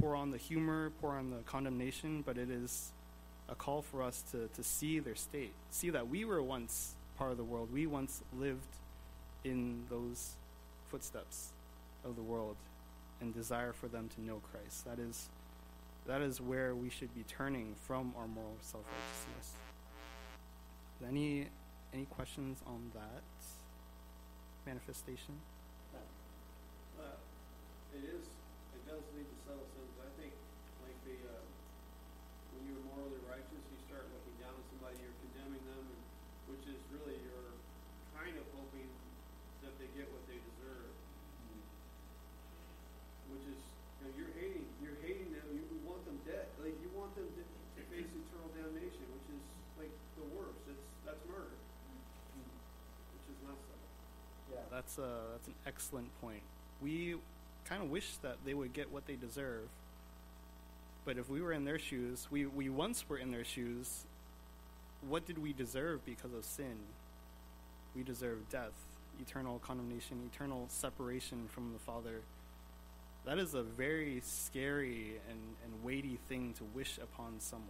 pour 0.00 0.16
on 0.16 0.30
the 0.30 0.38
humor, 0.38 0.90
pour 1.00 1.12
on 1.12 1.30
the 1.30 1.42
condemnation, 1.44 2.22
but 2.24 2.38
it 2.38 2.50
is 2.50 2.92
a 3.48 3.54
call 3.54 3.82
for 3.82 4.02
us 4.02 4.22
to, 4.32 4.48
to 4.54 4.62
see 4.62 4.98
their 4.98 5.14
state. 5.14 5.52
See 5.70 5.90
that 5.90 6.08
we 6.08 6.24
were 6.24 6.42
once 6.42 6.94
part 7.18 7.30
of 7.30 7.36
the 7.36 7.44
world. 7.44 7.68
We 7.72 7.86
once 7.86 8.22
lived 8.38 8.76
in 9.44 9.84
those 9.90 10.36
footsteps 10.90 11.50
of 12.04 12.16
the 12.16 12.22
world 12.22 12.56
and 13.20 13.34
desire 13.34 13.72
for 13.72 13.88
them 13.88 14.08
to 14.14 14.22
know 14.22 14.40
Christ. 14.50 14.84
That 14.86 14.98
is 14.98 15.28
that 16.06 16.22
is 16.22 16.40
where 16.40 16.74
we 16.74 16.88
should 16.88 17.14
be 17.14 17.24
turning 17.24 17.74
from 17.86 18.14
our 18.16 18.26
moral 18.26 18.56
self 18.62 18.84
righteousness. 18.84 19.54
Any 21.06 21.48
any 21.92 22.06
questions 22.06 22.62
on 22.66 22.90
that 22.94 23.22
manifestation? 24.66 25.34
Uh, 26.98 27.16
it 27.94 28.04
is, 28.04 28.26
it 28.74 28.82
does 28.86 29.02
lead 29.16 29.26
to 29.26 29.36
subtle 29.42 29.66
sins. 31.10 31.26
I 31.26 31.26
think, 31.26 31.26
like 31.26 31.26
the, 31.26 31.26
uh, 31.26 31.42
when 32.54 32.62
you're 32.70 32.84
morally 32.94 33.20
righteous, 33.26 33.62
you 33.66 33.78
start 33.90 34.06
looking 34.14 34.36
down 34.38 34.54
on 34.54 34.64
somebody, 34.70 34.94
you're 35.02 35.18
condemning 35.26 35.64
them, 35.66 35.84
and, 35.90 36.02
which 36.54 36.64
is 36.70 36.78
really 36.94 37.18
you're 37.18 37.54
kind 38.14 38.34
of 38.38 38.46
hoping 38.54 38.86
that 39.66 39.74
they 39.82 39.90
get 39.98 40.06
what 40.14 40.22
they 40.30 40.38
deserve. 40.38 40.92
Which 43.30 43.46
is, 43.46 43.60
you 43.98 44.02
know, 44.06 44.10
you're 44.18 44.34
hating, 44.38 44.66
you're 44.82 44.98
hating 45.02 45.30
them, 45.34 45.46
you 45.54 45.62
want 45.86 46.02
them 46.06 46.18
dead, 46.26 46.50
like, 46.58 46.74
you 46.82 46.90
want 46.94 47.14
them 47.14 47.26
to, 47.30 47.42
to 47.42 47.80
face 47.90 48.10
eternal 48.10 48.50
damnation, 48.54 49.06
which 49.14 49.28
is 49.34 49.44
like 49.78 49.94
the 50.18 50.26
worst. 50.34 50.58
It's, 50.66 50.82
that's 51.06 51.22
murder. 51.30 51.54
Which 53.14 53.26
is 53.30 53.38
not 53.46 53.54
subtle. 53.66 53.90
Yeah, 54.50 54.66
that's 54.70 54.98
a 54.98 55.30
that's 55.30 55.46
an 55.46 55.54
excellent 55.66 56.10
point. 56.20 56.42
We 56.82 57.16
kind 57.64 57.82
of 57.82 57.90
wish 57.90 58.16
that 58.22 58.42
they 58.44 58.54
would 58.54 58.72
get 58.72 58.90
what 58.90 59.06
they 59.06 59.14
deserve. 59.14 59.70
But 61.10 61.18
if 61.18 61.28
we 61.28 61.42
were 61.42 61.52
in 61.52 61.64
their 61.64 61.80
shoes, 61.80 62.28
we, 62.30 62.46
we 62.46 62.68
once 62.68 63.04
were 63.08 63.18
in 63.18 63.32
their 63.32 63.42
shoes, 63.42 64.04
what 65.08 65.26
did 65.26 65.38
we 65.38 65.52
deserve 65.52 66.04
because 66.04 66.32
of 66.32 66.44
sin? 66.44 66.76
We 67.96 68.04
deserve 68.04 68.48
death, 68.48 68.70
eternal 69.20 69.58
condemnation, 69.58 70.30
eternal 70.32 70.66
separation 70.68 71.48
from 71.48 71.72
the 71.72 71.80
Father. 71.80 72.20
That 73.26 73.40
is 73.40 73.54
a 73.54 73.64
very 73.64 74.22
scary 74.24 75.14
and, 75.28 75.40
and 75.64 75.82
weighty 75.82 76.20
thing 76.28 76.54
to 76.58 76.64
wish 76.76 76.98
upon 76.98 77.40
someone. 77.40 77.66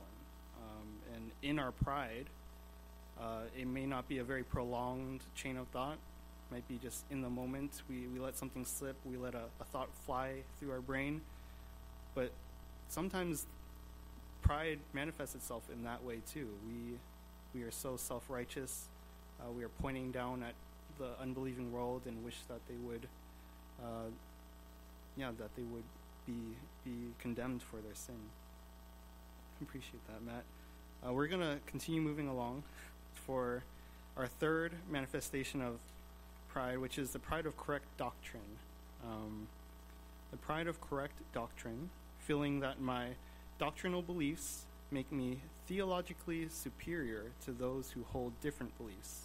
Um, 0.59 1.15
and 1.15 1.31
in 1.41 1.59
our 1.59 1.73
pride, 1.73 2.27
uh, 3.19 3.45
it 3.59 3.67
may 3.67 3.87
not 3.87 4.07
be 4.07 4.19
a 4.19 4.25
very 4.25 4.43
prolonged 4.43 5.23
chain 5.35 5.57
of 5.57 5.67
thought. 5.69 5.97
Might 6.53 6.69
be 6.69 6.77
just 6.77 7.07
in 7.11 7.23
the 7.23 7.31
moment. 7.31 7.81
We, 7.89 8.07
we 8.07 8.21
let 8.21 8.37
something 8.37 8.67
slip. 8.67 8.97
We 9.07 9.17
let 9.17 9.35
a, 9.35 9.45
a 9.63 9.65
thought 9.73 9.89
fly 10.05 10.43
through 10.59 10.73
our 10.73 10.83
brain. 10.83 11.23
But 12.15 12.33
sometimes 12.91 13.47
pride 14.43 14.79
manifests 14.93 15.35
itself 15.35 15.63
in 15.73 15.85
that 15.85 16.05
way 16.05 16.19
too. 16.31 16.49
We 16.67 16.99
we 17.55 17.63
are 17.67 17.71
so 17.71 17.97
self 17.97 18.25
righteous. 18.29 18.89
Uh, 19.41 19.51
we 19.51 19.65
are 19.65 19.71
pointing 19.81 20.11
down 20.13 20.43
at 20.43 20.55
the 20.99 21.11
unbelieving 21.21 21.73
world 21.73 22.03
and 22.07 22.23
wish 22.23 22.37
that 22.49 22.61
they 22.69 22.75
would, 22.77 23.09
uh, 23.83 24.11
yeah, 25.17 25.31
that 25.39 25.55
they 25.57 25.63
would 25.63 25.85
be 26.27 26.57
be 26.85 27.13
condemned 27.19 27.63
for 27.63 27.77
their 27.77 27.95
sin. 27.95 28.17
Appreciate 29.63 30.07
that, 30.09 30.23
Matt. 30.23 30.45
Uh, 31.07 31.13
we're 31.13 31.27
gonna 31.27 31.59
continue 31.67 32.01
moving 32.01 32.29
along 32.29 32.63
for 33.15 33.63
our 34.17 34.27
third 34.27 34.73
manifestation 34.91 35.63
of 35.63 35.79
pride, 36.49 36.79
which 36.79 36.99
is 36.99 37.11
the 37.11 37.19
pride 37.19 37.47
of 37.47 37.57
correct 37.57 37.87
doctrine. 37.97 38.59
Um, 39.05 39.47
the 40.31 40.37
pride 40.37 40.67
of 40.67 40.81
correct 40.81 41.15
doctrine, 41.33 41.91
feeling 42.31 42.61
that 42.61 42.81
my 42.81 43.09
doctrinal 43.59 44.03
beliefs 44.03 44.65
make 44.93 45.11
me 45.11 45.41
theologically 45.67 46.47
superior 46.49 47.25
to 47.45 47.51
those 47.51 47.91
who 47.91 48.05
hold 48.13 48.33
different 48.41 48.79
beliefs. 48.79 49.23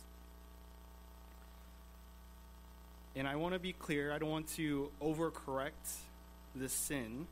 And 3.15 3.28
I 3.28 3.36
want 3.36 3.54
to 3.54 3.60
be 3.60 3.73
clear, 3.73 4.12
I 4.12 4.17
don't 4.17 4.32
want 4.32 4.48
to 4.56 4.90
overcorrect 5.00 5.98
this 6.56 6.73
sin. 6.73 7.27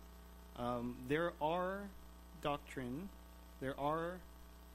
Um, 0.59 0.95
there 1.07 1.33
are 1.41 1.79
doctrine, 2.43 3.09
there 3.59 3.73
are 3.79 4.19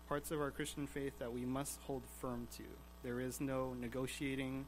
parts 0.09 0.33
of 0.33 0.41
our 0.41 0.51
Christian 0.51 0.89
faith 0.89 1.12
that 1.20 1.33
we 1.33 1.43
must 1.43 1.79
hold 1.83 2.03
firm 2.20 2.49
to. 2.57 2.64
There 3.05 3.20
is 3.20 3.41
no 3.41 3.72
negotiating, 3.81 4.66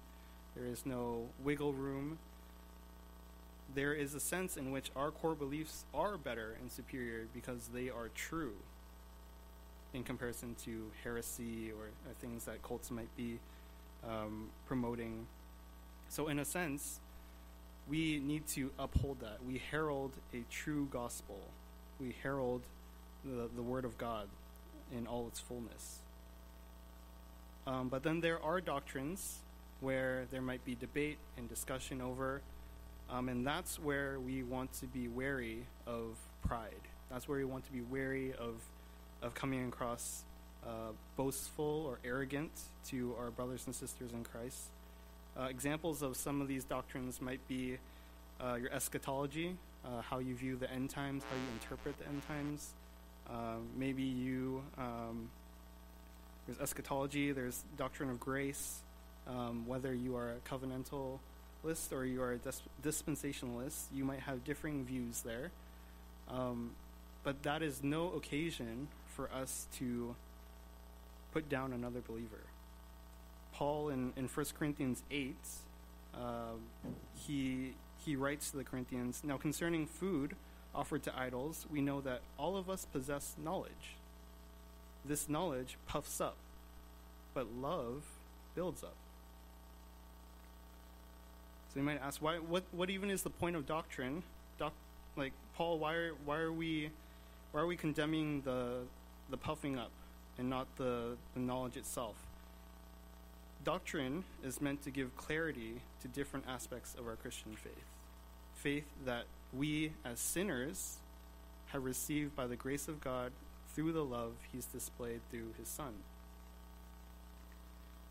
there 0.54 0.66
is 0.66 0.86
no 0.86 1.26
wiggle 1.42 1.72
room. 1.72 2.20
There 3.74 3.92
is 3.92 4.14
a 4.14 4.20
sense 4.20 4.56
in 4.56 4.72
which 4.72 4.90
our 4.96 5.10
core 5.10 5.34
beliefs 5.34 5.84
are 5.94 6.18
better 6.18 6.56
and 6.60 6.70
superior 6.70 7.26
because 7.32 7.68
they 7.72 7.88
are 7.88 8.08
true 8.14 8.54
in 9.92 10.02
comparison 10.02 10.54
to 10.64 10.90
heresy 11.02 11.70
or, 11.70 11.86
or 12.08 12.14
things 12.20 12.44
that 12.44 12.62
cults 12.62 12.90
might 12.90 13.14
be 13.16 13.38
um, 14.08 14.48
promoting. 14.66 15.26
So, 16.08 16.28
in 16.28 16.38
a 16.38 16.44
sense, 16.44 17.00
we 17.88 18.18
need 18.20 18.46
to 18.48 18.70
uphold 18.78 19.20
that. 19.20 19.38
We 19.46 19.60
herald 19.70 20.12
a 20.34 20.44
true 20.50 20.88
gospel, 20.90 21.40
we 22.00 22.14
herald 22.22 22.62
the, 23.24 23.48
the 23.54 23.62
Word 23.62 23.84
of 23.84 23.98
God 23.98 24.28
in 24.96 25.06
all 25.06 25.26
its 25.28 25.40
fullness. 25.40 25.98
Um, 27.66 27.88
but 27.88 28.02
then 28.02 28.20
there 28.20 28.42
are 28.42 28.60
doctrines 28.60 29.40
where 29.80 30.26
there 30.30 30.42
might 30.42 30.64
be 30.64 30.74
debate 30.74 31.18
and 31.36 31.48
discussion 31.48 32.00
over, 32.00 32.42
Um, 33.10 33.28
and 33.28 33.44
that's 33.46 33.78
where 33.78 34.20
we 34.20 34.42
want 34.42 34.72
to 34.74 34.86
be 34.86 35.08
wary 35.08 35.66
of 35.86 36.16
pride. 36.46 36.80
That's 37.10 37.28
where 37.28 37.38
we 37.38 37.44
want 37.44 37.64
to 37.64 37.72
be 37.72 37.80
wary 37.80 38.32
of, 38.38 38.62
of 39.20 39.34
coming 39.34 39.66
across 39.66 40.24
uh, 40.64 40.92
boastful 41.16 41.84
or 41.86 41.98
arrogant 42.04 42.52
to 42.88 43.14
our 43.18 43.30
brothers 43.30 43.66
and 43.66 43.74
sisters 43.74 44.12
in 44.12 44.22
Christ. 44.22 44.70
Uh, 45.38 45.44
examples 45.44 46.02
of 46.02 46.16
some 46.16 46.40
of 46.40 46.48
these 46.48 46.64
doctrines 46.64 47.20
might 47.20 47.46
be 47.48 47.78
uh, 48.40 48.54
your 48.54 48.72
eschatology, 48.72 49.56
uh, 49.84 50.02
how 50.02 50.18
you 50.18 50.34
view 50.34 50.56
the 50.56 50.70
end 50.70 50.90
times, 50.90 51.24
how 51.28 51.36
you 51.36 51.52
interpret 51.54 51.98
the 51.98 52.06
end 52.06 52.22
times. 52.28 52.74
Um, 53.28 53.68
maybe 53.76 54.02
you, 54.02 54.62
um, 54.78 55.30
there's 56.46 56.58
eschatology, 56.58 57.32
there's 57.32 57.64
doctrine 57.76 58.10
of 58.10 58.20
grace, 58.20 58.82
um, 59.26 59.66
whether 59.66 59.94
you 59.94 60.16
are 60.16 60.30
a 60.30 60.48
covenantalist 61.62 61.92
or 61.92 62.04
you 62.04 62.22
are 62.22 62.32
a 62.32 62.38
dis- 62.38 62.62
dispensationalist, 62.82 63.84
you 63.92 64.04
might 64.04 64.20
have 64.20 64.44
differing 64.44 64.84
views 64.84 65.22
there. 65.22 65.50
Um, 66.28 66.72
but 67.22 67.42
that 67.42 67.62
is 67.62 67.82
no 67.82 68.12
occasion 68.12 68.88
for 69.14 69.30
us 69.32 69.66
to 69.78 70.14
put 71.32 71.48
down 71.48 71.72
another 71.72 72.00
believer. 72.00 72.44
Paul 73.52 73.90
in, 73.90 74.12
in 74.16 74.26
1 74.26 74.46
Corinthians 74.58 75.02
8, 75.10 75.36
uh, 76.14 76.18
he, 77.14 77.74
he 78.04 78.16
writes 78.16 78.50
to 78.50 78.56
the 78.56 78.64
Corinthians 78.64 79.22
Now, 79.24 79.36
concerning 79.36 79.86
food 79.86 80.34
offered 80.74 81.02
to 81.02 81.18
idols, 81.18 81.66
we 81.70 81.80
know 81.80 82.00
that 82.00 82.20
all 82.38 82.56
of 82.56 82.70
us 82.70 82.86
possess 82.86 83.34
knowledge. 83.42 83.96
This 85.04 85.28
knowledge 85.28 85.76
puffs 85.86 86.20
up, 86.20 86.36
but 87.34 87.46
love 87.52 88.04
builds 88.54 88.84
up. 88.84 88.94
So 91.72 91.78
you 91.78 91.86
might 91.86 92.00
ask, 92.02 92.20
why? 92.20 92.36
What? 92.36 92.64
What 92.72 92.90
even 92.90 93.10
is 93.10 93.22
the 93.22 93.30
point 93.30 93.54
of 93.54 93.64
doctrine? 93.64 94.24
Doc, 94.58 94.72
like 95.16 95.32
Paul, 95.54 95.78
why 95.78 95.94
are 95.94 96.12
why 96.24 96.38
are 96.38 96.52
we 96.52 96.90
why 97.52 97.60
are 97.60 97.66
we 97.66 97.76
condemning 97.76 98.42
the 98.42 98.78
the 99.30 99.36
puffing 99.36 99.78
up 99.78 99.92
and 100.36 100.50
not 100.50 100.66
the, 100.76 101.16
the 101.34 101.40
knowledge 101.40 101.76
itself? 101.76 102.16
Doctrine 103.62 104.24
is 104.42 104.60
meant 104.60 104.82
to 104.82 104.90
give 104.90 105.16
clarity 105.16 105.80
to 106.02 106.08
different 106.08 106.46
aspects 106.48 106.96
of 106.98 107.06
our 107.06 107.16
Christian 107.16 107.54
faith. 107.54 107.84
Faith 108.54 108.86
that 109.04 109.24
we, 109.52 109.92
as 110.04 110.18
sinners, 110.18 110.96
have 111.66 111.84
received 111.84 112.34
by 112.34 112.46
the 112.46 112.56
grace 112.56 112.88
of 112.88 113.00
God 113.00 113.32
through 113.74 113.92
the 113.92 114.04
love 114.04 114.32
He's 114.50 114.64
displayed 114.64 115.20
through 115.30 115.54
His 115.58 115.68
Son. 115.68 115.92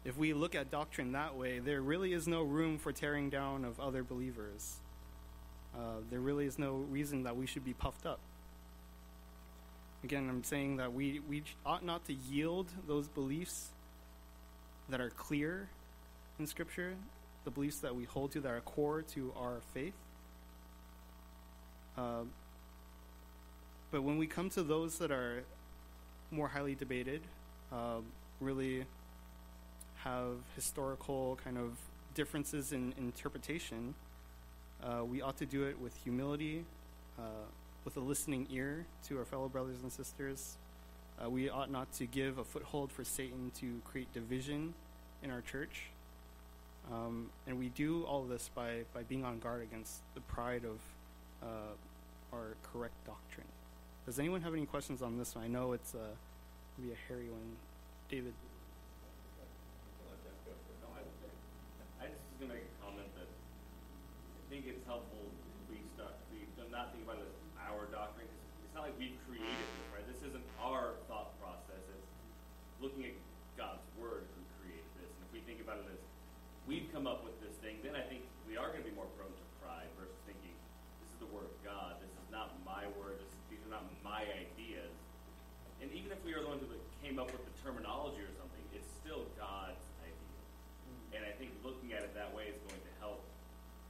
If 0.10 0.18
we 0.18 0.34
look 0.34 0.55
at 0.55 0.72
doctrine 0.72 1.12
that 1.12 1.36
way, 1.38 1.60
there 1.60 1.84
really 1.84 2.14
is 2.14 2.28
no 2.28 2.41
room 2.41 2.80
for 2.80 2.91
tearing 2.91 3.30
down 3.30 3.64
of 3.64 3.80
other 3.80 4.01
believers. 4.01 4.78
Uh, 5.76 5.97
there 6.10 6.20
really 6.20 6.47
is 6.47 6.57
no 6.57 6.78
reason 6.89 7.22
that 7.26 7.38
we 7.38 7.45
should 7.45 7.64
be 7.64 7.74
puffed 7.74 8.07
up. 8.07 8.20
Again, 10.03 10.28
I'm 10.28 10.43
saying 10.43 10.78
that 10.78 10.91
we, 10.93 11.20
we 11.30 11.43
ought 11.64 11.86
not 11.86 12.05
to 12.05 12.14
yield 12.14 12.72
those 12.88 13.07
beliefs 13.07 13.70
that 14.89 14.99
are 14.99 15.12
clear 15.12 15.70
in 16.39 16.47
Scripture, 16.47 16.95
the 17.43 17.51
beliefs 17.51 17.78
that 17.82 17.95
we 17.95 18.05
hold 18.05 18.32
to 18.32 18.41
that 18.41 18.49
are 18.49 18.62
core 18.62 19.03
to 19.14 19.32
our 19.38 19.62
faith. 19.76 19.93
Uh, 21.95 22.24
but 23.91 24.01
when 24.01 24.18
we 24.18 24.26
come 24.26 24.49
to 24.49 24.64
those 24.64 24.97
that 24.97 25.12
are 25.12 25.43
more 26.32 26.47
highly 26.47 26.74
debated, 26.74 27.22
uh, 27.72 27.97
really 28.39 28.88
have 30.04 30.38
historical 30.56 31.38
kind 31.43 31.58
of 31.58 31.78
differences 32.14 32.72
in 32.72 32.93
interpretation, 32.97 33.95
uh, 34.84 35.04
we 35.04 35.22
ought 35.22 35.38
to 35.38 35.45
do 35.45 35.64
it 35.64 35.80
with 35.80 35.95
humility, 36.04 36.64
uh, 37.18 37.22
with 37.86 37.97
a 37.97 38.00
listening 38.00 38.47
ear 38.50 38.86
to 39.08 39.18
our 39.18 39.26
fellow 39.26 39.47
brothers 39.47 39.78
and 39.82 39.91
sisters. 39.91 40.58
Uh, 41.22 41.30
we 41.30 41.50
ought 41.50 41.70
not 41.70 41.91
to 41.93 42.06
give 42.06 42.38
a 42.38 42.43
foothold 42.43 42.91
for 42.91 43.04
Satan 43.04 43.52
to 43.60 43.82
create 43.84 44.12
division 44.14 44.74
in 45.22 45.32
our 45.32 45.41
church. 45.41 45.89
Um, 46.91 47.30
and 47.45 47.60
we 47.60 47.70
do 47.70 48.04
all 48.04 48.24
of 48.24 48.30
this 48.30 48.50
by, 48.56 48.84
by 48.93 49.04
being 49.04 49.26
on 49.26 49.39
guard 49.39 49.62
against 49.62 50.02
the 50.16 50.22
pride 50.22 50.64
of 50.64 50.80
uh, 51.43 51.76
our 52.34 52.56
correct 52.72 52.95
doctrine. 53.06 53.47
Does 54.06 54.18
anyone 54.18 54.41
have 54.41 54.54
any 54.54 54.66
questions 54.66 55.02
on 55.02 55.18
this 55.18 55.36
one? 55.36 55.43
I 55.43 55.47
know 55.47 55.74
it's 55.74 55.93
uh, 55.93 56.00
maybe 56.78 56.93
a 56.93 56.97
hairy 57.08 57.30
one. 57.30 57.58
David. 58.10 58.34
No, 60.82 60.88
I, 60.95 61.02
I 62.04 62.08
just 62.08 62.18
was 62.26 62.39
gonna 62.39 62.54
make 62.54 62.64
a 62.64 62.84
comment 62.84 63.06
that 63.16 63.28
I 63.28 64.49
think 64.60 64.76
it's 64.76 64.84
helpful 64.91 65.24
if 65.24 65.72
we 65.72 65.80
start, 65.95 66.12
we 66.36 66.43
do 66.60 66.68
not 66.68 66.91
think 66.91 67.07
about 67.07 67.16
it 67.16 67.32
as 67.32 67.39
our 67.64 67.88
doctrine, 67.95 68.28
it's 68.28 68.76
not 68.76 68.91
like 68.91 68.97
we've 68.99 69.16
created 69.24 69.55
this, 69.55 69.88
right? 69.95 70.03
This 70.03 70.20
isn't 70.28 70.43
our 70.60 70.99
thought 71.07 71.32
process, 71.39 71.80
it's 71.80 72.12
looking 72.84 73.07
at 73.07 73.16
God's 73.55 73.88
word 73.95 74.28
who 74.28 74.41
created 74.60 74.84
this. 74.99 75.07
And 75.07 75.24
if 75.24 75.32
we 75.32 75.39
think 75.47 75.64
about 75.64 75.80
it 75.80 75.88
as, 75.95 76.03
we've 76.68 76.91
come 76.91 77.07
up 77.07 77.24
with 77.24 77.39
this 77.39 77.55
thing, 77.64 77.80
then 77.88 77.95
I 77.95 78.03
think 78.03 78.28
we 78.43 78.60
are 78.60 78.68
gonna 78.68 78.84
be 78.84 78.91
more 78.91 79.07
prone 79.16 79.32
to 79.32 79.45
pride 79.64 79.88
versus 79.95 80.20
thinking, 80.28 80.51
this 80.99 81.07
is 81.07 81.20
the 81.24 81.32
word 81.32 81.47
of 81.47 81.55
God, 81.64 81.95
this 82.03 82.12
is 82.12 82.28
not 82.28 82.51
my 82.68 82.84
word, 82.99 83.16
this, 83.16 83.32
these 83.47 83.64
are 83.64 83.72
not 83.72 83.88
my 84.03 84.28
ideas. 84.28 84.91
And 85.80 85.88
even 85.95 86.12
if 86.12 86.20
we 86.28 86.36
are 86.36 86.43
the 86.43 86.51
ones 86.51 86.68
who 86.68 86.76
came 86.99 87.16
up 87.16 87.32
with 87.32 87.47
the 87.47 87.55
terminology 87.64 88.20
or 88.28 88.34
something, 88.36 88.64
it's 88.76 88.91
still 88.99 89.24
God's 89.39 89.80
idea. 90.03 90.36
And 91.16 91.24
I 91.24 91.32
think 91.39 91.55
looking 91.64 91.95
at 91.95 92.03
it 92.03 92.12
that 92.20 92.36
way 92.36 92.51
is 92.51 92.60
going 92.68 92.84
to 92.84 92.93
help 92.99 93.24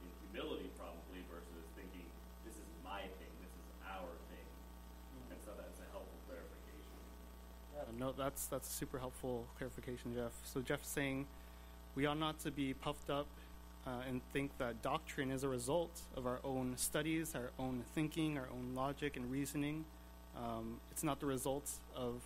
in 0.00 0.10
humility 0.32 0.68
probably 0.80 1.20
versus 1.28 1.64
thinking, 1.76 2.06
this 2.44 2.56
is 2.56 2.68
my 2.80 3.04
thing, 3.20 3.32
this 3.44 3.52
is 3.52 3.68
our 3.84 4.10
thing. 4.32 4.48
And 5.28 5.38
so 5.44 5.52
that's 5.56 5.78
a 5.80 5.88
helpful 5.92 6.20
clarification. 6.24 6.96
Uh, 7.76 7.89
no, 8.00 8.12
that's 8.16 8.46
that's 8.46 8.68
a 8.68 8.72
super 8.72 8.98
helpful 8.98 9.46
clarification, 9.58 10.14
Jeff. 10.14 10.32
So 10.44 10.60
Jeff's 10.62 10.88
saying 10.88 11.26
we 11.94 12.06
ought 12.06 12.18
not 12.18 12.40
to 12.40 12.50
be 12.50 12.72
puffed 12.72 13.10
up 13.10 13.26
uh, 13.86 13.90
and 14.08 14.22
think 14.32 14.56
that 14.58 14.80
doctrine 14.82 15.30
is 15.30 15.44
a 15.44 15.48
result 15.48 16.00
of 16.16 16.26
our 16.26 16.40
own 16.42 16.74
studies, 16.76 17.34
our 17.34 17.50
own 17.58 17.84
thinking, 17.94 18.38
our 18.38 18.48
own 18.52 18.74
logic 18.74 19.16
and 19.16 19.30
reasoning. 19.30 19.84
Um, 20.36 20.80
it's 20.90 21.04
not 21.04 21.20
the 21.20 21.26
result 21.26 21.70
of 21.94 22.22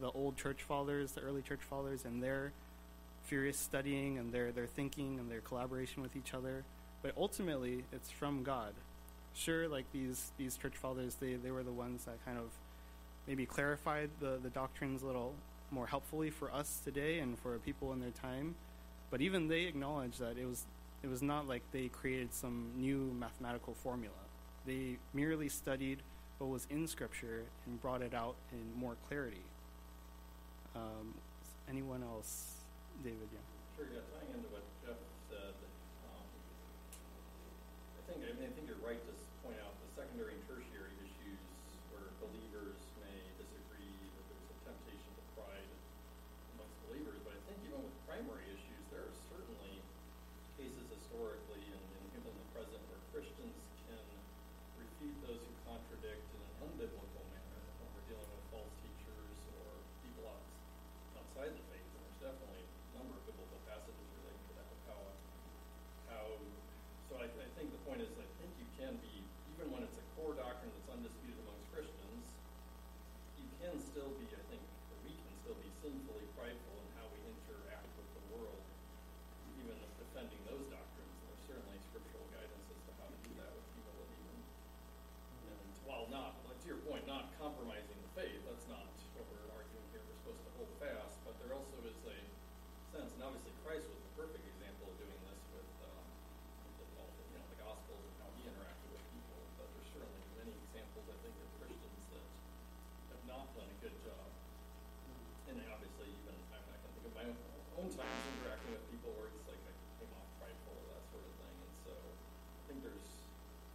the 0.00 0.10
old 0.12 0.36
church 0.36 0.62
fathers, 0.62 1.12
the 1.12 1.20
early 1.22 1.42
church 1.42 1.62
fathers, 1.68 2.04
and 2.04 2.22
their 2.22 2.52
furious 3.24 3.58
studying 3.58 4.18
and 4.18 4.32
their, 4.32 4.52
their 4.52 4.66
thinking 4.66 5.18
and 5.18 5.30
their 5.30 5.40
collaboration 5.40 6.02
with 6.02 6.14
each 6.16 6.32
other. 6.34 6.64
But 7.02 7.12
ultimately, 7.16 7.84
it's 7.92 8.10
from 8.10 8.42
God. 8.42 8.74
Sure, 9.34 9.68
like 9.68 9.90
these, 9.92 10.30
these 10.36 10.56
church 10.56 10.76
fathers, 10.76 11.16
they, 11.16 11.34
they 11.34 11.50
were 11.50 11.62
the 11.62 11.72
ones 11.72 12.04
that 12.04 12.24
kind 12.24 12.38
of 12.38 12.50
maybe 13.28 13.44
clarified 13.46 14.08
the, 14.20 14.38
the 14.42 14.48
doctrines 14.50 15.02
a 15.02 15.06
little 15.06 15.34
more 15.70 15.86
helpfully 15.86 16.30
for 16.30 16.50
us 16.52 16.80
today 16.82 17.18
and 17.18 17.38
for 17.38 17.58
people 17.58 17.92
in 17.92 18.00
their 18.00 18.10
time. 18.10 18.54
But 19.10 19.20
even 19.20 19.48
they 19.48 19.62
acknowledged 19.64 20.18
that 20.20 20.38
it 20.38 20.46
was, 20.46 20.64
it 21.02 21.08
was 21.08 21.22
not 21.22 21.46
like 21.46 21.62
they 21.70 21.88
created 21.88 22.32
some 22.32 22.70
new 22.76 23.14
mathematical 23.18 23.74
formula. 23.74 24.14
They 24.66 24.96
merely 25.12 25.48
studied 25.50 25.98
what 26.38 26.48
was 26.50 26.66
in 26.70 26.86
Scripture 26.88 27.42
and 27.66 27.80
brought 27.82 28.00
it 28.00 28.14
out 28.14 28.34
in 28.52 28.80
more 28.80 28.96
clarity. 29.08 29.44
Um, 30.74 31.14
anyone 31.68 32.02
else? 32.02 32.54
David, 33.04 33.28
yeah. 33.32 33.38
Sure, 33.76 33.86
yeah, 33.92 34.02
tying 34.10 34.32
into 34.34 34.48
what 34.50 34.64
Jeff 34.82 34.98
said, 35.30 35.54
um, 36.10 36.26
I 37.94 38.00
think, 38.10 38.18
I 38.26 38.32
mean, 38.34 38.48
I 38.48 38.52
think 38.56 38.66
you're 38.66 38.82
right 38.82 38.98
to 38.98 39.12
s- 39.14 39.26
point 39.46 39.58
out 39.62 39.70
the 39.78 39.88
secondary 39.94 40.34
and 40.34 40.42
tertiary 40.50 40.94
issues 40.98 41.38
where 41.94 42.10
believers 42.18 42.74
may 43.02 43.14
disagree, 43.38 43.86
that 44.18 44.24
there's 44.34 44.50
a 44.50 44.56
temptation 44.66 45.10
to 45.14 45.22
pride 45.38 45.70
amongst 46.58 46.74
believers, 46.90 47.18
but 47.22 47.38
I 47.38 47.40
think 47.46 47.58
even 47.70 47.86
with 47.86 47.94
primary 48.06 48.46
issues, 48.50 48.82
there 48.90 49.06
are 49.06 49.14
certainly 49.30 49.78
cases 50.58 50.86
historically 50.90 51.62
and, 51.70 51.82
and 51.82 52.02
even 52.18 52.22
in 52.26 52.34
the 52.34 52.48
present 52.50 52.82
where 52.90 52.98
Christians 53.14 53.54
can 53.86 54.02
refute 54.74 55.14
those 55.22 55.38
who 55.38 55.50
contradict 55.68 56.24
in 56.32 56.40
an 56.40 56.52
unbiblical 56.64 57.24
manner 57.28 57.60
when 57.78 57.88
we're 57.92 58.08
dealing 58.08 58.30
with 58.32 58.44
false 58.48 58.72
teachers 58.80 59.36
or 59.52 59.68
people 60.00 60.24
outside 61.12 61.52
the 61.52 61.64
faith. 61.68 61.84
And 61.84 62.00
there's 62.08 62.32
definitely 62.32 62.64
a 62.64 62.90
number 62.96 63.12
of 63.12 63.22
biblical 63.28 63.60
passages 63.68 64.08
relating 64.24 64.44
to 64.48 64.52
that, 64.56 64.68
how, 64.88 65.00
how, 66.08 66.24
so 67.12 67.20
I, 67.20 67.28
I 67.28 67.48
think 67.60 67.68
the 67.68 67.82
point 67.84 68.00
is, 68.00 68.08
I 68.16 68.28
think 68.40 68.50
you 68.56 68.68
can 68.80 68.96
be, 69.04 69.20
even 69.56 69.68
when 69.68 69.84
it's 69.84 70.00
a 70.00 70.04
core 70.16 70.32
doctrine 70.32 70.72
that's 70.72 70.88
undisputed 70.88 71.36
amongst 71.44 71.68
Christians, 71.68 72.24
you 73.36 73.48
can 73.60 73.76
still 73.76 74.10
be, 74.16 74.24
I 74.32 74.42
think, 74.48 74.64
or 74.64 74.96
we 75.04 75.12
can 75.12 75.34
still 75.44 75.58
be 75.60 75.68
sinfully 75.84 76.26
prideful 76.32 76.76
in 76.80 76.88
how 76.96 77.06
we 77.12 77.20
interact 77.28 77.88
with 77.98 78.08
the 78.16 78.24
world, 78.32 78.64
even 79.60 79.76
if 79.76 79.90
defending 80.00 80.40
those 80.48 80.64
doctrines. 80.70 81.12
And 81.12 81.26
there's 81.28 81.44
certainly 81.50 81.78
scriptural 81.90 82.26
guidance 82.30 82.66
as 82.70 82.80
to 82.86 82.92
how 83.02 83.08
to 83.10 83.18
do 83.26 83.32
that 83.42 83.50
with 83.50 83.66
humility 83.74 84.22
and, 84.30 84.40
and 85.50 85.60
while 85.86 85.97
not, 86.08 86.40
like 86.48 86.56
to 86.64 86.68
your 86.68 86.80
point, 86.88 87.04
not 87.04 87.28
compromising 87.36 87.96
the 88.00 88.12
faith, 88.16 88.40
that's 88.48 88.66
not 88.68 88.84
what 89.16 89.24
we're 89.28 89.48
arguing 89.52 89.86
here. 89.92 90.00
We're 90.04 90.18
supposed 90.24 90.42
to 90.44 90.52
hold 90.56 90.72
fast, 90.80 91.16
but 91.24 91.36
there 91.40 91.52
also 91.52 91.76
is 91.84 91.96
a 92.08 92.16
sense, 92.96 93.12
and 93.12 93.22
obviously 93.24 93.52
Christ 93.64 93.84
was 93.88 94.00
the 94.00 94.12
perfect 94.16 94.44
example 94.44 94.88
of 94.88 94.96
doing 94.96 95.20
this 95.28 95.40
with, 95.52 95.70
um, 95.84 96.04
the, 96.80 96.86
you 96.88 97.36
know, 97.36 97.46
the 97.52 97.60
Gospels 97.60 98.00
and 98.00 98.14
how 98.24 98.28
he 98.40 98.48
interacted 98.48 98.88
with 98.92 99.04
people, 99.12 99.38
but 99.60 99.68
there's 99.76 99.90
certainly 99.92 100.24
many 100.40 100.52
examples, 100.68 101.04
I 101.12 101.16
think, 101.20 101.34
of 101.36 101.48
Christians 101.60 102.02
that 102.12 102.26
have 103.12 103.24
not 103.28 103.44
done 103.52 103.68
a 103.68 103.78
good 103.84 103.96
job. 104.00 104.28
And 105.48 105.60
obviously, 105.68 106.08
even 106.12 106.36
I, 106.52 106.60
I 106.60 106.76
can 106.80 106.90
think 106.96 107.04
of 107.08 107.14
my 107.16 107.24
own, 107.28 107.38
own 107.80 107.88
times 107.92 108.20
interacting 108.36 108.72
with 108.76 108.84
people 108.92 109.12
where 109.16 109.28
it's 109.32 109.48
like 109.48 109.60
I 109.64 109.72
came 110.00 110.12
off 110.16 110.28
prideful 110.40 110.76
or 110.76 110.86
that 110.92 111.04
sort 111.08 111.24
of 111.24 111.32
thing. 111.40 111.54
And 111.56 111.72
so 111.84 111.92
I 111.96 112.62
think 112.68 112.78
there's 112.84 113.08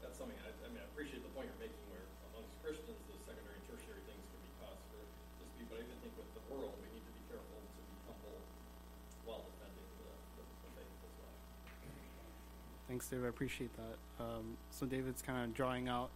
that's 0.06 0.18
something 0.22 0.38
I, 0.46 0.54
I 0.54 0.70
mean 0.70 0.82
I 0.86 0.88
appreciate 0.94 1.26
the 1.26 1.34
point 1.34 1.50
you're 1.50 1.64
making 1.66 1.82
where 1.90 2.06
amongst 2.30 2.54
Christians 2.62 3.02
those 3.10 3.26
secondary 3.26 3.58
and 3.58 3.66
tertiary 3.66 4.06
things 4.06 4.22
can 4.22 4.38
be 4.46 4.54
cause 4.62 4.78
for 4.94 5.02
dispute, 5.42 5.66
but 5.74 5.82
I 5.82 5.90
even 5.90 5.98
think 6.06 6.14
with 6.14 6.30
the 6.38 6.46
world 6.54 6.78
we 6.78 6.94
need 6.94 7.06
to 7.10 7.14
be 7.18 7.24
careful 7.26 7.58
to 7.58 7.82
be 7.90 7.98
humble 8.06 8.38
while 9.26 9.42
defending 9.50 9.90
the, 9.98 10.14
the, 10.14 10.44
the 10.46 10.70
faith 10.78 10.94
as 10.94 11.14
well. 11.18 11.34
Thanks, 12.88 13.08
David. 13.08 13.26
I 13.26 13.30
appreciate 13.30 13.72
that. 13.78 14.24
Um, 14.24 14.58
so 14.72 14.86
David's 14.86 15.22
kind 15.22 15.44
of 15.44 15.54
drawing 15.56 15.88
out. 15.88 16.10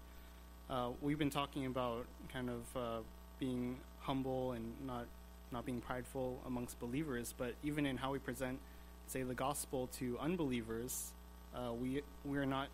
Uh, 0.70 0.89
we've 1.01 1.18
been 1.18 1.30
talking 1.30 1.65
about 1.65 2.05
kind 2.32 2.49
of 2.49 2.78
uh, 2.78 2.99
being 3.39 3.78
humble 4.01 4.51
and 4.51 4.74
not 4.86 5.05
not 5.49 5.65
being 5.65 5.80
prideful 5.80 6.38
amongst 6.45 6.78
believers, 6.78 7.34
but 7.38 7.53
even 7.63 7.86
in 7.86 7.95
how 7.95 8.11
we 8.11 8.20
present, 8.20 8.59
say, 9.07 9.24
the 9.24 9.34
gospel 9.34 9.88
to 9.97 10.18
unbelievers, 10.20 11.13
uh, 11.55 11.72
we 11.72 12.01
we 12.26 12.38
are 12.38 12.45
not 12.45 12.68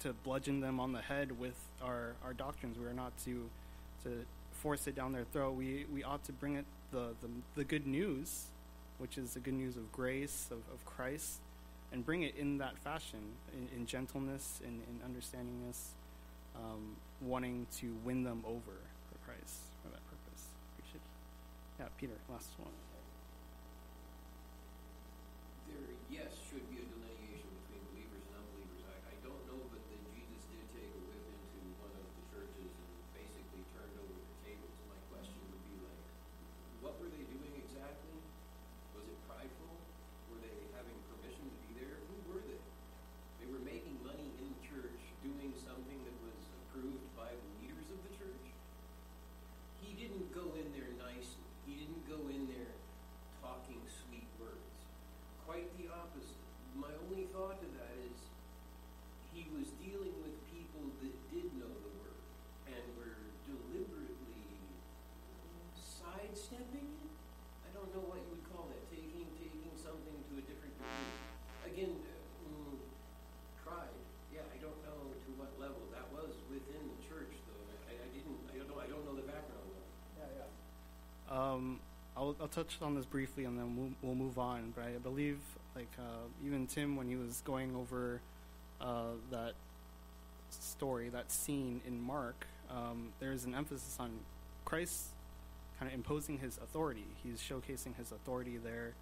to 0.00 0.12
bludgeon 0.12 0.60
them 0.60 0.78
on 0.78 0.92
the 0.92 1.00
head 1.00 1.38
with 1.38 1.56
our, 1.82 2.14
our 2.22 2.32
doctrines. 2.32 2.78
We 2.78 2.86
are 2.86 2.92
not 2.92 3.16
to 3.24 3.48
to 4.04 4.24
force 4.52 4.86
it 4.86 4.94
down 4.94 5.12
their 5.12 5.24
throat. 5.24 5.52
We 5.52 5.86
we 5.92 6.04
ought 6.04 6.22
to 6.24 6.32
bring 6.32 6.56
it 6.56 6.66
the 6.92 7.14
the, 7.22 7.28
the 7.56 7.64
good 7.64 7.86
news, 7.86 8.44
which 8.98 9.16
is 9.16 9.34
the 9.34 9.40
good 9.40 9.54
news 9.54 9.76
of 9.76 9.90
grace 9.90 10.48
of, 10.50 10.58
of 10.72 10.84
Christ, 10.84 11.40
and 11.92 12.04
bring 12.04 12.22
it 12.22 12.34
in 12.36 12.58
that 12.58 12.76
fashion, 12.78 13.20
in, 13.52 13.68
in 13.76 13.86
gentleness 13.86 14.60
and 14.64 14.82
in, 14.88 15.00
understandingness, 15.08 15.96
um, 16.56 16.96
wanting 17.20 17.66
to 17.78 17.94
win 18.04 18.22
them 18.24 18.44
over 18.46 18.76
for 19.08 19.16
Christ 19.24 19.72
for 19.82 19.88
that 19.88 20.04
purpose. 20.04 20.52
Appreciate 20.76 21.00
it. 21.00 21.80
Yeah, 21.80 21.88
Peter, 21.96 22.18
last 22.28 22.50
one. 22.58 22.72
There, 25.68 25.96
yes, 26.12 26.32
should 26.48 26.64
be 26.68 26.80
a 26.80 26.86
delineation 26.88 27.48
between 27.64 27.82
believers 27.92 28.24
and 28.28 28.34
unbelievers. 28.36 28.82
I, 28.88 28.96
I 29.12 29.16
don't 29.24 29.42
know, 29.48 29.60
but 29.72 29.80
that 29.80 30.00
Jesus 30.12 30.44
did 30.52 30.64
take 30.76 30.92
a 30.92 31.00
whip 31.08 31.24
into 31.24 31.60
one 31.80 31.92
of 31.92 32.04
the 32.04 32.24
churches 32.32 32.68
and 32.68 32.90
basically 33.16 33.64
turned 33.72 33.96
over 33.96 34.12
the 34.12 34.36
tables. 34.44 34.76
My 34.92 35.00
question 35.08 35.40
would 35.52 35.64
be 35.68 35.76
like, 35.84 36.02
what 36.84 37.00
were 37.00 37.08
they 37.12 37.24
doing 37.28 37.52
exactly? 37.60 38.16
Was 38.96 39.04
it 39.08 39.18
prideful? 39.28 39.72
Were 40.32 40.40
they 40.40 40.56
having 40.72 40.96
permission 41.12 41.44
to 41.48 41.56
be 41.68 41.84
there? 41.84 42.00
Who 42.08 42.16
were 42.32 42.42
they? 42.48 42.60
They 43.44 43.48
were 43.52 43.60
making 43.60 44.00
money 44.00 44.32
in 44.40 44.50
church, 44.64 45.00
doing 45.20 45.52
something 45.52 46.00
that 46.00 46.16
was 46.24 46.40
approved 46.64 47.04
by 47.12 47.28
the 47.28 47.48
leaders 47.60 47.88
of 47.92 48.00
the 48.08 48.12
church. 48.16 48.46
He 49.84 49.92
didn't 49.94 50.32
go 50.32 50.56
in 50.56 50.72
there 50.72 50.96
nicely. 50.96 51.44
He 51.68 51.76
didn't 51.76 52.08
go 52.08 52.24
in 52.32 52.48
there 52.48 52.72
talking 53.44 53.84
sweet 53.84 54.28
words. 54.40 54.64
Quite 55.48 55.68
the 55.80 55.88
opposite. 55.88 56.36
My 56.76 56.92
only 57.08 57.24
thought 57.32 57.56
to 57.64 57.68
that 57.80 57.96
is 58.04 58.16
he 59.32 59.48
was 59.48 59.72
dealing 59.80 60.12
with 60.20 60.36
people 60.52 60.92
that 61.00 61.14
did 61.32 61.48
know 61.56 61.72
the 61.72 61.92
word 61.96 62.20
and 62.68 62.84
were 63.00 63.16
deliberately 63.48 64.44
sidestepping 65.72 66.88
it. 67.00 67.12
I 67.64 67.70
don't 67.72 67.88
know 67.96 68.04
what 68.04 68.20
you 68.20 68.28
would 68.36 68.46
call 68.52 68.68
that. 68.68 68.82
Taking 68.92 69.24
taking 69.40 69.72
something 69.72 70.16
to 70.28 70.32
a 70.36 70.44
different 70.44 70.76
degree. 70.76 71.16
Again, 71.64 71.92
uh, 72.04 72.44
mm, 72.44 72.76
pride. 73.64 73.96
Yeah, 74.32 74.44
I 74.52 74.56
don't 74.60 74.78
know 74.84 75.12
to 75.16 75.28
what 75.40 75.52
level 75.56 75.84
that 75.96 76.12
was 76.12 76.36
within 76.52 76.92
the 76.92 77.00
church, 77.08 77.32
though. 77.48 77.64
I, 77.88 77.96
I 77.96 78.08
didn't. 78.12 78.36
I 78.52 78.60
don't 78.60 78.68
know. 78.68 78.78
I 78.80 78.88
don't 78.88 79.04
know 79.08 79.16
the 79.16 79.24
background 79.24 79.64
though. 79.72 79.88
Yeah, 80.20 80.44
yeah. 80.44 80.48
Um, 81.32 81.80
I'll, 82.16 82.34
I'll 82.40 82.47
touch 82.58 82.78
on 82.82 82.94
this 82.94 83.04
briefly 83.04 83.44
and 83.44 83.56
then 83.56 83.76
we'll, 83.76 83.90
we'll 84.02 84.14
move 84.14 84.38
on. 84.38 84.72
But 84.74 84.84
I 84.86 84.98
believe, 84.98 85.38
like, 85.76 85.90
uh, 85.98 86.26
even 86.44 86.66
Tim, 86.66 86.96
when 86.96 87.08
he 87.08 87.16
was 87.16 87.40
going 87.44 87.76
over 87.76 88.20
uh, 88.80 89.12
that 89.30 89.52
story, 90.50 91.08
that 91.10 91.30
scene 91.30 91.80
in 91.86 92.00
Mark, 92.00 92.46
um, 92.70 93.10
there's 93.20 93.44
an 93.44 93.54
emphasis 93.54 93.96
on 94.00 94.10
Christ 94.64 95.06
kind 95.78 95.90
of 95.90 95.94
imposing 95.94 96.38
his 96.38 96.58
authority. 96.58 97.06
He's 97.22 97.40
showcasing 97.40 97.96
his 97.96 98.10
authority 98.10 98.56
there 98.56 98.94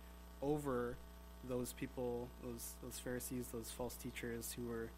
over 0.42 0.96
those 1.48 1.72
people, 1.72 2.28
those, 2.44 2.72
those 2.82 2.98
Pharisees, 2.98 3.46
those 3.52 3.70
false 3.70 3.94
teachers 3.94 4.54
who 4.54 4.68
were 4.68 4.90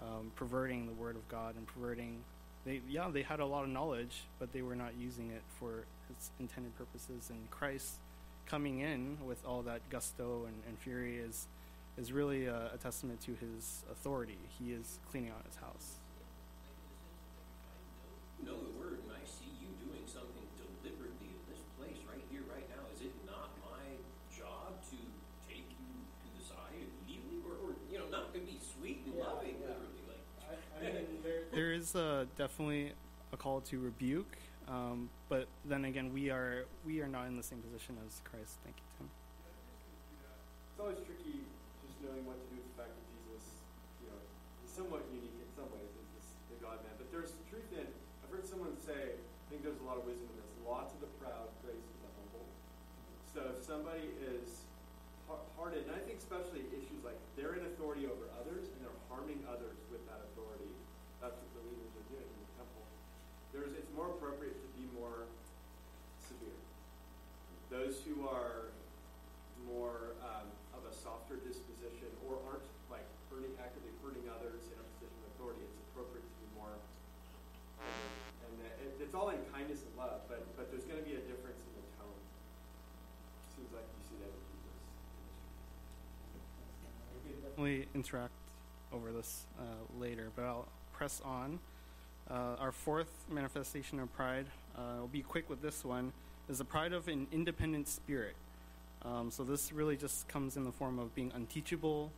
um, 0.00 0.32
perverting 0.36 0.86
the 0.86 0.92
word 0.94 1.16
of 1.16 1.28
God 1.28 1.54
and 1.56 1.66
perverting. 1.66 2.20
They, 2.64 2.80
yeah, 2.88 3.10
they 3.12 3.22
had 3.22 3.40
a 3.40 3.46
lot 3.46 3.64
of 3.64 3.70
knowledge, 3.70 4.22
but 4.38 4.52
they 4.52 4.62
were 4.62 4.74
not 4.74 4.92
using 4.98 5.30
it 5.30 5.42
for 5.60 5.84
its 6.10 6.30
intended 6.40 6.76
purposes. 6.78 7.30
And 7.30 7.50
Christ 7.50 7.96
coming 8.46 8.80
in 8.80 9.18
with 9.26 9.44
all 9.44 9.62
that 9.62 9.80
gusto 9.90 10.44
and, 10.46 10.56
and 10.68 10.78
fury 10.78 11.18
is 11.18 11.46
is 11.98 12.12
really 12.12 12.46
a, 12.46 12.70
a 12.74 12.78
testament 12.78 13.20
to 13.22 13.32
his 13.32 13.82
authority. 13.90 14.38
He 14.58 14.72
is 14.72 14.98
cleaning 15.10 15.30
out 15.30 15.42
his 15.46 15.56
house. 15.56 15.96
know 18.44 18.52
the 18.62 18.78
word 18.78 19.00
and 19.02 19.10
I 19.10 19.24
see 19.24 19.48
you 19.58 19.72
doing 19.80 20.04
something 20.06 20.44
deliberately 20.60 21.32
in 21.32 21.40
this 21.48 21.64
place 21.80 21.96
right 22.06 22.22
here, 22.30 22.44
right 22.52 22.68
now, 22.70 22.84
is 22.94 23.00
it 23.02 23.14
not 23.26 23.50
my 23.64 23.82
job 24.30 24.76
to 24.92 24.98
take 25.48 25.66
you 25.66 25.88
to 26.22 26.26
the 26.36 26.44
side 26.44 26.76
immediately? 27.02 27.42
Or, 27.42 27.56
or 27.58 27.70
you 27.90 27.98
know, 27.98 28.06
not 28.12 28.32
to 28.34 28.40
be 28.40 28.60
sweet 28.60 29.02
and 29.08 29.16
Yeah, 29.16 29.24
loving, 29.24 29.56
yeah. 29.58 29.72
literally, 29.74 30.04
like, 30.06 30.24
I, 30.46 30.86
I 30.86 30.92
mean, 31.02 31.18
there, 31.24 31.42
There 31.50 31.72
is 31.72 31.96
uh, 31.96 32.26
definitely 32.36 32.92
a 33.32 33.36
call 33.36 33.60
to 33.72 33.80
rebuke, 33.80 34.36
um, 34.68 35.08
but 35.28 35.46
then 35.64 35.84
again, 35.84 36.12
we 36.12 36.30
are 36.30 36.66
we 36.84 37.00
are 37.00 37.08
not 37.08 37.26
in 37.26 37.36
the 37.36 37.42
same 37.42 37.62
position 37.62 37.96
as 38.06 38.20
Christ. 38.26 38.58
Thank 38.64 38.76
you, 38.76 38.88
Tim. 38.98 39.08
It's 40.70 40.80
always 40.82 41.00
tricky 41.06 41.46
just 41.86 41.96
knowing 42.04 42.26
what 42.26 42.36
to 42.36 42.46
do 42.52 42.60
with 42.60 42.68
the 42.68 42.76
fact 42.76 42.92
that 42.92 43.06
Jesus, 43.16 43.64
you 44.04 44.12
know, 44.12 44.20
he's 44.60 44.74
somewhat 44.74 45.06
unique 45.08 45.38
in 45.40 45.48
some 45.56 45.70
ways 45.72 45.88
as 45.88 46.26
the 46.52 46.58
God 46.60 46.84
man. 46.84 46.92
But 46.98 47.08
there's 47.08 47.32
truth 47.48 47.70
in, 47.72 47.86
I've 48.20 48.28
heard 48.28 48.44
someone 48.44 48.76
say, 48.76 49.16
I 49.16 49.44
think 49.48 49.62
there's 49.62 49.80
a 49.80 49.86
lot 49.86 49.96
of 49.96 50.04
wisdom 50.04 50.28
in 50.28 50.36
this, 50.36 50.50
law 50.66 50.82
to 50.82 50.96
the 50.98 51.08
proud, 51.22 51.48
grace 51.62 51.80
to 51.80 51.96
the 52.02 52.10
humble. 52.18 52.46
So 53.30 53.40
if 53.54 53.62
somebody 53.62 54.10
is 54.18 54.66
har- 55.30 55.46
hardened, 55.54 55.86
and 55.86 55.94
I 55.94 56.02
think 56.02 56.18
especially 56.18 56.66
issues 56.74 57.00
like 57.06 57.16
they're 57.38 57.54
in 57.54 57.62
authority 57.70 58.10
over 58.10 58.26
others 58.34 58.66
and 58.66 58.78
they're 58.82 59.00
harming 59.06 59.46
others 59.46 59.78
with 59.94 60.02
that 60.10 60.26
authority, 60.32 60.74
that's 61.22 61.38
what 61.38 61.50
the 61.54 61.62
leaders 61.70 61.92
are 61.94 62.06
doing 62.12 62.26
in 62.26 62.38
the 62.42 62.50
temple. 62.58 62.82
There's, 63.54 63.72
it's 63.78 63.92
more 63.94 64.10
appropriate 64.10 64.58
to 64.58 64.68
be 64.74 64.84
more 64.92 65.30
severe. 66.18 66.60
Those 67.86 68.02
who 68.02 68.26
are 68.26 68.74
more 69.70 70.18
um, 70.18 70.50
of 70.74 70.82
a 70.90 70.90
softer 70.90 71.38
disposition 71.46 72.10
or 72.26 72.34
aren't 72.50 72.66
like 72.90 73.06
hurting 73.30 73.54
actively 73.62 73.94
hurting 74.02 74.26
others 74.26 74.58
in 74.66 74.74
a 74.74 74.86
position 74.98 75.14
of 75.22 75.30
authority, 75.38 75.62
it's 75.62 75.78
appropriate 75.94 76.26
to 76.26 76.34
be 76.42 76.50
more. 76.58 76.74
And 77.78 78.58
it, 78.82 78.98
it's 78.98 79.14
all 79.14 79.30
in 79.30 79.38
kindness 79.54 79.86
and 79.86 79.94
love, 79.94 80.26
but 80.26 80.42
but 80.58 80.66
there's 80.74 80.82
going 80.82 80.98
to 80.98 81.06
be 81.06 81.14
a 81.14 81.22
difference 81.30 81.62
in 81.62 81.78
the 81.78 81.86
tone. 81.94 82.18
Seems 83.54 83.70
like 83.70 83.86
you 83.86 84.02
see 84.02 84.18
that 84.18 84.34
in 84.34 84.42
Jesus. 84.50 84.82
We 87.22 87.30
can 87.30 87.38
definitely 87.38 87.86
interact 87.94 88.34
over 88.90 89.14
this 89.14 89.46
uh, 89.62 89.62
later, 89.94 90.34
but 90.34 90.42
I'll 90.42 90.66
press 90.90 91.22
on. 91.22 91.62
Uh, 92.26 92.58
our 92.58 92.74
fourth 92.74 93.14
manifestation 93.30 94.02
of 94.02 94.10
pride, 94.10 94.50
uh, 94.74 95.06
I'll 95.06 95.06
be 95.06 95.22
quick 95.22 95.46
with 95.46 95.62
this 95.62 95.86
one, 95.86 96.10
is 96.48 96.58
the 96.58 96.64
pride 96.64 96.92
of 96.92 97.08
an 97.08 97.26
independent 97.32 97.88
spirit. 97.88 98.36
Um, 99.04 99.30
so 99.30 99.44
this 99.44 99.72
really 99.72 99.96
just 99.96 100.28
comes 100.28 100.56
in 100.56 100.64
the 100.64 100.72
form 100.72 100.98
of 100.98 101.14
being 101.14 101.32
unteachable 101.34 102.10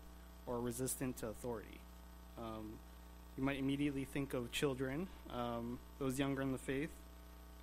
or 0.47 0.61
resistant 0.61 1.19
to 1.19 1.29
authority. 1.29 1.81
Um, 2.39 2.73
you 3.37 3.45
might 3.45 3.59
immediately 3.59 4.05
think 4.05 4.35
of 4.35 4.51
children, 4.51 5.07
um, 5.33 5.79
those 5.99 6.19
younger 6.19 6.43
in 6.43 6.53
the 6.53 6.59
faith. 6.59 6.91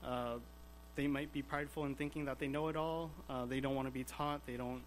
Uh, 0.03 0.36
they 0.95 1.07
might 1.07 1.34
be 1.34 1.41
prideful 1.41 1.86
in 1.86 1.95
thinking 1.95 2.26
that 2.26 2.39
they 2.39 2.47
know 2.47 2.70
it 2.70 2.76
all. 2.76 3.11
Uh, 3.30 3.45
they 3.45 3.59
don't 3.59 3.76
want 3.76 3.88
to 3.88 3.91
be 3.91 4.03
taught. 4.03 4.45
They 4.45 4.55
don't 4.55 4.82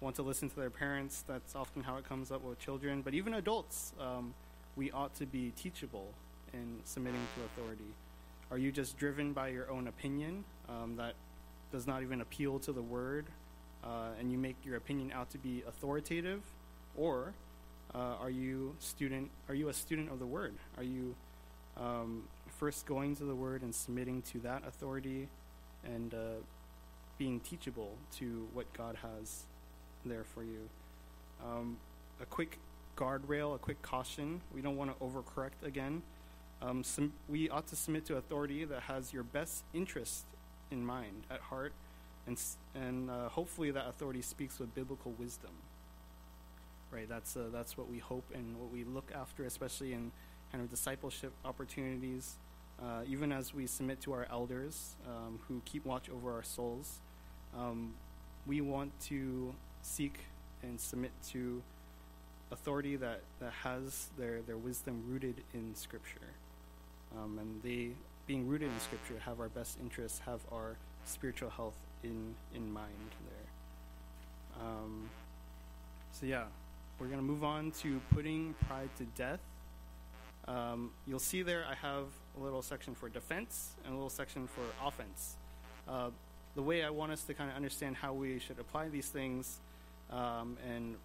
want 0.00 0.16
to 0.16 0.22
listen 0.22 0.50
to 0.50 0.56
their 0.56 0.70
parents. 0.70 1.24
That's 1.28 1.54
often 1.54 1.82
how 1.82 1.96
it 1.96 2.08
comes 2.08 2.32
up 2.32 2.42
with 2.42 2.58
children. 2.58 3.02
But 3.02 3.14
even 3.14 3.34
adults, 3.34 3.92
um, 4.00 4.34
we 4.74 4.90
ought 4.90 5.14
to 5.16 5.26
be 5.26 5.52
teachable 5.56 6.08
in 6.52 6.80
submitting 6.84 7.20
to 7.36 7.44
authority. 7.44 7.94
Are 8.52 8.58
you 8.58 8.70
just 8.70 8.98
driven 8.98 9.32
by 9.32 9.48
your 9.48 9.70
own 9.70 9.88
opinion 9.88 10.44
um, 10.68 10.96
that 10.96 11.14
does 11.72 11.86
not 11.86 12.02
even 12.02 12.20
appeal 12.20 12.58
to 12.58 12.72
the 12.72 12.82
word, 12.82 13.24
uh, 13.82 14.10
and 14.20 14.30
you 14.30 14.36
make 14.36 14.56
your 14.62 14.76
opinion 14.76 15.10
out 15.10 15.30
to 15.30 15.38
be 15.38 15.64
authoritative, 15.66 16.42
or 16.94 17.32
uh, 17.94 18.16
are 18.20 18.28
you 18.28 18.76
student? 18.78 19.30
Are 19.48 19.54
you 19.54 19.70
a 19.70 19.72
student 19.72 20.10
of 20.10 20.18
the 20.18 20.26
word? 20.26 20.52
Are 20.76 20.82
you 20.82 21.14
um, 21.78 22.24
first 22.58 22.84
going 22.84 23.16
to 23.16 23.24
the 23.24 23.34
word 23.34 23.62
and 23.62 23.74
submitting 23.74 24.20
to 24.32 24.38
that 24.40 24.64
authority, 24.68 25.28
and 25.82 26.12
uh, 26.12 26.18
being 27.16 27.40
teachable 27.40 27.94
to 28.18 28.46
what 28.52 28.70
God 28.74 28.96
has 29.00 29.44
there 30.04 30.24
for 30.24 30.44
you? 30.44 30.68
Um, 31.42 31.78
a 32.20 32.26
quick 32.26 32.58
guardrail, 32.98 33.54
a 33.54 33.58
quick 33.58 33.80
caution. 33.80 34.42
We 34.54 34.60
don't 34.60 34.76
want 34.76 34.90
to 34.94 35.02
overcorrect 35.02 35.66
again. 35.66 36.02
Um, 36.62 36.84
we 37.28 37.50
ought 37.50 37.66
to 37.68 37.76
submit 37.76 38.06
to 38.06 38.16
authority 38.16 38.64
that 38.64 38.82
has 38.82 39.12
your 39.12 39.24
best 39.24 39.64
interest 39.74 40.24
in 40.70 40.84
mind, 40.86 41.24
at 41.30 41.40
heart, 41.40 41.72
and, 42.26 42.40
and 42.74 43.10
uh, 43.10 43.28
hopefully 43.28 43.72
that 43.72 43.88
authority 43.88 44.22
speaks 44.22 44.60
with 44.60 44.72
biblical 44.74 45.12
wisdom. 45.18 45.50
Right, 46.92 47.08
that's, 47.08 47.36
uh, 47.36 47.44
that's 47.52 47.76
what 47.76 47.90
we 47.90 47.98
hope 47.98 48.24
and 48.34 48.58
what 48.60 48.70
we 48.70 48.84
look 48.84 49.10
after, 49.14 49.44
especially 49.44 49.92
in 49.92 50.12
kind 50.52 50.62
of 50.62 50.70
discipleship 50.70 51.32
opportunities, 51.44 52.36
uh, 52.80 53.02
even 53.08 53.32
as 53.32 53.54
we 53.54 53.66
submit 53.66 54.00
to 54.02 54.12
our 54.12 54.26
elders 54.30 54.96
um, 55.08 55.40
who 55.48 55.62
keep 55.64 55.84
watch 55.86 56.10
over 56.10 56.32
our 56.32 56.42
souls. 56.42 57.00
Um, 57.56 57.94
we 58.46 58.60
want 58.60 58.92
to 59.08 59.54
seek 59.80 60.20
and 60.62 60.78
submit 60.78 61.12
to 61.30 61.62
authority 62.50 62.96
that, 62.96 63.22
that 63.40 63.52
has 63.64 64.10
their, 64.18 64.42
their 64.42 64.58
wisdom 64.58 65.02
rooted 65.08 65.42
in 65.54 65.74
Scripture. 65.74 66.20
Um, 67.16 67.38
and 67.38 67.62
they, 67.62 67.90
being 68.26 68.46
rooted 68.46 68.70
in 68.70 68.80
Scripture, 68.80 69.14
have 69.24 69.40
our 69.40 69.48
best 69.48 69.78
interests, 69.80 70.20
have 70.20 70.40
our 70.50 70.76
spiritual 71.04 71.50
health 71.50 71.76
in, 72.02 72.34
in 72.54 72.72
mind 72.72 72.88
there. 73.28 74.66
Um, 74.66 75.10
so, 76.12 76.26
yeah, 76.26 76.44
we're 76.98 77.06
going 77.06 77.18
to 77.18 77.24
move 77.24 77.44
on 77.44 77.70
to 77.82 78.00
putting 78.14 78.54
pride 78.66 78.90
to 78.98 79.04
death. 79.16 79.40
Um, 80.48 80.90
you'll 81.06 81.18
see 81.18 81.42
there 81.42 81.64
I 81.68 81.74
have 81.74 82.06
a 82.38 82.42
little 82.42 82.62
section 82.62 82.94
for 82.94 83.08
defense 83.08 83.72
and 83.84 83.92
a 83.92 83.96
little 83.96 84.10
section 84.10 84.48
for 84.48 84.62
offense. 84.86 85.36
Uh, 85.88 86.10
the 86.54 86.62
way 86.62 86.84
I 86.84 86.90
want 86.90 87.12
us 87.12 87.22
to 87.24 87.34
kind 87.34 87.50
of 87.50 87.56
understand 87.56 87.96
how 87.96 88.12
we 88.12 88.38
should 88.38 88.58
apply 88.58 88.88
these 88.88 89.08
things 89.08 89.60
um, 90.10 90.56
and 90.68 90.96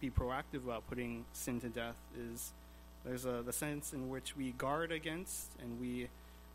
be 0.00 0.10
proactive 0.10 0.64
about 0.64 0.86
putting 0.88 1.24
sin 1.32 1.60
to 1.60 1.68
death 1.68 1.96
is 2.32 2.52
there's 3.06 3.24
a, 3.24 3.42
the 3.44 3.52
sense 3.52 3.92
in 3.92 4.08
which 4.08 4.36
we 4.36 4.50
guard 4.52 4.90
against 4.90 5.52
and 5.62 5.80
we 5.80 6.08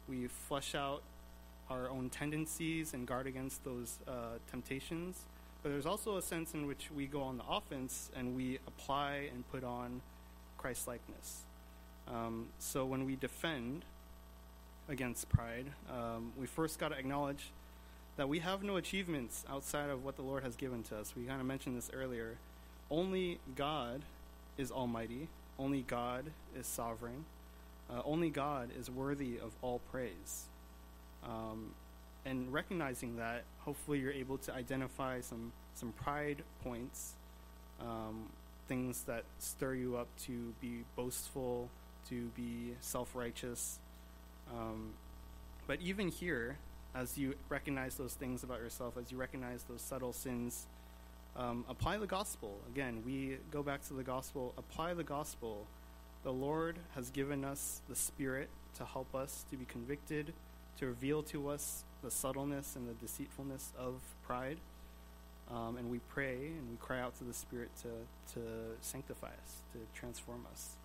we 0.08 0.28
flush 0.28 0.76
out 0.76 1.02
our 1.70 1.90
own 1.90 2.10
tendencies 2.10 2.94
and 2.94 3.08
guard 3.08 3.26
against 3.26 3.64
those 3.64 4.00
uh, 4.08 4.38
temptations. 4.50 5.22
But 5.64 5.70
there's 5.70 5.86
also 5.86 6.18
a 6.18 6.22
sense 6.22 6.54
in 6.54 6.68
which 6.68 6.90
we 6.94 7.06
go 7.06 7.22
on 7.22 7.38
the 7.38 7.46
offense 7.50 8.10
and 8.16 8.36
we 8.36 8.60
apply 8.68 9.30
and 9.34 9.50
put 9.52 9.64
on 9.64 10.02
Christ 10.58 10.88
likeness. 10.88 11.44
Um, 12.08 12.48
so 12.60 12.84
when 12.86 13.06
we 13.06 13.16
defend 13.16 13.86
against 14.90 15.30
pride, 15.30 15.68
um, 15.90 16.34
we 16.38 16.48
first 16.48 16.78
got 16.78 16.90
to 16.90 16.98
acknowledge 16.98 17.52
that 18.18 18.28
we 18.28 18.40
have 18.40 18.64
no 18.64 18.76
achievements 18.76 19.46
outside 19.50 19.90
of 19.90 20.04
what 20.04 20.18
the 20.18 20.24
Lord 20.24 20.44
has 20.44 20.56
given 20.56 20.84
to 20.84 20.98
us. 20.98 21.14
We 21.16 21.24
kind 21.24 21.40
of 21.40 21.48
mentioned 21.48 21.78
this 21.78 21.90
earlier. 21.94 22.38
Only 22.90 23.40
God 23.56 24.02
is 24.58 24.72
almighty, 24.72 25.30
only 25.62 25.82
God 25.82 26.26
is 26.58 26.66
sovereign, 26.66 27.26
uh, 27.90 28.02
only 28.04 28.30
God 28.30 28.70
is 28.78 28.90
worthy 28.90 29.38
of 29.38 29.52
all 29.62 29.80
praise. 29.92 30.46
Um, 31.24 31.76
and 32.26 32.52
recognizing 32.52 33.18
that, 33.18 33.44
hopefully, 33.60 34.00
you're 34.00 34.12
able 34.12 34.38
to 34.40 34.54
identify 34.54 35.22
some, 35.22 35.52
some 35.74 35.92
pride 35.92 36.44
points, 36.64 37.14
um, 37.80 38.28
things 38.68 39.04
that 39.04 39.24
stir 39.40 39.76
you 39.76 39.98
up 39.98 40.08
to 40.26 40.54
be 40.62 40.84
boastful, 40.96 41.70
to 42.10 42.28
be 42.36 42.76
self 42.80 43.16
righteous. 43.16 43.80
Um, 44.52 44.92
but 45.68 45.80
even 45.82 46.10
here, 46.10 46.58
as 46.94 47.18
you 47.18 47.36
recognize 47.50 47.96
those 47.96 48.14
things 48.14 48.44
about 48.44 48.60
yourself, 48.60 48.98
as 48.98 49.12
you 49.12 49.18
recognize 49.18 49.64
those 49.64 49.82
subtle 49.82 50.14
sins, 50.14 50.68
um, 51.36 51.66
apply 51.70 51.98
the 51.98 52.08
gospel. 52.08 52.60
Again, 52.72 53.04
we 53.06 53.38
go 53.52 53.64
back 53.64 53.86
to 53.88 53.94
the 53.94 54.04
gospel, 54.04 54.54
apply 54.58 54.94
the 54.94 55.04
gospel. 55.04 55.66
The 56.24 56.34
Lord 56.34 56.78
has 56.96 57.10
given 57.10 57.44
us 57.44 57.82
the 57.90 57.96
Spirit 57.96 58.50
to 58.78 58.86
help 58.86 59.16
us 59.16 59.46
to 59.50 59.58
be 59.58 59.66
convicted, 59.66 60.34
to 60.80 60.86
reveal 60.86 61.24
to 61.24 61.50
us 61.50 61.84
the 62.04 62.12
subtleness 62.12 62.76
and 62.76 62.88
the 62.88 62.94
deceitfulness 62.94 63.74
of 63.78 64.02
pride. 64.26 64.58
Um, 65.50 65.78
and 65.78 65.90
we 65.90 66.00
pray 66.10 66.36
and 66.36 66.70
we 66.70 66.78
cry 66.80 67.00
out 67.00 67.18
to 67.18 67.24
the 67.24 67.34
Spirit 67.34 67.70
to, 67.82 68.34
to 68.34 68.42
sanctify 68.82 69.28
us, 69.28 69.56
to 69.74 69.80
transform 70.00 70.46
us. 70.52 70.78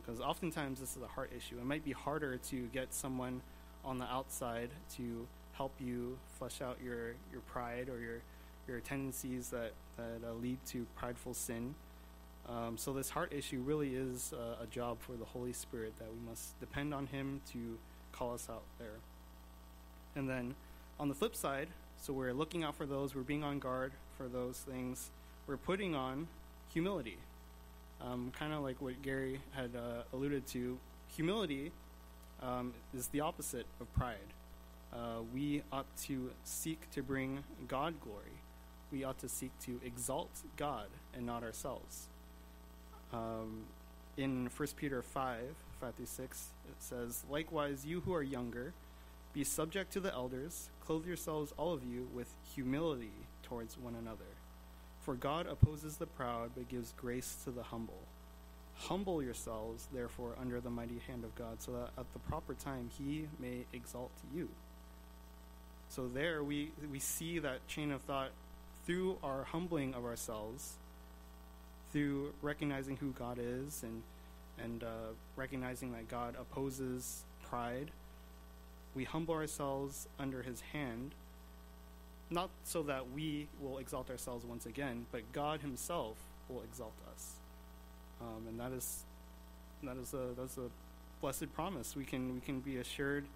Because 0.00 0.20
um, 0.20 0.28
oftentimes 0.28 0.80
this 0.80 0.96
is 0.96 1.02
a 1.02 1.08
heart 1.08 1.30
issue. 1.36 1.56
It 1.56 1.64
might 1.64 1.84
be 1.84 1.92
harder 1.92 2.38
to 2.50 2.66
get 2.72 2.94
someone 2.94 3.42
on 3.84 3.98
the 3.98 4.06
outside 4.06 4.70
to 4.96 5.26
help 5.52 5.72
you 5.80 6.18
flesh 6.38 6.60
out 6.62 6.78
your, 6.82 7.14
your 7.32 7.40
pride 7.46 7.88
or 7.88 7.98
your, 8.00 8.22
your 8.68 8.80
tendencies 8.80 9.48
that, 9.50 9.72
that 9.96 10.28
uh, 10.28 10.32
lead 10.34 10.58
to 10.66 10.86
prideful 10.96 11.34
sin. 11.34 11.74
Um, 12.48 12.78
so 12.78 12.92
this 12.92 13.10
heart 13.10 13.32
issue 13.32 13.60
really 13.60 13.94
is 13.94 14.32
uh, 14.32 14.62
a 14.62 14.66
job 14.66 14.98
for 15.00 15.12
the 15.12 15.24
Holy 15.24 15.52
Spirit 15.52 15.92
that 15.98 16.08
we 16.08 16.28
must 16.28 16.58
depend 16.60 16.94
on 16.94 17.06
Him 17.06 17.40
to 17.52 17.78
call 18.12 18.34
us 18.34 18.48
out 18.50 18.62
there. 18.78 19.00
And 20.16 20.28
then 20.28 20.54
on 20.98 21.08
the 21.08 21.14
flip 21.14 21.36
side, 21.36 21.68
so 22.00 22.12
we're 22.12 22.32
looking 22.32 22.64
out 22.64 22.74
for 22.74 22.86
those, 22.86 23.14
we're 23.14 23.22
being 23.22 23.44
on 23.44 23.58
guard 23.58 23.92
for 24.16 24.28
those 24.28 24.58
things, 24.58 25.10
we're 25.46 25.56
putting 25.56 25.94
on 25.94 26.28
humility. 26.72 27.18
Um, 28.00 28.32
kind 28.38 28.52
of 28.52 28.62
like 28.62 28.80
what 28.80 29.02
Gary 29.02 29.40
had 29.52 29.70
uh, 29.76 30.02
alluded 30.12 30.46
to, 30.48 30.78
humility 31.08 31.72
um, 32.42 32.72
is 32.96 33.08
the 33.08 33.20
opposite 33.20 33.66
of 33.80 33.92
pride. 33.94 34.16
Uh, 34.92 35.20
we 35.34 35.62
ought 35.72 35.86
to 36.04 36.30
seek 36.44 36.90
to 36.92 37.02
bring 37.02 37.44
God 37.66 37.94
glory. 38.00 38.37
We 38.90 39.04
ought 39.04 39.18
to 39.18 39.28
seek 39.28 39.50
to 39.66 39.80
exalt 39.84 40.30
God 40.56 40.86
and 41.14 41.26
not 41.26 41.42
ourselves. 41.42 42.08
Um, 43.12 43.64
in 44.16 44.50
1 44.56 44.68
Peter 44.76 45.02
5, 45.02 45.40
5 45.80 45.94
through 45.94 46.06
6, 46.06 46.46
it 46.68 46.74
says, 46.78 47.24
Likewise, 47.30 47.84
you 47.86 48.00
who 48.00 48.14
are 48.14 48.22
younger, 48.22 48.72
be 49.32 49.44
subject 49.44 49.92
to 49.92 50.00
the 50.00 50.12
elders, 50.12 50.70
clothe 50.84 51.06
yourselves, 51.06 51.52
all 51.56 51.72
of 51.72 51.84
you, 51.84 52.08
with 52.14 52.28
humility 52.54 53.12
towards 53.42 53.78
one 53.78 53.94
another. 53.94 54.24
For 55.02 55.14
God 55.14 55.46
opposes 55.46 55.96
the 55.96 56.06
proud, 56.06 56.50
but 56.54 56.68
gives 56.68 56.92
grace 56.96 57.36
to 57.44 57.50
the 57.50 57.62
humble. 57.62 58.00
Humble 58.74 59.22
yourselves, 59.22 59.88
therefore, 59.92 60.34
under 60.40 60.60
the 60.60 60.70
mighty 60.70 61.00
hand 61.06 61.24
of 61.24 61.34
God, 61.34 61.60
so 61.62 61.72
that 61.72 61.90
at 61.98 62.12
the 62.12 62.18
proper 62.20 62.54
time 62.54 62.90
he 62.98 63.28
may 63.38 63.64
exalt 63.72 64.10
you. 64.34 64.48
So 65.88 66.08
there 66.08 66.42
we, 66.44 66.72
we 66.90 66.98
see 66.98 67.38
that 67.38 67.66
chain 67.68 67.90
of 67.90 68.02
thought 68.02 68.30
through 68.88 69.18
our 69.22 69.44
humbling 69.44 69.92
of 69.92 70.06
ourselves, 70.06 70.72
through 71.92 72.32
recognizing 72.40 72.96
who 72.96 73.10
God 73.10 73.38
is 73.38 73.82
and, 73.82 74.02
and 74.58 74.82
uh, 74.82 75.12
recognizing 75.36 75.92
that 75.92 76.08
God 76.08 76.34
opposes 76.40 77.22
pride. 77.46 77.90
We 78.94 79.04
humble 79.04 79.34
ourselves 79.34 80.08
under 80.18 80.42
his 80.42 80.62
hand, 80.72 81.12
not 82.30 82.48
so 82.64 82.82
that 82.84 83.10
we 83.10 83.46
will 83.60 83.76
exalt 83.76 84.08
ourselves 84.08 84.46
once 84.46 84.64
again, 84.64 85.04
but 85.12 85.20
God 85.32 85.60
himself 85.60 86.16
will 86.48 86.62
exalt 86.62 86.94
us. 87.14 87.34
Um, 88.22 88.48
and 88.48 88.58
that 88.58 88.72
is 88.72 89.04
that 89.82 89.98
is 89.98 90.14
a 90.14 90.28
that's 90.36 90.56
a 90.56 90.70
blessed 91.20 91.52
promise. 91.54 91.94
We 91.94 92.06
can 92.06 92.34
we 92.34 92.40
can 92.40 92.60
be 92.60 92.78
assured 92.78 93.26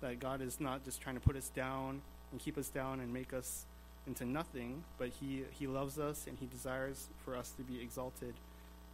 that 0.00 0.20
God 0.20 0.40
is 0.40 0.58
not 0.58 0.84
just 0.86 1.02
trying 1.02 1.16
to 1.16 1.20
put 1.20 1.36
us 1.36 1.50
down 1.50 2.00
and 2.30 2.40
keep 2.40 2.56
us 2.56 2.68
down 2.68 2.98
and 3.00 3.12
make 3.12 3.34
us 3.34 3.66
into 4.06 4.24
nothing, 4.24 4.84
but 4.98 5.10
He 5.20 5.44
He 5.50 5.66
loves 5.66 5.98
us 5.98 6.26
and 6.26 6.38
He 6.38 6.46
desires 6.46 7.08
for 7.24 7.36
us 7.36 7.50
to 7.52 7.62
be 7.62 7.80
exalted 7.80 8.34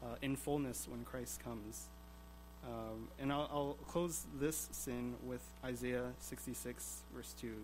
uh, 0.02 0.16
in 0.22 0.36
fullness 0.36 0.86
when 0.88 1.04
Christ 1.04 1.42
comes. 1.42 1.88
Um, 2.64 3.08
and 3.20 3.32
I'll, 3.32 3.48
I'll, 3.52 3.76
close 3.86 4.26
this 4.38 4.68
sin 4.72 5.14
with 5.24 5.42
Isaiah 5.64 6.12
66 6.18 7.02
verse 7.14 7.34
2, 7.40 7.54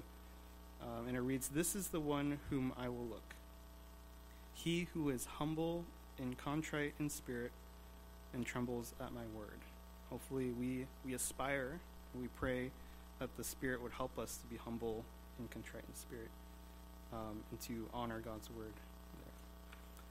um, 0.83 1.09
and 1.09 1.17
it 1.17 1.21
reads, 1.21 1.49
"This 1.49 1.75
is 1.75 1.89
the 1.89 2.01
one 2.01 2.39
whom 2.51 2.73
I 2.79 2.89
will 2.89 3.07
look, 3.07 3.35
he 4.55 4.89
who 4.95 5.11
is 5.11 5.27
humble 5.27 5.85
and 6.19 6.39
contrite 6.39 6.95
in 6.99 7.11
spirit." 7.11 7.53
and 8.35 8.45
trembles 8.45 8.93
at 9.01 9.13
my 9.13 9.23
word. 9.35 9.61
Hopefully, 10.11 10.51
we, 10.51 10.87
we 11.05 11.15
aspire, 11.15 11.79
we 12.21 12.27
pray 12.37 12.71
that 13.21 13.31
the 13.37 13.45
Spirit 13.45 13.81
would 13.81 13.93
help 13.93 14.19
us 14.19 14.37
to 14.39 14.47
be 14.47 14.57
humble 14.57 15.05
and 15.39 15.51
contrite 15.51 15.85
in 15.89 15.95
spirit 15.95 16.31
um, 17.13 17.43
and 17.51 17.61
to 17.69 17.89
honor 17.93 18.21
God's 18.21 18.49
word. 18.51 18.73
There. 18.73 19.35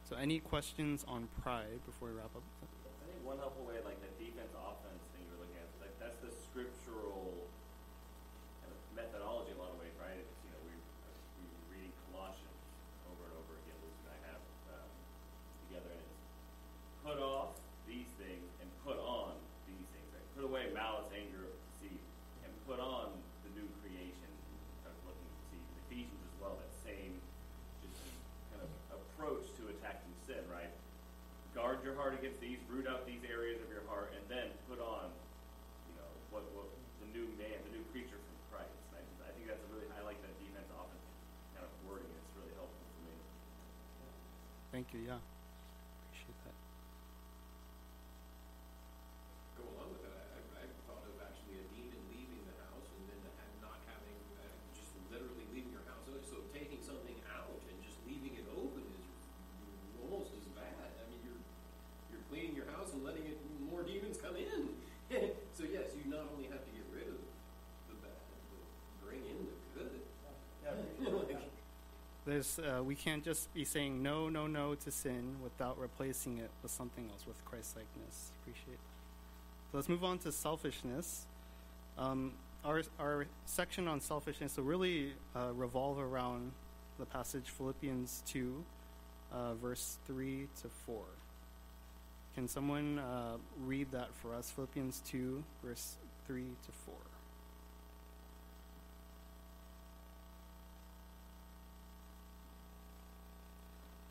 So, 0.10 0.16
any 0.16 0.40
questions 0.40 1.06
on 1.08 1.28
pride 1.42 1.80
before 1.86 2.10
we 2.10 2.16
wrap 2.16 2.36
up? 2.36 2.44
I 2.62 3.06
think 3.10 3.24
one 3.26 3.40
helpful 3.40 3.66
way, 3.66 3.80
like 3.84 3.98
the 4.04 4.12
defense 4.22 4.52
offense 4.54 5.02
thing 5.16 5.24
you're 5.28 5.40
looking 5.40 5.58
at, 5.58 5.68
like 5.82 5.96
that's 5.98 6.20
the 6.20 6.32
scriptural 6.32 7.34
kind 8.62 8.72
of 8.72 8.80
methodology 8.94 9.52
in 9.52 9.58
a 9.58 9.62
lot 9.64 9.72
of 9.72 9.80
ways, 9.80 9.96
right? 9.98 10.16
It's, 10.20 10.36
you 10.44 10.52
know, 10.54 10.62
we 10.68 10.76
we 10.76 11.44
were 11.48 11.66
reading 11.72 11.94
Colossians 12.12 12.62
over 13.10 13.26
and 13.28 13.36
over 13.40 13.56
again. 13.64 13.78
Lucy 13.84 14.04
and 14.06 14.12
I 14.14 14.20
have 14.32 14.42
um, 14.76 14.90
together, 15.68 15.92
and 15.92 16.04
it's 16.04 16.24
put 17.04 17.20
off 17.20 17.56
these 17.88 18.12
things 18.20 18.48
and 18.64 18.68
put 18.84 19.00
on 19.00 19.36
these 19.68 19.88
things. 19.92 20.08
Right? 20.12 20.28
Put 20.36 20.46
away 20.48 20.72
malice, 20.72 21.12
anger, 21.16 21.48
deceit, 21.72 22.04
and 22.44 22.52
put 22.68 22.80
on 22.80 23.12
the 23.48 23.52
new 23.56 23.68
creation. 23.84 24.32
I 24.88 24.92
was 24.92 25.04
looking 25.08 25.28
to 25.28 25.40
see 25.52 25.60
in 25.60 25.76
Ephesians 25.88 26.22
as 26.24 26.36
well. 26.40 26.56
That 26.60 26.74
same 26.84 27.20
just 27.84 28.00
kind 28.52 28.64
of 28.64 28.70
approach 28.92 29.48
to 29.60 29.68
attacking 29.72 30.16
sin, 30.28 30.44
right? 30.52 30.72
Guard 31.54 31.84
your 31.86 31.94
heart 31.94 32.18
against 32.18 32.42
these, 32.42 32.58
root 32.72 32.90
out 32.90 33.06
these 33.06 33.22
areas 33.30 33.62
of 33.62 33.70
your 33.70 33.86
heart, 33.86 34.10
and 34.18 34.24
then 34.26 34.50
put 34.66 34.82
on, 34.82 35.12
you 35.86 35.96
know, 36.02 36.10
what, 36.34 36.42
what 36.58 36.66
the 37.04 37.10
new 37.14 37.30
man, 37.38 37.54
the 37.70 37.74
new 37.78 37.86
creature 37.94 38.18
from 38.18 38.36
Christ. 38.50 38.74
I, 38.96 39.06
just, 39.06 39.22
I 39.22 39.30
think 39.38 39.46
that's 39.46 39.62
a 39.62 39.70
really, 39.70 39.86
I 39.94 40.02
like 40.02 40.18
that 40.26 40.34
defense 40.42 40.66
offense 40.74 41.06
kind 41.54 41.62
of 41.68 41.72
wording. 41.86 42.10
It's 42.10 42.34
really 42.34 42.56
helpful 42.58 42.82
for 42.82 43.02
me. 43.06 43.16
Thank 44.84 45.00
you. 45.00 45.16
Yeah. 45.16 45.24
Appreciate 46.12 46.40
that. 46.44 46.58
Go 49.56 49.64
along 49.64 49.96
with 49.96 50.04
that, 50.04 50.28
I, 50.36 50.40
I 50.60 50.64
thought 50.84 51.08
of 51.08 51.16
actually 51.24 51.64
a 51.64 51.66
demon 51.72 52.04
leaving 52.12 52.44
the 52.44 52.58
house 52.68 52.84
and 52.92 53.08
then 53.08 53.20
ha- 53.40 53.64
not 53.64 53.80
having, 53.88 54.20
uh, 54.44 54.44
just 54.76 54.92
literally 55.08 55.48
leaving 55.56 55.72
your 55.72 55.88
house. 55.88 56.04
So- 56.04 56.20
So 56.28 56.44
taking 56.52 56.84
something 56.84 57.16
out 57.32 57.56
and 57.72 57.76
just 57.80 57.96
leaving 58.04 58.36
it 58.36 58.44
open 58.52 58.84
is 58.84 59.08
almost 60.04 60.36
as 60.36 60.44
bad. 60.52 60.76
I 61.00 61.04
mean, 61.08 61.24
you're, 61.24 61.40
you're 62.12 62.26
cleaning 62.28 62.52
your 62.52 62.68
house 62.76 62.92
and 62.92 63.08
letting 63.08 63.24
it, 63.24 63.40
more 63.72 63.88
demons 63.88 64.20
come 64.20 64.36
in. 64.36 64.76
So 65.56 65.64
yes, 65.64 65.96
you 65.96 66.12
not 66.12 66.28
only 66.36 66.52
have 66.52 66.60
to 66.68 66.72
get 66.76 66.84
rid 66.92 67.08
of 67.08 67.22
the 67.88 67.96
bad, 68.04 68.20
but 68.52 68.68
bring 69.00 69.24
in 69.32 69.48
the 69.48 69.56
good. 69.80 69.96
Like, 70.28 70.36
There's 72.26 72.58
uh, 72.58 72.82
we 72.82 72.96
can't 72.96 73.24
just 73.24 73.54
be 73.54 73.66
saying 73.66 74.02
no, 74.02 74.30
no, 74.30 74.48
no 74.48 74.76
to 74.76 74.92
sin 74.92 75.36
without 75.44 75.78
replacing 75.78 76.38
it 76.38 76.50
with 76.62 76.72
something 76.72 77.10
else, 77.10 77.28
with 77.28 77.44
Christ-likeness. 77.44 78.32
Appreciate. 78.42 78.80
So 79.72 79.78
let's 79.78 79.90
move 79.90 80.04
on 80.06 80.20
to 80.20 80.32
selfishness. 80.32 81.26
Um, 81.98 82.34
our 82.64 82.82
our 82.98 83.26
section 83.46 83.90
on 83.90 84.00
selfishness 84.00 84.56
will 84.56 84.64
really 84.64 85.14
uh, 85.36 85.52
revolve 85.54 86.00
around 86.00 86.54
the 86.98 87.06
passage 87.06 87.50
Philippians 87.50 88.24
two, 88.26 88.64
uh, 89.34 89.56
verse 89.56 89.98
three 90.08 90.48
to 90.62 90.70
four. 90.86 91.04
Can 92.36 92.48
someone 92.48 93.00
uh, 93.00 93.38
read 93.66 93.92
that 93.92 94.16
for 94.16 94.34
us? 94.34 94.50
Philippians 94.50 95.02
two, 95.06 95.44
verse 95.62 95.98
three 96.26 96.56
to 96.66 96.72
four. 96.86 96.96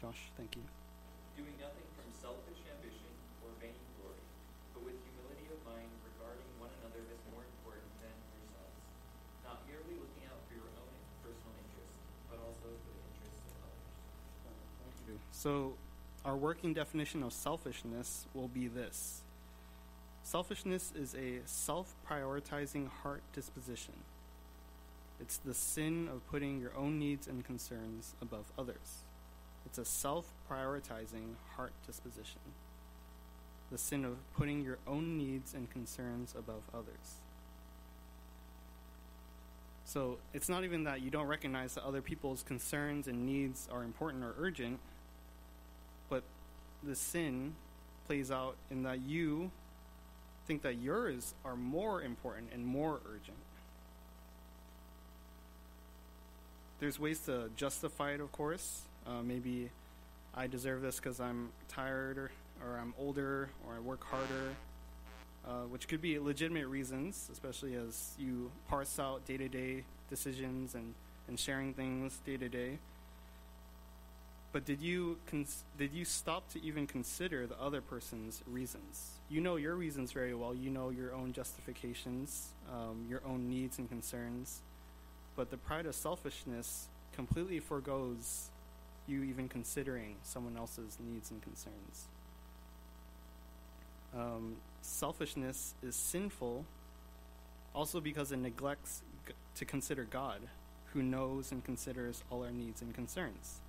Josh, 0.02 0.18
thank 0.36 0.56
you. 0.58 0.66
doing 1.38 1.54
nothing 1.62 1.86
from 1.94 2.10
selfish 2.10 2.58
ambition 2.66 3.06
or 3.46 3.54
vainglory, 3.62 4.18
but 4.74 4.82
with 4.82 4.98
humility 4.98 5.46
of 5.46 5.62
mind 5.62 5.86
regarding 6.02 6.42
one 6.58 6.74
another 6.82 7.06
as 7.06 7.22
more 7.30 7.46
important 7.46 7.86
than 8.02 8.10
yourselves, 8.34 8.82
not 9.46 9.62
merely 9.70 9.94
looking 9.94 10.26
out 10.26 10.42
for 10.50 10.58
your 10.58 10.66
own 10.74 10.90
personal 11.22 11.54
interests, 11.54 12.02
but 12.26 12.42
also 12.42 12.66
for 12.66 12.90
the 12.98 13.04
interests 13.14 13.46
of 13.46 13.70
others. 14.90 15.22
So, 15.30 15.78
our 16.26 16.34
working 16.34 16.74
definition 16.74 17.22
of 17.22 17.30
selfishness 17.30 18.26
will 18.34 18.50
be 18.50 18.66
this 18.66 19.22
Selfishness 20.26 20.92
is 20.98 21.14
a 21.14 21.46
self 21.46 21.94
prioritizing 22.10 22.88
heart 22.90 23.22
disposition. 23.32 23.94
It's 25.20 25.36
the 25.38 25.54
sin 25.54 26.08
of 26.10 26.26
putting 26.26 26.58
your 26.60 26.74
own 26.76 26.98
needs 26.98 27.28
and 27.28 27.44
concerns 27.44 28.14
above 28.20 28.50
others. 28.58 29.06
It's 29.66 29.78
a 29.78 29.84
self 29.84 30.32
prioritizing 30.50 31.34
heart 31.56 31.72
disposition. 31.86 32.40
The 33.70 33.78
sin 33.78 34.04
of 34.04 34.16
putting 34.34 34.62
your 34.62 34.78
own 34.86 35.16
needs 35.16 35.54
and 35.54 35.70
concerns 35.70 36.34
above 36.36 36.62
others. 36.74 37.16
So 39.84 40.18
it's 40.32 40.48
not 40.48 40.64
even 40.64 40.84
that 40.84 41.02
you 41.02 41.10
don't 41.10 41.26
recognize 41.26 41.74
that 41.74 41.84
other 41.84 42.00
people's 42.00 42.42
concerns 42.42 43.08
and 43.08 43.26
needs 43.26 43.68
are 43.70 43.82
important 43.82 44.24
or 44.24 44.34
urgent, 44.38 44.78
but 46.08 46.22
the 46.82 46.94
sin 46.94 47.54
plays 48.06 48.30
out 48.30 48.56
in 48.70 48.82
that 48.84 49.00
you 49.02 49.50
think 50.46 50.62
that 50.62 50.76
yours 50.76 51.34
are 51.44 51.56
more 51.56 52.02
important 52.02 52.48
and 52.52 52.64
more 52.64 53.00
urgent. 53.06 53.36
There's 56.80 56.98
ways 56.98 57.20
to 57.20 57.50
justify 57.54 58.12
it, 58.12 58.20
of 58.20 58.32
course. 58.32 58.82
Uh, 59.06 59.22
maybe 59.22 59.70
I 60.34 60.46
deserve 60.46 60.82
this 60.82 60.96
because 60.96 61.20
I'm 61.20 61.50
tired 61.68 62.18
or, 62.18 62.30
or 62.64 62.78
I'm 62.78 62.94
older 62.98 63.50
or 63.66 63.74
I 63.74 63.80
work 63.80 64.04
harder, 64.04 64.54
uh, 65.46 65.62
which 65.68 65.88
could 65.88 66.00
be 66.00 66.18
legitimate 66.18 66.66
reasons, 66.68 67.28
especially 67.32 67.74
as 67.74 68.14
you 68.18 68.50
parse 68.68 68.98
out 68.98 69.26
day 69.26 69.36
to 69.36 69.48
day 69.48 69.84
decisions 70.08 70.74
and, 70.74 70.94
and 71.28 71.38
sharing 71.38 71.74
things 71.74 72.20
day 72.24 72.36
to 72.36 72.48
day. 72.48 72.78
But 74.52 74.66
did 74.66 74.82
you 74.82 75.16
cons- 75.26 75.64
did 75.78 75.92
you 75.94 76.04
stop 76.04 76.50
to 76.50 76.62
even 76.62 76.86
consider 76.86 77.46
the 77.46 77.58
other 77.58 77.80
person's 77.80 78.42
reasons? 78.46 79.12
You 79.30 79.40
know 79.40 79.56
your 79.56 79.74
reasons 79.74 80.12
very 80.12 80.34
well. 80.34 80.54
You 80.54 80.68
know 80.68 80.90
your 80.90 81.14
own 81.14 81.32
justifications, 81.32 82.48
um, 82.70 83.06
your 83.08 83.22
own 83.26 83.48
needs 83.48 83.78
and 83.78 83.88
concerns. 83.88 84.60
But 85.36 85.50
the 85.50 85.56
pride 85.56 85.86
of 85.86 85.94
selfishness 85.94 86.88
completely 87.14 87.60
foregoes 87.60 88.50
you 89.06 89.22
even 89.24 89.48
considering 89.48 90.16
someone 90.22 90.56
else's 90.56 90.98
needs 91.00 91.30
and 91.30 91.42
concerns. 91.42 92.08
Um, 94.14 94.56
selfishness 94.82 95.74
is 95.82 95.96
sinful 95.96 96.64
also 97.74 98.00
because 98.00 98.32
it 98.32 98.38
neglects 98.38 99.02
g- 99.26 99.32
to 99.56 99.64
consider 99.64 100.04
God, 100.04 100.40
who 100.92 101.02
knows 101.02 101.52
and 101.52 101.64
considers 101.64 102.22
all 102.30 102.44
our 102.44 102.50
needs 102.50 102.82
and 102.82 102.94
concerns. 102.94 103.60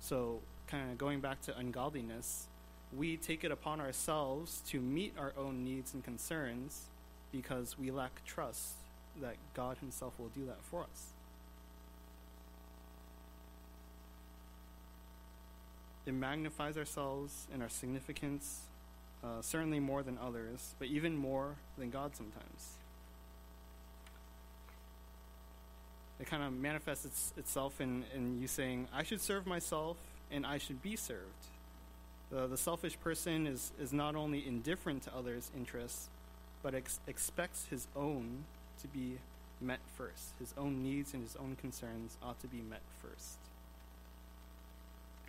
So, 0.00 0.40
kind 0.66 0.90
of 0.90 0.98
going 0.98 1.20
back 1.20 1.40
to 1.42 1.56
ungodliness, 1.56 2.48
we 2.96 3.16
take 3.16 3.42
it 3.44 3.50
upon 3.50 3.80
ourselves 3.80 4.62
to 4.68 4.80
meet 4.80 5.14
our 5.18 5.32
own 5.36 5.64
needs 5.64 5.94
and 5.94 6.04
concerns 6.04 6.88
because 7.32 7.78
we 7.78 7.90
lack 7.90 8.24
trust 8.24 8.74
that 9.20 9.36
God 9.54 9.78
Himself 9.78 10.18
will 10.18 10.28
do 10.28 10.44
that 10.46 10.62
for 10.62 10.82
us. 10.82 11.13
It 16.06 16.12
magnifies 16.12 16.76
ourselves 16.76 17.46
and 17.52 17.62
our 17.62 17.68
significance, 17.68 18.60
uh, 19.22 19.40
certainly 19.40 19.80
more 19.80 20.02
than 20.02 20.18
others, 20.18 20.74
but 20.78 20.88
even 20.88 21.16
more 21.16 21.56
than 21.78 21.90
God 21.90 22.14
sometimes. 22.14 22.76
It 26.20 26.26
kind 26.26 26.42
of 26.42 26.52
manifests 26.52 27.04
its, 27.04 27.32
itself 27.36 27.80
in, 27.80 28.04
in 28.14 28.40
you 28.40 28.46
saying, 28.46 28.88
I 28.92 29.02
should 29.02 29.20
serve 29.20 29.46
myself 29.46 29.96
and 30.30 30.46
I 30.46 30.58
should 30.58 30.82
be 30.82 30.96
served. 30.96 31.48
The, 32.30 32.46
the 32.46 32.56
selfish 32.56 32.98
person 33.00 33.46
is, 33.46 33.72
is 33.80 33.92
not 33.92 34.14
only 34.14 34.46
indifferent 34.46 35.02
to 35.04 35.14
others' 35.14 35.50
interests, 35.56 36.08
but 36.62 36.74
ex- 36.74 37.00
expects 37.06 37.66
his 37.70 37.86
own 37.96 38.44
to 38.82 38.88
be 38.88 39.18
met 39.60 39.80
first. 39.96 40.34
His 40.38 40.54
own 40.56 40.82
needs 40.82 41.14
and 41.14 41.22
his 41.22 41.36
own 41.36 41.56
concerns 41.60 42.16
ought 42.22 42.40
to 42.40 42.46
be 42.46 42.60
met 42.60 42.82
first. 43.02 43.38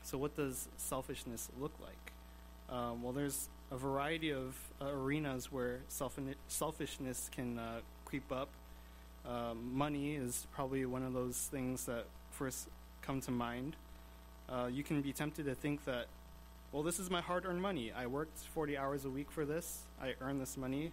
So, 0.05 0.19
what 0.19 0.35
does 0.35 0.67
selfishness 0.77 1.49
look 1.59 1.73
like? 1.81 2.11
Um, 2.69 3.01
well, 3.01 3.11
there's 3.11 3.49
a 3.71 3.75
variety 3.75 4.31
of 4.31 4.55
uh, 4.79 4.89
arenas 4.91 5.51
where 5.51 5.79
self- 5.87 6.19
selfishness 6.47 7.31
can 7.35 7.57
uh, 7.57 7.79
creep 8.05 8.31
up. 8.31 8.49
Um, 9.27 9.75
money 9.75 10.13
is 10.13 10.45
probably 10.53 10.85
one 10.85 11.01
of 11.01 11.13
those 11.13 11.37
things 11.37 11.85
that 11.85 12.05
first 12.29 12.67
come 13.01 13.19
to 13.21 13.31
mind. 13.31 13.75
Uh, 14.47 14.69
you 14.71 14.83
can 14.83 15.01
be 15.01 15.11
tempted 15.11 15.47
to 15.47 15.55
think 15.55 15.85
that, 15.85 16.05
well, 16.71 16.83
this 16.83 16.99
is 16.99 17.09
my 17.09 17.21
hard 17.21 17.43
earned 17.43 17.63
money. 17.63 17.91
I 17.91 18.05
worked 18.05 18.37
40 18.37 18.77
hours 18.77 19.05
a 19.05 19.09
week 19.09 19.31
for 19.31 19.43
this, 19.43 19.79
I 19.99 20.13
earn 20.21 20.37
this 20.37 20.55
money. 20.55 20.91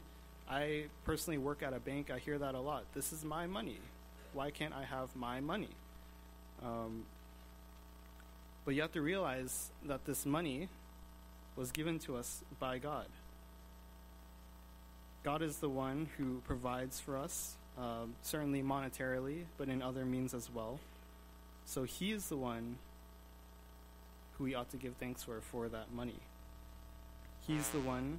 I 0.49 0.85
personally 1.05 1.37
work 1.37 1.63
at 1.63 1.75
a 1.75 1.81
bank, 1.81 2.11
I 2.11 2.19
hear 2.19 2.39
that 2.39 2.55
a 2.55 2.61
lot. 2.61 2.85
This 2.95 3.13
is 3.13 3.27
my 3.27 3.47
money. 3.47 3.79
Why 4.33 4.51
can't 4.51 4.73
I 4.73 4.85
have 4.85 5.15
my 5.15 5.41
money? 5.41 5.69
Um, 6.63 7.05
but 8.65 8.75
you 8.75 8.83
have 8.83 8.93
to 8.93 9.03
realize 9.03 9.71
that 9.85 10.05
this 10.05 10.25
money 10.25 10.69
was 11.57 11.71
given 11.71 11.99
to 12.01 12.17
us 12.17 12.43
by 12.59 12.79
God. 12.79 13.07
God 15.25 15.43
is 15.43 15.59
the 15.59 15.69
one 15.69 16.09
who 16.17 16.41
provides 16.47 16.99
for 16.99 17.17
us, 17.17 17.55
um, 17.79 18.15
certainly 18.23 18.63
monetarily, 18.63 19.45
but 19.57 19.69
in 19.69 19.83
other 19.83 20.05
means 20.05 20.35
as 20.35 20.51
well. 20.53 20.81
So 21.65 21.85
He 21.85 22.13
is 22.13 22.29
the 22.29 22.37
one 22.37 22.77
who 24.37 24.45
we 24.45 24.55
ought 24.55 24.71
to 24.71 24.77
give 24.77 24.95
thanks 24.97 25.23
for 25.23 25.41
for 25.41 25.69
that 25.69 25.93
money. 25.93 26.21
He's 27.47 27.69
the 27.69 27.81
one 27.81 28.19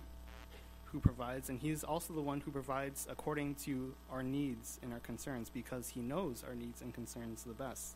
who 0.86 1.00
provides, 1.00 1.50
and 1.50 1.60
He's 1.60 1.84
also 1.84 2.14
the 2.14 2.22
one 2.22 2.40
who 2.42 2.52
provides 2.52 3.08
according 3.10 3.56
to 3.66 3.94
our 4.12 4.24
needs 4.24 4.80
and 4.82 4.94
our 4.94 5.00
concerns 5.00 5.50
because 5.50 5.90
He 5.90 6.02
knows 6.02 6.44
our 6.48 6.56
needs 6.56 6.82
and 6.82 6.94
concerns 6.94 7.44
the 7.44 7.54
best. 7.54 7.96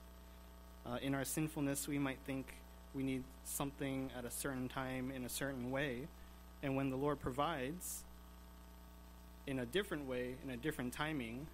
Uh, 0.90 0.98
in 1.02 1.14
our 1.14 1.26
sinfulness, 1.26 1.88
we 1.88 2.00
might 2.00 2.20
think 2.26 2.54
we 2.94 3.04
need 3.04 3.24
something 3.44 4.10
at 4.18 4.24
a 4.24 4.32
certain 4.32 4.70
time 4.70 5.12
in 5.12 5.26
a 5.26 5.30
certain 5.30 5.70
way, 5.70 6.08
and 6.64 6.76
when 6.76 6.90
the 6.90 6.96
Lord 6.96 7.20
provides 7.20 8.04
in 9.46 9.60
a 9.60 9.66
different 9.66 10.08
way, 10.08 10.36
in 10.44 10.50
a 10.50 10.58
different 10.58 10.94
timing, 10.94 11.48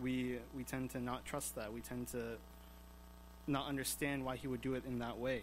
we 0.00 0.38
we 0.56 0.62
tend 0.62 0.90
to 0.90 1.00
not 1.00 1.24
trust 1.24 1.56
that. 1.56 1.72
We 1.72 1.80
tend 1.80 2.08
to 2.08 2.36
not 3.46 3.66
understand 3.66 4.24
why 4.24 4.36
He 4.36 4.46
would 4.46 4.60
do 4.60 4.74
it 4.74 4.84
in 4.86 5.00
that 5.00 5.18
way. 5.18 5.42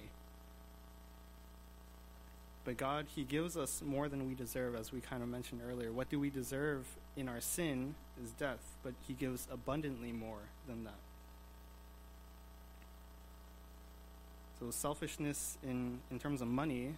But 2.64 2.78
God, 2.78 3.08
He 3.14 3.24
gives 3.24 3.58
us 3.58 3.82
more 3.86 4.08
than 4.08 4.28
we 4.28 4.34
deserve, 4.34 4.76
as 4.76 4.94
we 4.94 5.02
kind 5.02 5.22
of 5.22 5.30
mentioned 5.30 5.62
earlier. 5.70 5.92
What 5.92 6.10
do 6.10 6.20
we 6.20 6.30
deserve 6.30 6.86
in 7.18 7.28
our 7.28 7.42
sin 7.42 7.96
is 8.24 8.32
death, 8.32 8.76
but 8.84 8.94
He 9.08 9.14
gives 9.14 9.48
abundantly 9.52 10.14
more 10.14 10.50
than 10.68 10.86
that. 10.86 11.07
So, 14.60 14.72
selfishness 14.72 15.58
in, 15.64 16.00
in 16.10 16.18
terms 16.18 16.42
of 16.42 16.48
money, 16.48 16.96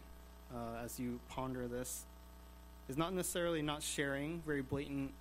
uh, 0.53 0.83
as 0.83 0.99
you 0.99 1.19
ponder 1.29 1.67
this, 1.67 2.05
is 2.87 2.97
not 2.97 3.13
necessarily 3.13 3.61
not 3.61 3.83
sharing, 3.83 4.41
very 4.45 4.61
blatant 4.61 5.11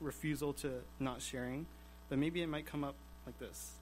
refusal 0.00 0.52
to 0.52 0.70
not 1.00 1.22
sharing, 1.22 1.66
but 2.08 2.18
maybe 2.18 2.42
it 2.42 2.46
might 2.46 2.66
come 2.66 2.84
up 2.84 2.94
like 3.24 3.38
this. 3.38 3.72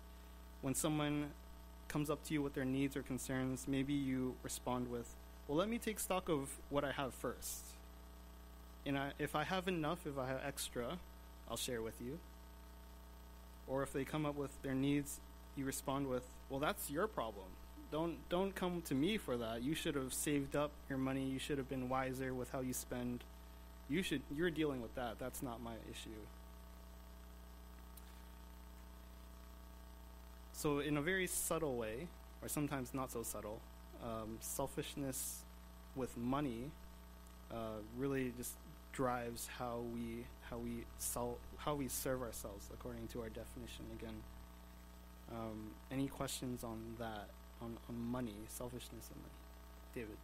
When 0.63 0.75
someone 0.75 1.31
comes 1.89 2.09
up 2.09 2.23
to 2.25 2.35
you 2.35 2.43
with 2.43 2.55
their 2.55 2.65
needs 2.65 2.97
or 2.97 3.03
concerns, 3.03 3.67
maybe 3.69 3.93
you 3.93 4.35
respond 4.43 4.89
with, 4.89 5.15
Well, 5.49 5.59
let 5.59 5.69
me 5.69 5.79
take 5.79 5.99
stock 5.99 6.29
of 6.29 6.49
what 6.71 6.85
I 6.85 6.93
have 6.93 7.13
first. 7.13 7.65
And 8.87 8.97
I, 8.97 9.13
if 9.19 9.35
I 9.35 9.43
have 9.43 9.67
enough, 9.67 10.07
if 10.07 10.17
I 10.17 10.29
have 10.29 10.41
extra, 10.47 10.99
I'll 11.51 11.57
share 11.57 11.83
with 11.83 12.01
you. 12.01 12.19
Or 13.67 13.83
if 13.83 13.93
they 13.93 14.05
come 14.05 14.25
up 14.25 14.37
with 14.37 14.63
their 14.63 14.75
needs, 14.75 15.19
you 15.57 15.65
respond 15.65 16.07
with, 16.07 16.25
Well, 16.49 16.61
that's 16.61 16.89
your 16.89 17.09
problem. 17.09 17.47
Don't, 17.93 18.17
don't 18.29 18.55
come 18.55 18.83
to 18.83 18.95
me 18.95 19.17
for 19.17 19.37
that. 19.37 19.63
You 19.63 19.75
should 19.75 19.95
have 19.95 20.13
saved 20.13 20.57
up 20.57 20.73
your 20.89 20.99
money. 20.99 21.25
You 21.25 21.39
should 21.39 21.59
have 21.59 21.69
been 21.69 21.89
wiser 21.89 22.35
with 22.35 22.51
how 22.51 22.61
you 22.61 22.73
spend. 22.73 23.23
You 23.89 24.03
should, 24.03 24.23
you're 24.35 24.51
dealing 24.51 24.83
with 24.83 24.95
that. 24.97 25.19
That's 25.19 25.43
not 25.43 25.63
my 25.63 25.75
issue. 25.91 26.19
So, 30.53 30.79
in 30.79 30.97
a 30.97 31.03
very 31.03 31.27
subtle 31.27 31.77
way, 31.77 32.09
or 32.43 32.49
sometimes 32.49 32.95
not 32.95 33.13
so 33.13 33.23
subtle, 33.23 33.61
um, 34.03 34.39
selfishness 34.41 35.45
with 35.95 36.17
money 36.17 36.71
uh, 37.53 37.81
really 37.97 38.33
just 38.37 38.55
drives 38.93 39.49
how 39.59 39.81
we 39.95 40.25
how 40.51 40.57
we 40.57 40.85
how 41.59 41.75
we 41.75 41.89
serve 41.89 42.23
ourselves 42.23 42.71
according 42.73 43.07
to 43.09 43.21
our 43.21 43.29
definition. 43.29 43.85
Again, 44.01 44.15
um, 45.31 45.71
any 45.93 46.09
questions 46.09 46.65
on 46.65 46.79
that 46.99 47.29
on, 47.63 47.77
on 47.89 47.97
money, 47.97 48.37
selfishness 48.49 49.09
and 49.13 49.19
money, 49.23 49.41
David? 49.95 50.19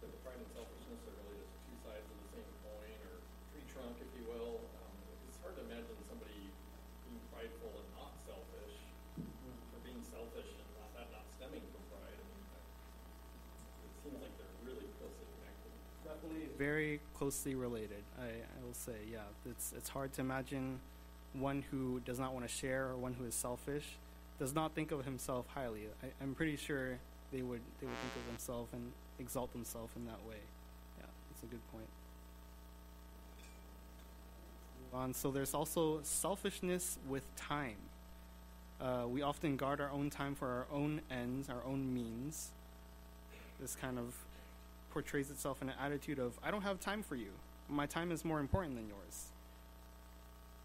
The 0.00 0.08
pride 0.22 0.38
and 0.38 0.50
selfishness 0.54 1.00
are 1.08 1.16
really 1.26 1.42
just 1.42 1.58
two 1.66 1.78
sides 1.82 2.06
of 2.06 2.16
the 2.22 2.28
same 2.38 2.50
coin, 2.62 2.96
or 3.08 3.18
tree 3.50 3.66
trunk, 3.66 3.98
if 3.98 4.10
you 4.14 4.24
will. 4.30 4.62
Um, 4.78 4.94
it's 5.28 5.38
hard 5.42 5.58
to 5.58 5.62
imagine 5.66 5.98
somebody 6.06 6.50
being 7.08 7.22
prideful 7.34 7.72
and 7.74 7.88
not 7.98 8.14
selfish, 8.22 8.74
or 9.18 9.78
being 9.82 10.00
selfish 10.06 10.48
and 10.54 10.68
not, 10.78 10.90
that 10.94 11.08
not 11.10 11.26
stemming 11.34 11.64
from 11.72 11.82
pride. 11.90 12.14
I 12.14 12.24
mean, 12.30 12.44
it 12.46 13.92
seems 14.04 14.18
like 14.22 14.34
they're 14.38 14.58
really 14.62 14.86
closely 15.02 15.26
connected. 15.34 15.72
Definitely 16.06 16.46
very 16.54 17.00
closely 17.18 17.58
related. 17.58 18.06
I, 18.20 18.44
I 18.44 18.58
will 18.62 18.76
say, 18.76 19.08
yeah, 19.10 19.26
it's 19.48 19.74
it's 19.76 19.90
hard 19.90 20.12
to 20.14 20.20
imagine 20.20 20.78
one 21.34 21.64
who 21.70 22.00
does 22.04 22.18
not 22.18 22.32
want 22.32 22.46
to 22.46 22.52
share 22.52 22.88
or 22.88 22.96
one 22.96 23.14
who 23.14 23.24
is 23.24 23.34
selfish 23.34 23.98
does 24.38 24.54
not 24.54 24.74
think 24.74 24.92
of 24.92 25.04
himself 25.04 25.46
highly. 25.54 25.82
I, 26.02 26.06
I'm 26.22 26.34
pretty 26.34 26.56
sure 26.56 26.98
they 27.32 27.42
would 27.42 27.60
they 27.80 27.86
would 27.86 27.96
think 27.96 28.16
of 28.16 28.26
themselves 28.26 28.72
and 28.72 28.92
exalt 29.18 29.52
themselves 29.52 29.92
in 29.96 30.06
that 30.06 30.24
way. 30.28 30.36
Yeah, 30.98 31.06
that's 31.30 31.42
a 31.42 31.46
good 31.46 31.66
point. 31.72 31.88
On. 34.94 35.12
So 35.12 35.30
there's 35.30 35.52
also 35.52 36.00
selfishness 36.02 36.98
with 37.08 37.22
time. 37.36 37.76
Uh, 38.80 39.04
we 39.06 39.22
often 39.22 39.56
guard 39.56 39.80
our 39.80 39.90
own 39.90 40.08
time 40.08 40.34
for 40.34 40.46
our 40.46 40.66
own 40.72 41.00
ends, 41.10 41.50
our 41.50 41.62
own 41.66 41.92
means. 41.92 42.50
This 43.60 43.74
kind 43.74 43.98
of 43.98 44.14
portrays 44.90 45.30
itself 45.30 45.60
in 45.60 45.68
an 45.68 45.74
attitude 45.80 46.18
of, 46.18 46.38
I 46.42 46.50
don't 46.50 46.62
have 46.62 46.80
time 46.80 47.02
for 47.02 47.16
you. 47.16 47.30
My 47.68 47.86
time 47.86 48.10
is 48.12 48.24
more 48.24 48.40
important 48.40 48.76
than 48.76 48.88
yours. 48.88 49.26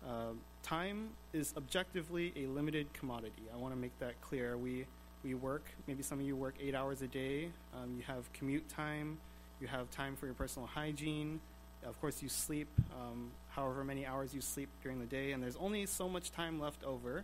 Uh, 0.08 0.34
time 0.62 1.10
is 1.32 1.54
objectively 1.56 2.34
a 2.36 2.46
limited 2.48 2.92
commodity. 2.94 3.44
I 3.54 3.58
want 3.58 3.74
to 3.74 3.80
make 3.80 3.98
that 4.00 4.20
clear. 4.22 4.58
We, 4.58 4.86
we 5.24 5.34
work, 5.34 5.66
maybe 5.88 6.04
some 6.04 6.20
of 6.20 6.26
you 6.26 6.36
work 6.36 6.56
eight 6.62 6.76
hours 6.76 7.02
a 7.02 7.08
day. 7.08 7.50
Um, 7.74 7.96
you 7.98 8.04
have 8.04 8.32
commute 8.34 8.68
time, 8.68 9.18
you 9.62 9.68
have 9.68 9.90
time 9.92 10.16
for 10.16 10.26
your 10.26 10.36
personal 10.36 10.68
hygiene. 10.68 11.40
Of 11.86 12.00
course, 12.00 12.22
you 12.22 12.30
sleep 12.30 12.68
um, 12.94 13.32
however 13.50 13.84
many 13.84 14.06
hours 14.06 14.34
you 14.34 14.42
sleep 14.42 14.70
during 14.82 15.00
the 15.00 15.06
day, 15.06 15.32
and 15.32 15.44
there's 15.44 15.58
only 15.58 15.86
so 15.86 16.08
much 16.10 16.32
time 16.32 16.60
left 16.60 16.84
over. 16.84 17.24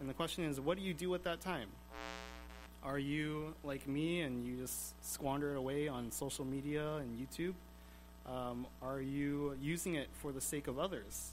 And 0.00 0.08
the 0.08 0.14
question 0.14 0.44
is, 0.44 0.60
what 0.60 0.76
do 0.76 0.82
you 0.82 0.94
do 0.94 1.10
with 1.10 1.24
that 1.24 1.40
time? 1.40 1.68
Are 2.82 2.98
you 2.98 3.54
like 3.62 3.88
me 3.88 4.20
and 4.20 4.44
you 4.44 4.56
just 4.56 4.94
squander 5.04 5.52
it 5.52 5.56
away 5.56 5.88
on 5.88 6.10
social 6.10 6.44
media 6.44 6.96
and 6.96 7.18
YouTube? 7.18 7.54
Um, 8.26 8.66
are 8.82 9.00
you 9.00 9.56
using 9.60 9.94
it 9.94 10.08
for 10.20 10.32
the 10.32 10.40
sake 10.40 10.66
of 10.66 10.78
others? 10.78 11.32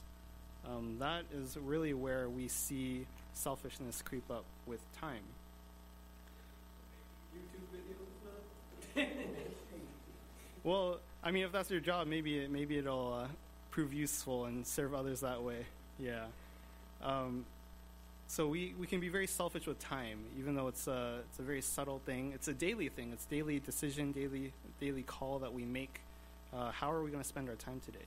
Um, 0.68 0.96
that 1.00 1.24
is 1.34 1.56
really 1.56 1.92
where 1.92 2.28
we 2.28 2.48
see 2.48 3.06
selfishness 3.34 4.02
creep 4.02 4.30
up 4.30 4.44
with 4.66 4.80
time. 5.00 5.22
Well, 10.64 11.00
I 11.24 11.32
mean, 11.32 11.44
if 11.44 11.52
that's 11.52 11.70
your 11.70 11.80
job, 11.80 12.06
maybe 12.06 12.38
it, 12.38 12.50
maybe 12.50 12.78
it'll 12.78 13.14
uh, 13.14 13.26
prove 13.70 13.92
useful 13.92 14.44
and 14.44 14.64
serve 14.66 14.94
others 14.94 15.20
that 15.20 15.42
way. 15.42 15.66
Yeah. 15.98 16.26
Um, 17.02 17.44
so 18.28 18.46
we, 18.46 18.72
we 18.78 18.86
can 18.86 19.00
be 19.00 19.08
very 19.08 19.26
selfish 19.26 19.66
with 19.66 19.78
time, 19.80 20.20
even 20.38 20.54
though 20.54 20.68
it's 20.68 20.86
a 20.86 21.18
it's 21.28 21.38
a 21.38 21.42
very 21.42 21.60
subtle 21.62 22.00
thing. 22.06 22.32
It's 22.34 22.48
a 22.48 22.54
daily 22.54 22.88
thing. 22.88 23.10
It's 23.12 23.24
daily 23.24 23.58
decision, 23.58 24.12
daily 24.12 24.52
daily 24.80 25.02
call 25.02 25.40
that 25.40 25.52
we 25.52 25.64
make. 25.64 26.00
Uh, 26.54 26.70
how 26.70 26.92
are 26.92 27.02
we 27.02 27.10
going 27.10 27.22
to 27.22 27.28
spend 27.28 27.48
our 27.48 27.56
time 27.56 27.80
today? 27.84 28.06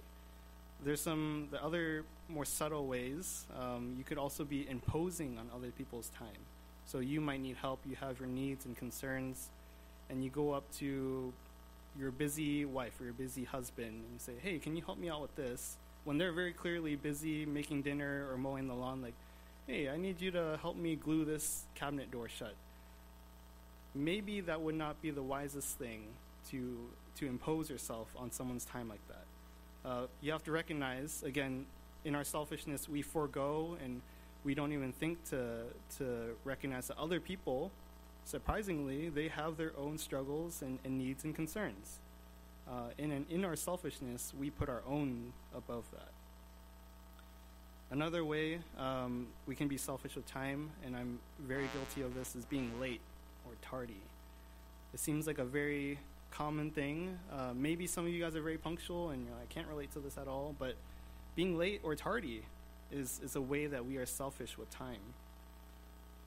There's 0.84 1.02
some 1.02 1.48
the 1.52 1.64
other 1.64 2.04
more 2.30 2.46
subtle 2.46 2.88
ways. 2.88 3.46
Um, 3.60 3.96
you 3.98 4.04
could 4.04 4.18
also 4.18 4.44
be 4.44 4.68
imposing 4.70 5.38
on 5.38 5.50
other 5.56 5.72
people's 5.72 6.10
time. 6.10 6.46
So 6.86 7.00
you 7.00 7.22
might 7.22 7.42
need 7.42 7.58
help. 7.58 7.80
You 7.86 7.96
have 7.96 8.20
your 8.20 8.28
needs 8.30 8.66
and 8.66 8.78
concerns, 8.78 9.50
and 10.10 10.24
you 10.24 10.30
go 10.30 10.52
up 10.52 10.72
to 10.78 11.34
your 11.98 12.12
busy 12.12 12.66
wife 12.66 13.00
or 13.00 13.06
your 13.06 13.14
busy 13.14 13.46
husband 13.46 14.04
and 14.12 14.22
say, 14.22 14.34
"Hey, 14.42 14.60
can 14.60 14.76
you 14.76 14.84
help 14.84 14.98
me 14.98 15.10
out 15.10 15.22
with 15.22 15.36
this?" 15.36 15.78
When 16.04 16.18
they're 16.20 16.34
very 16.34 16.54
clearly 16.54 16.96
busy 16.96 17.46
making 17.46 17.82
dinner 17.82 18.28
or 18.30 18.38
mowing 18.38 18.68
the 18.68 18.76
lawn, 18.76 19.02
like, 19.02 19.16
"Hey, 19.66 19.90
I 19.90 19.98
need 19.98 20.22
you 20.22 20.30
to 20.32 20.60
help 20.62 20.76
me 20.76 20.96
glue 20.96 21.26
this 21.26 21.66
cabinet 21.74 22.12
door 22.12 22.28
shut." 22.30 22.56
Maybe 23.96 24.42
that 24.42 24.62
would 24.62 24.76
not 24.76 25.02
be 25.02 25.10
the 25.10 25.24
wisest 25.24 25.78
thing 25.78 26.14
to 26.50 26.90
to 27.16 27.28
impose 27.28 27.70
yourself 27.70 28.14
on 28.18 28.32
someone's 28.32 28.66
time 28.66 28.90
like 28.90 29.06
that. 29.08 29.25
Uh, 29.86 30.08
you 30.22 30.32
have 30.32 30.44
to 30.44 30.52
recognize, 30.52 31.24
again, 31.24 31.66
in 32.04 32.16
our 32.16 32.24
selfishness, 32.24 32.90
we 32.90 33.02
forego 33.02 33.78
and 33.84 34.02
we 34.44 34.56
don't 34.56 34.74
even 34.74 34.92
think 34.92 35.24
to 35.30 35.64
to 35.98 36.36
recognize 36.44 36.88
that 36.88 36.98
other 36.98 37.20
people 37.20 37.72
surprisingly, 38.26 39.10
they 39.10 39.28
have 39.28 39.56
their 39.56 39.72
own 39.78 39.98
struggles 39.98 40.62
and, 40.62 40.80
and 40.84 40.98
needs 40.98 41.24
and 41.24 41.34
concerns. 41.34 42.00
Uh, 42.68 42.90
and 42.98 43.12
in, 43.14 43.26
in 43.30 43.46
our 43.46 43.56
selfishness, 43.56 44.34
we 44.38 44.50
put 44.50 44.68
our 44.68 44.82
own 44.88 45.32
above 45.56 45.86
that. 45.94 46.10
Another 47.92 48.26
way 48.26 48.60
um, 48.80 49.28
we 49.46 49.56
can 49.56 49.68
be 49.68 49.78
selfish 49.78 50.16
with 50.16 50.26
time, 50.26 50.72
and 50.84 50.96
I'm 50.96 51.20
very 51.40 51.70
guilty 51.74 52.02
of 52.02 52.16
this, 52.16 52.36
is 52.36 52.44
being 52.46 52.72
late 52.82 53.02
or 53.46 53.54
tardy. 53.62 54.02
It 54.94 55.00
seems 55.00 55.28
like 55.28 55.38
a 55.38 55.46
very 55.46 56.00
common 56.38 56.72
thing. 56.72 57.18
Uh, 57.32 57.54
maybe 57.56 57.88
some 57.88 58.06
of 58.06 58.12
you 58.12 58.22
guys 58.22 58.36
are 58.36 58.42
very 58.42 58.58
punctual, 58.58 59.10
and 59.12 59.26
you're 59.26 59.36
like, 59.36 59.48
I 59.50 59.54
can't 59.54 59.68
relate 59.68 59.92
to 59.94 60.00
this 60.00 60.18
at 60.18 60.28
all, 60.28 60.56
but 60.60 60.76
being 61.36 61.58
late 61.58 61.82
or 61.84 61.96
tardy 61.96 62.44
is, 62.92 63.20
is 63.24 63.36
a 63.36 63.42
way 63.42 63.68
that 63.68 63.86
we 63.86 63.98
are 63.98 64.06
selfish 64.06 64.58
with 64.58 64.70
time. 64.70 65.14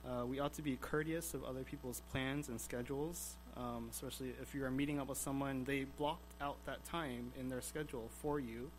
Uh, 0.07 0.25
we 0.25 0.39
ought 0.39 0.53
to 0.53 0.61
be 0.61 0.77
courteous 0.81 1.33
of 1.33 1.43
other 1.43 1.63
people's 1.63 2.01
plans 2.11 2.47
and 2.47 2.59
schedules, 2.59 3.35
um, 3.57 3.89
especially 3.91 4.31
if 4.41 4.55
you 4.55 4.63
are 4.63 4.71
meeting 4.71 4.99
up 4.99 5.09
with 5.09 5.17
someone. 5.17 5.63
They 5.65 5.85
blocked 5.97 6.33
out 6.41 6.55
that 6.65 6.83
time 6.85 7.31
in 7.39 7.49
their 7.49 7.61
schedule 7.61 8.09
for 8.21 8.39
you. 8.39 8.71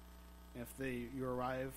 If 0.58 0.76
they 0.78 1.02
you 1.16 1.26
arrive, 1.26 1.72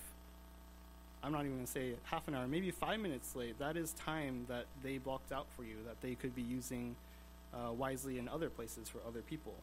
I'm 1.24 1.32
not 1.32 1.42
even 1.42 1.56
going 1.56 1.66
to 1.66 1.72
say 1.72 1.94
half 2.06 2.28
an 2.28 2.36
hour, 2.36 2.48
maybe 2.48 2.72
five 2.72 3.00
minutes 3.00 3.36
late. 3.36 3.60
That 3.60 3.78
is 3.78 3.92
time 3.94 4.46
that 4.48 4.66
they 4.82 4.98
blocked 4.98 5.32
out 5.32 5.46
for 5.56 5.64
you 5.64 5.76
that 5.86 6.02
they 6.02 6.16
could 6.16 6.36
be 6.36 6.42
using 6.42 6.96
uh, 7.54 7.72
wisely 7.72 8.18
in 8.18 8.28
other 8.28 8.50
places 8.50 8.90
for 8.90 9.00
other 9.08 9.22
people. 9.22 9.54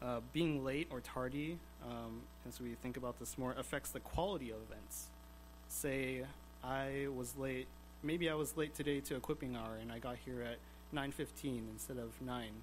Uh, 0.00 0.20
being 0.32 0.64
late 0.64 0.88
or 0.90 1.00
tardy, 1.00 1.58
um, 1.88 2.22
as 2.48 2.60
we 2.60 2.74
think 2.82 2.96
about 2.96 3.18
this 3.20 3.38
more, 3.38 3.54
affects 3.56 3.90
the 3.90 4.00
quality 4.00 4.50
of 4.50 4.56
events. 4.68 5.06
Say 5.68 6.22
I 6.64 7.06
was 7.14 7.36
late 7.36 7.68
maybe 8.02 8.28
I 8.28 8.34
was 8.34 8.56
late 8.56 8.74
today 8.74 9.00
to 9.00 9.16
equipping 9.16 9.56
hour 9.56 9.76
and 9.80 9.92
I 9.92 9.98
got 9.98 10.16
here 10.24 10.42
at 10.42 10.58
9:15 10.92 11.68
instead 11.70 11.96
of 11.96 12.20
9, 12.20 12.62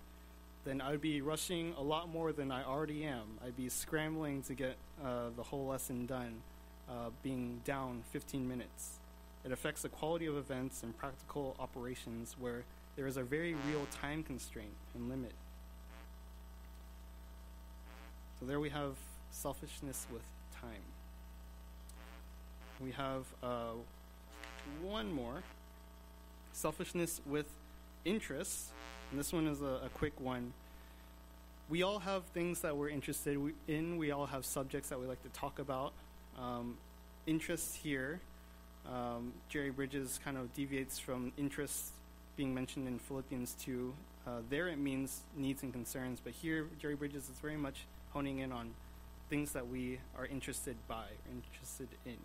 then 0.65 0.81
I'd 0.81 1.01
be 1.01 1.21
rushing 1.21 1.73
a 1.77 1.81
lot 1.81 2.09
more 2.09 2.31
than 2.31 2.51
I 2.51 2.63
already 2.63 3.05
am. 3.05 3.39
I'd 3.43 3.55
be 3.55 3.69
scrambling 3.69 4.43
to 4.43 4.53
get 4.53 4.75
uh, 5.03 5.29
the 5.35 5.43
whole 5.43 5.65
lesson 5.67 6.05
done, 6.05 6.41
uh, 6.89 7.09
being 7.23 7.61
down 7.65 8.03
15 8.11 8.47
minutes. 8.47 8.99
It 9.45 9.51
affects 9.51 9.81
the 9.81 9.89
quality 9.89 10.25
of 10.25 10.35
events 10.35 10.83
and 10.83 10.97
practical 10.97 11.55
operations 11.59 12.35
where 12.37 12.65
there 12.99 13.07
is 13.07 13.15
a 13.15 13.23
very 13.23 13.55
real 13.65 13.87
time 14.01 14.23
constraint 14.23 14.73
and 14.93 15.07
limit. 15.07 15.31
So 18.37 18.45
there 18.45 18.59
we 18.59 18.69
have 18.71 18.97
selfishness 19.31 20.05
with 20.11 20.21
time. 20.61 20.83
We 22.81 22.91
have 22.91 23.23
uh, 23.41 23.75
one 24.83 25.13
more 25.13 25.43
selfishness 26.51 27.21
with 27.25 27.45
interests. 28.03 28.71
And 29.11 29.19
this 29.19 29.31
one 29.31 29.47
is 29.47 29.61
a, 29.61 29.79
a 29.85 29.89
quick 29.93 30.19
one. 30.19 30.51
We 31.69 31.83
all 31.83 31.99
have 31.99 32.25
things 32.33 32.59
that 32.63 32.75
we're 32.75 32.89
interested 32.89 33.39
in, 33.69 33.97
we 33.97 34.11
all 34.11 34.25
have 34.25 34.43
subjects 34.43 34.89
that 34.89 34.99
we 34.99 35.05
like 35.05 35.23
to 35.23 35.29
talk 35.29 35.57
about. 35.59 35.93
Um, 36.37 36.75
interests 37.25 37.75
here, 37.75 38.19
um, 38.85 39.31
Jerry 39.47 39.69
Bridges 39.69 40.19
kind 40.21 40.35
of 40.35 40.53
deviates 40.53 40.99
from 40.99 41.31
interests 41.37 41.93
being 42.35 42.53
mentioned 42.53 42.87
in 42.87 42.99
Philippians 42.99 43.55
2. 43.61 43.93
Uh, 44.25 44.31
there 44.49 44.67
it 44.67 44.77
means 44.77 45.21
needs 45.35 45.63
and 45.63 45.73
concerns, 45.73 46.19
but 46.23 46.33
here 46.33 46.67
Jerry 46.79 46.95
Bridges 46.95 47.23
is 47.23 47.39
very 47.41 47.57
much 47.57 47.85
honing 48.11 48.39
in 48.39 48.51
on 48.51 48.71
things 49.29 49.51
that 49.53 49.67
we 49.67 49.99
are 50.17 50.25
interested 50.25 50.75
by, 50.87 51.05
interested 51.31 51.87
in. 52.05 52.17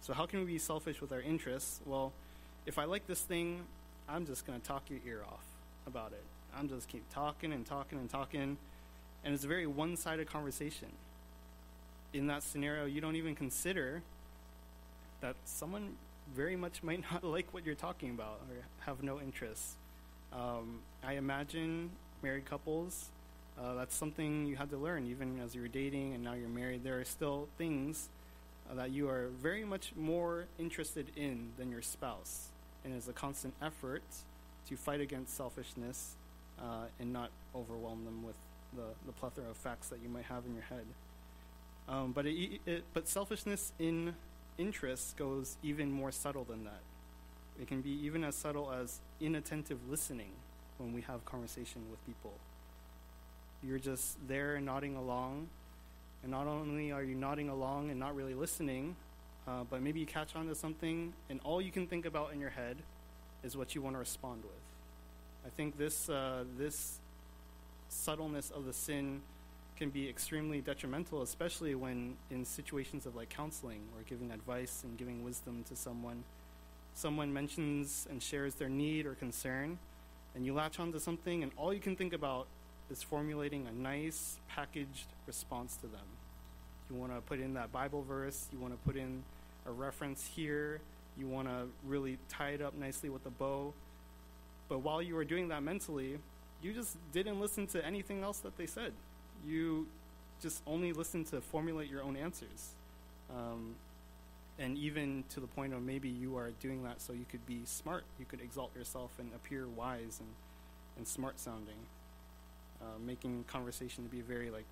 So, 0.00 0.12
how 0.12 0.26
can 0.26 0.40
we 0.40 0.46
be 0.46 0.58
selfish 0.58 1.00
with 1.00 1.12
our 1.12 1.20
interests? 1.20 1.80
Well, 1.86 2.12
if 2.66 2.78
I 2.78 2.84
like 2.84 3.06
this 3.06 3.20
thing, 3.20 3.62
I'm 4.08 4.26
just 4.26 4.46
going 4.46 4.60
to 4.60 4.66
talk 4.66 4.90
your 4.90 5.00
ear 5.06 5.22
off 5.26 5.44
about 5.86 6.12
it. 6.12 6.24
I'm 6.56 6.68
just 6.68 6.88
keep 6.88 7.02
talking 7.12 7.52
and 7.52 7.64
talking 7.64 7.98
and 7.98 8.08
talking, 8.08 8.56
and 9.24 9.34
it's 9.34 9.44
a 9.44 9.48
very 9.48 9.66
one-sided 9.66 10.26
conversation. 10.26 10.88
In 12.12 12.26
that 12.28 12.42
scenario, 12.42 12.84
you 12.84 13.00
don't 13.00 13.16
even 13.16 13.34
consider 13.34 14.02
that 15.20 15.36
someone 15.44 15.96
very 16.34 16.56
much 16.56 16.82
might 16.82 17.02
not 17.10 17.24
like 17.36 17.52
what 17.52 17.64
you're 17.64 17.74
talking 17.74 18.10
about 18.10 18.40
or 18.50 18.56
have 18.86 19.02
no 19.02 19.20
interest. 19.20 19.76
Um, 20.32 20.80
I 21.02 21.14
imagine 21.14 21.90
married 22.22 22.44
couples, 22.44 23.10
uh, 23.58 23.74
that's 23.74 23.94
something 23.94 24.46
you 24.46 24.56
had 24.56 24.70
to 24.70 24.76
learn 24.76 25.06
even 25.06 25.38
as 25.40 25.54
you 25.54 25.60
were 25.60 25.68
dating 25.68 26.14
and 26.14 26.24
now 26.24 26.32
you're 26.34 26.48
married. 26.48 26.82
There 26.82 26.98
are 26.98 27.04
still 27.04 27.48
things 27.56 28.08
uh, 28.70 28.74
that 28.74 28.90
you 28.90 29.08
are 29.08 29.28
very 29.40 29.64
much 29.64 29.92
more 29.96 30.46
interested 30.58 31.06
in 31.16 31.52
than 31.56 31.70
your 31.70 31.82
spouse. 31.82 32.48
And 32.84 32.94
it's 32.94 33.08
a 33.08 33.12
constant 33.12 33.54
effort 33.62 34.02
to 34.68 34.76
fight 34.76 35.00
against 35.00 35.36
selfishness 35.36 36.16
uh, 36.58 36.86
and 36.98 37.12
not 37.12 37.30
overwhelm 37.54 38.04
them 38.04 38.24
with 38.24 38.36
the, 38.74 38.86
the 39.06 39.12
plethora 39.12 39.48
of 39.50 39.56
facts 39.56 39.88
that 39.88 40.00
you 40.02 40.08
might 40.08 40.24
have 40.24 40.44
in 40.46 40.54
your 40.54 40.64
head. 40.64 40.84
Um, 41.88 42.12
but 42.12 42.26
it, 42.26 42.60
it, 42.66 42.84
but 42.92 43.08
selfishness 43.08 43.72
in 43.78 44.14
interest 44.58 45.16
goes 45.16 45.56
even 45.62 45.90
more 45.90 46.12
subtle 46.12 46.44
than 46.44 46.64
that. 46.64 46.80
It 47.60 47.68
can 47.68 47.80
be 47.82 47.90
even 48.04 48.24
as 48.24 48.34
subtle 48.34 48.72
as 48.72 49.00
inattentive 49.20 49.78
listening 49.88 50.32
when 50.78 50.92
we 50.92 51.02
have 51.02 51.24
conversation 51.24 51.82
with 51.90 52.04
people. 52.06 52.32
You're 53.62 53.78
just 53.78 54.16
there 54.26 54.60
nodding 54.60 54.96
along, 54.96 55.48
and 56.22 56.30
not 56.30 56.46
only 56.46 56.92
are 56.92 57.02
you 57.02 57.14
nodding 57.14 57.48
along 57.48 57.90
and 57.90 57.98
not 57.98 58.14
really 58.14 58.34
listening, 58.34 58.96
uh, 59.46 59.64
but 59.68 59.82
maybe 59.82 60.00
you 60.00 60.06
catch 60.06 60.34
on 60.34 60.48
to 60.48 60.54
something, 60.54 61.12
and 61.30 61.40
all 61.44 61.60
you 61.60 61.70
can 61.70 61.86
think 61.86 62.06
about 62.06 62.32
in 62.32 62.40
your 62.40 62.50
head 62.50 62.76
is 63.42 63.56
what 63.56 63.74
you 63.74 63.82
want 63.82 63.94
to 63.94 64.00
respond 64.00 64.42
with. 64.42 65.46
I 65.46 65.50
think 65.50 65.76
this 65.76 66.08
uh, 66.08 66.44
this 66.58 66.98
subtleness 67.88 68.50
of 68.50 68.64
the 68.64 68.72
sin 68.72 69.20
can 69.76 69.90
be 69.90 70.08
extremely 70.08 70.60
detrimental, 70.60 71.22
especially 71.22 71.74
when 71.74 72.16
in 72.30 72.44
situations 72.44 73.06
of 73.06 73.16
like 73.16 73.28
counseling 73.28 73.80
or 73.96 74.02
giving 74.08 74.30
advice 74.30 74.82
and 74.84 74.96
giving 74.96 75.24
wisdom 75.24 75.64
to 75.68 75.76
someone. 75.76 76.24
Someone 76.94 77.32
mentions 77.32 78.06
and 78.08 78.22
shares 78.22 78.54
their 78.54 78.68
need 78.68 79.04
or 79.04 79.14
concern, 79.14 79.78
and 80.34 80.46
you 80.46 80.54
latch 80.54 80.78
onto 80.78 80.98
something, 80.98 81.42
and 81.42 81.50
all 81.56 81.74
you 81.74 81.80
can 81.80 81.96
think 81.96 82.12
about 82.12 82.46
is 82.90 83.02
formulating 83.02 83.66
a 83.66 83.72
nice 83.72 84.38
packaged 84.48 85.06
response 85.26 85.76
to 85.76 85.88
them. 85.88 86.06
You 86.88 86.96
want 86.96 87.14
to 87.14 87.20
put 87.20 87.40
in 87.40 87.54
that 87.54 87.72
Bible 87.72 88.02
verse, 88.02 88.48
you 88.52 88.58
want 88.58 88.74
to 88.74 88.78
put 88.86 88.96
in 88.96 89.24
a 89.66 89.72
reference 89.72 90.28
here, 90.36 90.80
you 91.16 91.26
want 91.26 91.48
to 91.48 91.66
really 91.86 92.18
tie 92.28 92.50
it 92.50 92.62
up 92.62 92.74
nicely 92.74 93.08
with 93.08 93.24
a 93.26 93.30
bow. 93.30 93.72
But 94.68 94.78
while 94.80 95.02
you 95.02 95.14
were 95.14 95.24
doing 95.24 95.48
that 95.48 95.62
mentally, 95.62 96.18
you 96.62 96.72
just 96.72 96.96
didn't 97.12 97.40
listen 97.40 97.66
to 97.68 97.84
anything 97.84 98.22
else 98.22 98.38
that 98.38 98.56
they 98.56 98.66
said. 98.66 98.92
You 99.46 99.86
just 100.40 100.62
only 100.66 100.92
listen 100.92 101.24
to 101.24 101.40
formulate 101.40 101.90
your 101.90 102.02
own 102.02 102.16
answers. 102.16 102.74
Um, 103.30 103.74
and 104.58 104.78
even 104.78 105.24
to 105.30 105.40
the 105.40 105.46
point 105.46 105.72
of 105.72 105.82
maybe 105.82 106.08
you 106.08 106.36
are 106.36 106.50
doing 106.60 106.84
that 106.84 107.00
so 107.00 107.12
you 107.12 107.24
could 107.28 107.44
be 107.46 107.62
smart, 107.64 108.04
you 108.18 108.24
could 108.24 108.40
exalt 108.40 108.74
yourself 108.76 109.10
and 109.18 109.30
appear 109.34 109.66
wise 109.66 110.20
and, 110.20 110.28
and 110.96 111.08
smart 111.08 111.40
sounding, 111.40 111.86
uh, 112.80 112.98
making 113.04 113.44
conversation 113.48 114.04
to 114.04 114.10
be 114.10 114.20
a 114.20 114.22
very 114.22 114.50
like 114.50 114.66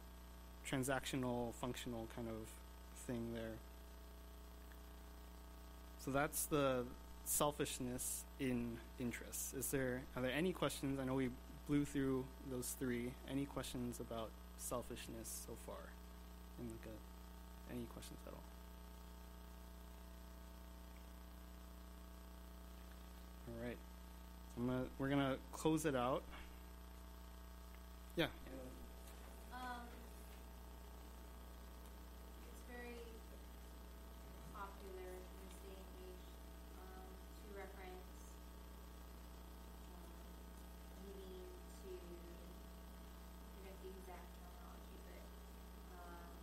transactional, 0.70 1.52
functional 1.54 2.06
kind 2.14 2.28
of 2.28 2.46
thing 3.06 3.32
there. 3.34 3.56
So 6.04 6.10
that's 6.10 6.44
the 6.46 6.84
selfishness 7.24 8.24
in 8.38 8.78
interests. 9.00 9.54
Is 9.54 9.70
there 9.70 10.02
are 10.16 10.22
there 10.22 10.32
any 10.32 10.52
questions? 10.52 11.00
I 11.00 11.04
know 11.04 11.14
we 11.14 11.30
blew 11.68 11.84
through 11.84 12.24
those 12.50 12.74
three. 12.78 13.12
Any 13.30 13.46
questions 13.46 14.00
about 14.00 14.30
selfishness 14.62 15.44
so 15.46 15.54
far 15.66 15.90
in 16.60 16.68
the 16.68 16.74
gut? 16.84 17.00
Any 17.70 17.84
questions 17.92 18.18
at 18.26 18.32
all? 18.32 18.40
All 23.48 23.66
right. 23.66 23.76
I'm 24.56 24.66
gonna, 24.66 24.84
we're 24.98 25.08
gonna 25.08 25.36
close 25.52 25.84
it 25.86 25.96
out. 25.96 26.22
Yeah. 28.16 28.26
Um, 29.52 29.88
it's 32.52 32.64
very 32.68 33.00
popular 34.52 35.08
in 35.16 35.32
this 35.40 35.56
day 35.64 35.72
and 35.80 35.96
age 36.04 36.28
um, 36.76 37.08
to 37.40 37.46
reference 37.56 38.12
um, 39.96 40.12
needing 41.08 41.40
to, 41.80 41.90
forget 43.56 43.72
the 43.80 43.88
exact 43.96 44.28
terminology, 44.36 45.00
but 45.08 45.24
um, 45.96 46.36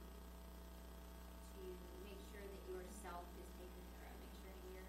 to 1.53 1.61
make 2.01 2.17
sure 2.33 2.41
that 2.41 2.63
yourself 2.65 3.29
is 3.37 3.49
taken 3.61 3.85
care 3.93 4.09
of, 4.09 4.17
make 4.25 4.33
sure 4.41 4.49
that 4.49 4.65
you 4.65 4.81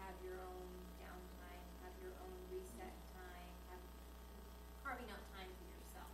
have 0.00 0.16
your 0.24 0.40
own 0.40 0.64
downtime, 0.96 1.60
have 1.84 1.92
your 2.00 2.16
own 2.24 2.32
reset 2.48 2.96
time, 3.12 3.52
have 3.68 3.84
carving 4.80 5.12
out 5.12 5.20
time 5.34 5.50
for 5.60 5.66
yourself. 5.66 6.08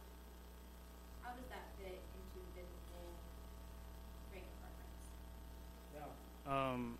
How 1.20 1.36
does 1.36 1.46
that 1.52 1.70
fit 1.76 2.00
into 2.00 2.40
biblical 2.56 3.04
frame 4.32 4.48
of 4.48 4.58
reference? 4.64 5.06
Um, 6.48 6.96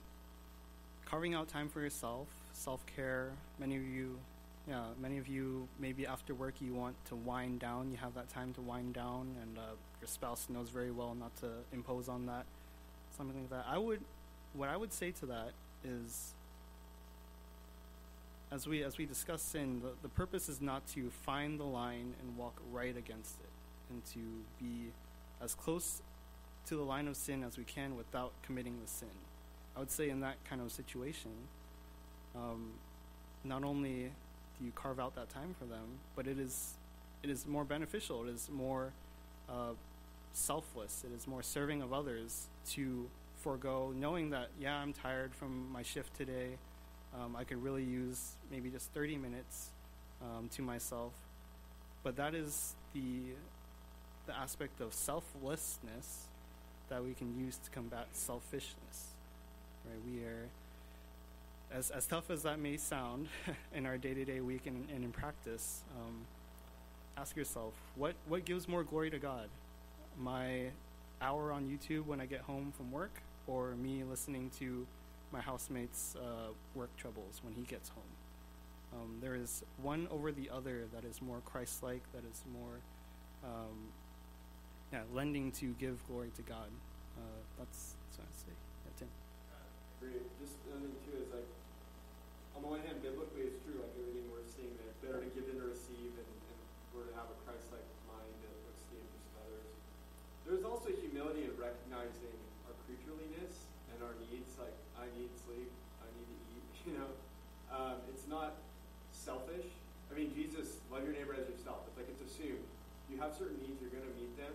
carving 1.23 1.35
out 1.35 1.47
time 1.47 1.69
for 1.69 1.81
yourself, 1.81 2.27
self 2.53 2.85
care. 2.97 3.31
Many 3.61 3.77
of 3.77 3.85
you, 3.85 4.19
yeah, 4.67 4.87
many 5.01 5.19
of 5.19 5.29
you 5.29 5.69
maybe 5.79 6.05
after 6.05 6.35
work 6.35 6.55
you 6.61 6.75
want 6.75 6.97
to 7.05 7.15
wind 7.15 7.61
down. 7.61 7.93
You 7.93 7.97
have 7.99 8.15
that 8.15 8.29
time 8.29 8.53
to 8.55 8.61
wind 8.61 8.95
down, 8.95 9.37
and 9.41 9.57
uh, 9.57 9.61
your 10.01 10.09
spouse 10.09 10.49
knows 10.49 10.71
very 10.71 10.91
well 10.91 11.15
not 11.15 11.37
to 11.37 11.47
impose 11.73 12.09
on 12.09 12.27
that. 12.27 12.45
Something 13.17 13.39
like 13.39 13.51
that. 13.51 13.67
I 13.69 13.79
would, 13.79 14.01
what 14.53 14.69
I 14.69 14.77
would 14.77 14.93
say 14.93 15.13
to 15.13 15.27
that 15.27 15.53
is, 15.85 16.35
as 18.51 18.67
we 18.67 18.83
as 18.83 18.99
we 18.99 19.07
discuss 19.07 19.43
sin, 19.43 19.81
the, 19.81 19.93
the 20.03 20.09
purpose 20.09 20.49
is 20.49 20.61
not 20.61 20.85
to 20.89 21.09
find 21.25 21.61
the 21.61 21.71
line 21.83 22.15
and 22.21 22.37
walk 22.37 22.61
right 22.73 22.97
against 22.97 23.37
it, 23.39 23.53
and 23.91 24.05
to 24.07 24.19
be 24.61 24.91
as 25.41 25.55
close 25.55 26.03
to 26.67 26.75
the 26.75 26.83
line 26.83 27.07
of 27.07 27.17
sin 27.17 27.45
as 27.45 27.57
we 27.57 27.63
can 27.63 27.97
without 27.97 28.33
committing 28.43 28.81
the 28.83 28.89
sin. 28.89 29.09
I 29.77 29.81
would 29.81 29.91
say 29.91 30.11
in 30.11 30.21
that 30.21 30.37
kind 30.49 30.61
of 30.61 30.71
situation, 30.71 31.31
um, 32.35 32.73
not 33.45 33.65
only 33.65 34.13
do 34.59 34.65
you 34.65 34.73
carve 34.75 35.01
out 35.01 35.15
that 35.17 35.31
time 35.31 35.55
for 35.59 35.65
them, 35.65 35.99
but 36.15 36.27
it 36.27 36.39
is 36.39 36.75
it 37.23 37.31
is 37.31 37.47
more 37.47 37.65
beneficial. 37.65 38.25
It 38.25 38.31
is 38.31 38.51
more 38.53 38.93
uh, 39.49 39.73
selfless. 40.33 41.05
It 41.05 41.15
is 41.15 41.27
more 41.27 41.43
serving 41.43 41.83
of 41.83 41.93
others 41.93 42.47
to 42.71 43.09
forego 43.37 43.93
knowing 43.95 44.31
that 44.31 44.49
yeah 44.61 44.77
I'm 44.77 44.93
tired 44.93 45.35
from 45.35 45.73
my 45.73 45.83
shift 45.83 46.17
today. 46.17 46.59
Um, 47.15 47.37
I 47.37 47.45
could 47.45 47.63
really 47.63 47.85
use 47.85 48.33
maybe 48.51 48.71
just 48.71 48.91
30 48.93 49.19
minutes 49.19 49.69
um, 50.23 50.49
to 50.53 50.63
myself, 50.63 51.13
but 52.03 52.17
that 52.17 52.35
is 52.35 52.75
the 52.95 53.35
the 54.27 54.37
aspect 54.37 54.81
of 54.81 54.95
selflessness 54.95 56.27
that 56.89 57.05
we 57.05 57.15
can 57.15 57.39
use 57.39 57.57
to 57.57 57.71
combat 57.71 58.07
selfishness. 58.13 59.12
Right? 59.87 59.99
We 60.07 60.25
are 60.25 60.49
as 61.73 61.91
as 61.91 62.07
tough 62.07 62.31
as 62.31 62.43
that 62.43 62.59
may 62.59 62.77
sound 62.77 63.29
in 63.75 63.87
our 63.87 63.99
day 63.99 64.15
to 64.15 64.25
day 64.25 64.41
week 64.41 64.67
and, 64.67 64.89
and 64.91 65.05
in 65.05 65.13
practice. 65.13 65.83
Um, 65.97 66.27
ask 67.17 67.37
yourself 67.37 67.75
what 67.97 68.15
what 68.29 68.45
gives 68.45 68.69
more 68.69 68.85
glory 68.85 69.11
to 69.11 69.19
God, 69.19 69.49
my 70.19 70.71
hour 71.21 71.53
on 71.53 71.65
YouTube 71.65 72.07
when 72.07 72.21
I 72.21 72.27
get 72.27 72.41
home 72.41 72.73
from 72.77 72.91
work, 72.91 73.23
or 73.47 73.75
me 73.77 74.03
listening 74.05 74.51
to 74.59 74.87
my 75.33 75.41
housemate's 75.41 76.17
uh, 76.17 76.53
work 76.75 76.95
troubles 76.97 77.41
when 77.43 77.55
he 77.55 77.63
gets 77.63 77.89
home. 77.89 78.03
Um, 78.93 79.19
there 79.23 79.35
is 79.35 79.65
one 79.81 80.07
over 80.11 80.33
the 80.33 80.51
other 80.51 80.85
that 80.93 81.05
is 81.05 81.23
more 81.23 81.41
Christ-like, 81.47 82.03
that 82.13 82.25
is 82.31 82.43
more 82.53 82.81
um, 83.43 83.89
yeah, 84.93 85.01
lending 85.15 85.51
to 85.53 85.75
give 85.79 86.07
glory 86.07 86.31
to 86.37 86.43
God. 86.43 86.69
Uh, 87.17 87.41
that's, 87.59 87.95
that's 88.05 88.19
what 88.19 88.27
I 88.27 88.37
say. 88.37 88.53
Yeah, 88.85 88.93
Tim. 88.99 89.09
Agree. 90.03 90.19
Just 90.43 90.59
another 90.67 90.91
thing 90.91 90.99
too 91.07 91.15
is 91.23 91.31
like, 91.31 91.47
on 92.59 92.67
the 92.67 92.71
one 92.71 92.83
hand, 92.83 92.99
biblically 92.99 93.47
it's 93.47 93.63
true, 93.63 93.79
like 93.79 93.95
everything 93.95 94.27
we're 94.35 94.43
seeing 94.51 94.75
that 94.83 94.91
better 94.99 95.23
to 95.23 95.31
give 95.31 95.47
than 95.47 95.63
to 95.63 95.67
receive, 95.71 96.11
and, 96.19 96.27
and 96.27 96.59
we're 96.91 97.07
to 97.07 97.15
have 97.15 97.31
a 97.31 97.39
Christ-like 97.47 97.87
mind 98.11 98.35
that 98.43 98.51
looks 98.67 98.83
the 98.91 98.99
interest 98.99 99.27
of 99.31 99.35
others. 99.47 99.71
There's 100.43 100.67
also 100.67 100.91
humility 100.91 101.47
in 101.47 101.55
recognizing 101.55 102.35
our 102.67 102.75
creatureliness 102.83 103.71
and 103.95 104.03
our 104.03 104.19
needs. 104.27 104.59
Like, 104.59 104.75
I 104.99 105.07
need 105.15 105.31
sleep, 105.47 105.71
I 106.03 106.11
need 106.19 106.27
to 106.27 106.39
eat. 106.51 106.67
You 106.83 106.99
know, 106.99 107.15
um, 107.71 108.03
it's 108.11 108.27
not 108.27 108.59
selfish. 109.15 109.71
I 110.11 110.19
mean, 110.19 110.35
Jesus, 110.35 110.83
love 110.91 111.07
your 111.07 111.15
neighbor 111.15 111.31
as 111.31 111.47
yourself. 111.47 111.87
It's 111.87 111.95
like 111.95 112.11
it's 112.11 112.27
assumed 112.27 112.67
you 113.07 113.23
have 113.23 113.39
certain 113.39 113.55
needs, 113.63 113.79
you're 113.79 113.95
going 113.95 114.03
to 114.03 114.17
meet 114.19 114.35
them, 114.35 114.51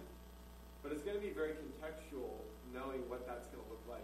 but 0.83 0.91
it's 0.91 1.07
going 1.07 1.15
to 1.15 1.23
be 1.23 1.31
very 1.31 1.55
contextual, 1.55 2.43
knowing 2.75 2.99
what 3.07 3.23
that's 3.23 3.47
going 3.47 3.63
to 3.63 3.69
look 3.71 3.85
like 3.87 4.03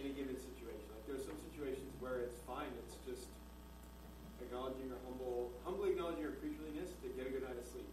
in 0.00 0.10
a 0.10 0.14
given 0.16 0.36
situation. 0.36 0.88
Like 0.88 1.04
there's 1.04 1.28
some 1.28 1.36
situations 1.52 1.92
where 2.00 2.24
it's 2.24 2.40
fine. 2.48 2.72
It's 2.80 2.96
just 3.04 3.28
acknowledging 4.40 4.88
your 4.88 5.00
humble, 5.04 5.52
humbly 5.62 5.92
acknowledging 5.92 6.24
your 6.24 6.34
creatureliness 6.40 6.96
to 7.04 7.12
get 7.12 7.28
a 7.28 7.32
good 7.32 7.44
night 7.44 7.60
of 7.60 7.66
sleep. 7.68 7.88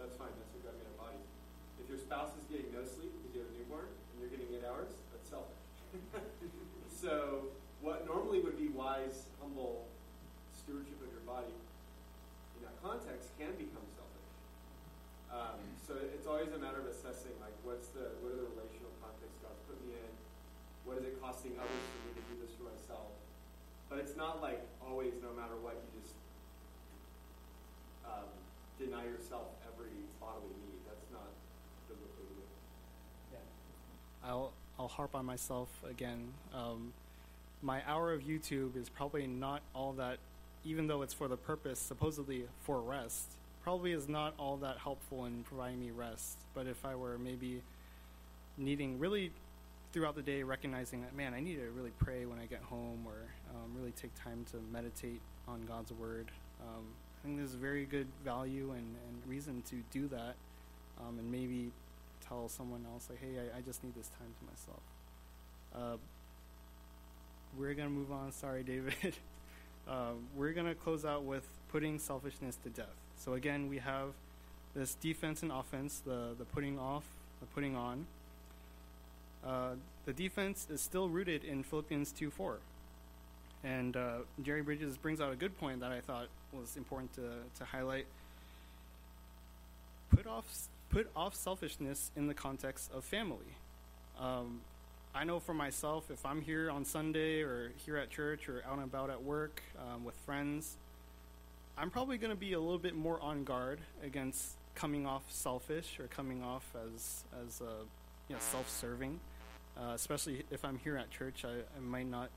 That's 0.00 0.16
fine. 0.16 0.32
That's 0.40 0.50
what 0.56 0.72
God 0.72 0.74
made 0.80 0.88
our 0.88 0.98
bodies. 1.12 1.28
If 1.76 1.86
your 1.92 2.00
spouse 2.00 2.32
is 2.40 2.48
getting 2.48 2.72
no 2.72 2.82
sleep 2.88 3.12
because 3.20 3.36
you 3.36 3.44
have 3.44 3.52
a 3.52 3.56
newborn 3.60 3.86
and 3.86 4.14
you're 4.18 4.32
getting 4.32 4.48
eight 4.56 4.64
hours, 4.64 4.88
that's 5.12 5.28
selfish. 5.28 5.60
so 7.02 7.52
what 7.84 8.08
normally 8.08 8.40
would 8.40 8.56
be 8.56 8.72
wise, 8.72 9.28
humble 9.38 9.84
stewardship 10.56 10.96
of 11.04 11.12
your 11.12 11.22
body 11.28 11.52
in 12.56 12.60
that 12.64 12.74
context 12.80 13.36
can 13.36 13.52
become 13.60 13.84
selfish. 13.92 14.08
Um, 15.28 15.60
so 15.84 15.92
it's 16.00 16.24
always 16.24 16.48
a 16.56 16.60
matter 16.60 16.80
of 16.80 16.88
assessing, 16.88 17.36
like, 17.44 17.52
what's 17.60 17.92
the 17.92 18.16
what 18.24 18.32
are 18.32 18.40
the 18.40 18.48
relational 18.48 18.88
contexts 19.04 19.36
God's 19.44 19.60
put 19.68 19.76
me 19.84 19.92
in? 19.92 20.10
What 20.87 20.87
is 20.98 21.04
it 21.04 21.22
costing 21.22 21.52
others 21.58 21.84
for 21.94 22.08
me 22.08 22.12
to 22.18 22.22
do 22.26 22.34
this 22.42 22.50
for 22.58 22.64
myself? 22.64 23.14
But 23.88 23.98
it's 24.00 24.16
not 24.16 24.42
like 24.42 24.60
always, 24.82 25.14
no 25.22 25.30
matter 25.30 25.54
what, 25.62 25.78
you 25.78 26.00
just 26.02 26.14
um, 28.04 28.26
deny 28.78 29.04
yourself 29.04 29.46
every 29.62 29.94
bodily 30.20 30.58
need. 30.66 30.82
That's 30.86 31.06
not 31.12 31.30
biblically 31.88 32.26
good. 32.34 32.50
Yeah. 33.32 34.28
I'll 34.28 34.52
I'll 34.78 34.88
harp 34.88 35.14
on 35.14 35.24
myself 35.24 35.68
again. 35.88 36.32
Um, 36.52 36.92
my 37.62 37.82
hour 37.86 38.12
of 38.12 38.22
YouTube 38.22 38.76
is 38.76 38.88
probably 38.88 39.26
not 39.26 39.62
all 39.74 39.92
that, 39.94 40.18
even 40.64 40.86
though 40.86 41.02
it's 41.02 41.14
for 41.14 41.28
the 41.28 41.36
purpose 41.36 41.78
supposedly 41.78 42.44
for 42.62 42.80
rest. 42.80 43.36
Probably 43.62 43.92
is 43.92 44.08
not 44.08 44.34
all 44.38 44.56
that 44.58 44.78
helpful 44.78 45.26
in 45.26 45.44
providing 45.44 45.80
me 45.80 45.90
rest. 45.90 46.38
But 46.54 46.66
if 46.66 46.84
I 46.84 46.94
were 46.94 47.18
maybe 47.18 47.62
needing 48.56 48.98
really 48.98 49.32
throughout 49.98 50.14
the 50.14 50.22
day, 50.22 50.44
recognizing 50.44 51.00
that 51.00 51.12
man, 51.16 51.34
I 51.34 51.40
need 51.40 51.56
to 51.56 51.70
really 51.74 51.90
pray 51.98 52.24
when 52.24 52.38
I 52.38 52.46
get 52.46 52.62
home, 52.62 53.04
or 53.04 53.16
um, 53.50 53.72
really 53.76 53.90
take 53.90 54.14
time 54.14 54.46
to 54.52 54.58
meditate 54.72 55.20
on 55.48 55.64
God's 55.66 55.90
word. 55.90 56.30
Um, 56.60 56.84
I 57.18 57.26
think 57.26 57.36
there's 57.36 57.54
very 57.54 57.84
good 57.84 58.06
value 58.24 58.70
and, 58.70 58.94
and 59.08 59.22
reason 59.26 59.60
to 59.70 59.82
do 59.90 60.06
that, 60.06 60.36
um, 61.00 61.18
and 61.18 61.32
maybe 61.32 61.72
tell 62.24 62.48
someone 62.48 62.86
else 62.92 63.08
like, 63.10 63.18
"Hey, 63.18 63.40
I, 63.40 63.58
I 63.58 63.60
just 63.60 63.82
need 63.82 63.96
this 63.96 64.08
time 64.20 64.28
to 64.38 64.44
myself." 64.46 64.82
Uh, 65.74 65.96
we're 67.58 67.74
gonna 67.74 67.90
move 67.90 68.12
on. 68.12 68.30
Sorry, 68.30 68.62
David. 68.62 69.16
uh, 69.88 70.12
we're 70.36 70.52
gonna 70.52 70.76
close 70.76 71.04
out 71.04 71.24
with 71.24 71.44
putting 71.72 71.98
selfishness 71.98 72.56
to 72.62 72.70
death. 72.70 72.86
So 73.16 73.32
again, 73.32 73.68
we 73.68 73.78
have 73.78 74.10
this 74.76 74.94
defense 74.94 75.42
and 75.42 75.50
offense, 75.50 76.02
the 76.06 76.36
the 76.38 76.44
putting 76.44 76.78
off, 76.78 77.02
the 77.40 77.46
putting 77.46 77.74
on. 77.74 78.06
Uh, 79.46 79.70
the 80.04 80.12
defense 80.12 80.66
is 80.70 80.80
still 80.80 81.08
rooted 81.08 81.44
in 81.44 81.62
Philippians 81.62 82.12
2 82.12 82.30
4. 82.30 82.58
And 83.64 83.96
uh, 83.96 84.18
Jerry 84.42 84.62
Bridges 84.62 84.96
brings 84.96 85.20
out 85.20 85.32
a 85.32 85.36
good 85.36 85.58
point 85.58 85.80
that 85.80 85.90
I 85.90 86.00
thought 86.00 86.28
was 86.52 86.76
important 86.76 87.12
to, 87.14 87.22
to 87.58 87.64
highlight. 87.64 88.06
Put 90.14 90.26
off, 90.26 90.68
put 90.90 91.10
off 91.14 91.34
selfishness 91.34 92.10
in 92.16 92.28
the 92.28 92.34
context 92.34 92.90
of 92.92 93.04
family. 93.04 93.56
Um, 94.18 94.60
I 95.14 95.24
know 95.24 95.40
for 95.40 95.54
myself, 95.54 96.10
if 96.10 96.24
I'm 96.24 96.40
here 96.40 96.70
on 96.70 96.84
Sunday 96.84 97.42
or 97.42 97.72
here 97.84 97.96
at 97.96 98.10
church 98.10 98.48
or 98.48 98.62
out 98.66 98.74
and 98.74 98.84
about 98.84 99.10
at 99.10 99.22
work 99.22 99.62
um, 99.78 100.04
with 100.04 100.14
friends, 100.14 100.76
I'm 101.76 101.90
probably 101.90 102.18
going 102.18 102.32
to 102.32 102.38
be 102.38 102.52
a 102.52 102.60
little 102.60 102.78
bit 102.78 102.94
more 102.94 103.20
on 103.20 103.44
guard 103.44 103.80
against 104.02 104.56
coming 104.74 105.06
off 105.06 105.24
selfish 105.28 105.98
or 105.98 106.06
coming 106.06 106.42
off 106.42 106.64
as 106.86 107.24
as 107.44 107.60
uh, 107.60 107.84
you 108.28 108.34
know 108.34 108.40
self-serving. 108.40 109.18
Uh, 109.80 109.92
especially 109.94 110.44
if 110.50 110.64
I'm 110.64 110.78
here 110.78 110.96
at 110.96 111.10
church, 111.10 111.44
I, 111.44 111.60
I 111.76 111.80
might 111.80 112.10
not 112.10 112.30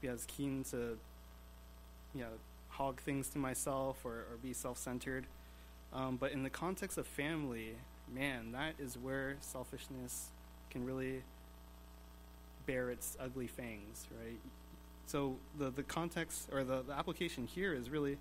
be 0.00 0.08
as 0.08 0.24
keen 0.24 0.64
to 0.70 0.98
you 2.14 2.22
know 2.22 2.30
hog 2.68 3.00
things 3.00 3.28
to 3.30 3.38
myself 3.38 3.98
or, 4.04 4.12
or 4.12 4.38
be 4.42 4.52
self-centered. 4.52 5.26
Um, 5.92 6.16
but 6.16 6.32
in 6.32 6.42
the 6.42 6.50
context 6.50 6.98
of 6.98 7.06
family, 7.06 7.74
man, 8.12 8.52
that 8.52 8.74
is 8.78 8.96
where 8.96 9.36
selfishness 9.40 10.28
can 10.70 10.84
really 10.84 11.22
bear 12.66 12.90
its 12.90 13.16
ugly 13.20 13.46
fangs, 13.46 14.06
right? 14.22 14.38
So 15.06 15.36
the 15.58 15.70
the 15.70 15.82
context 15.82 16.48
or 16.52 16.64
the, 16.64 16.82
the 16.82 16.92
application 16.92 17.46
here 17.46 17.74
is 17.74 17.90
really 17.90 18.18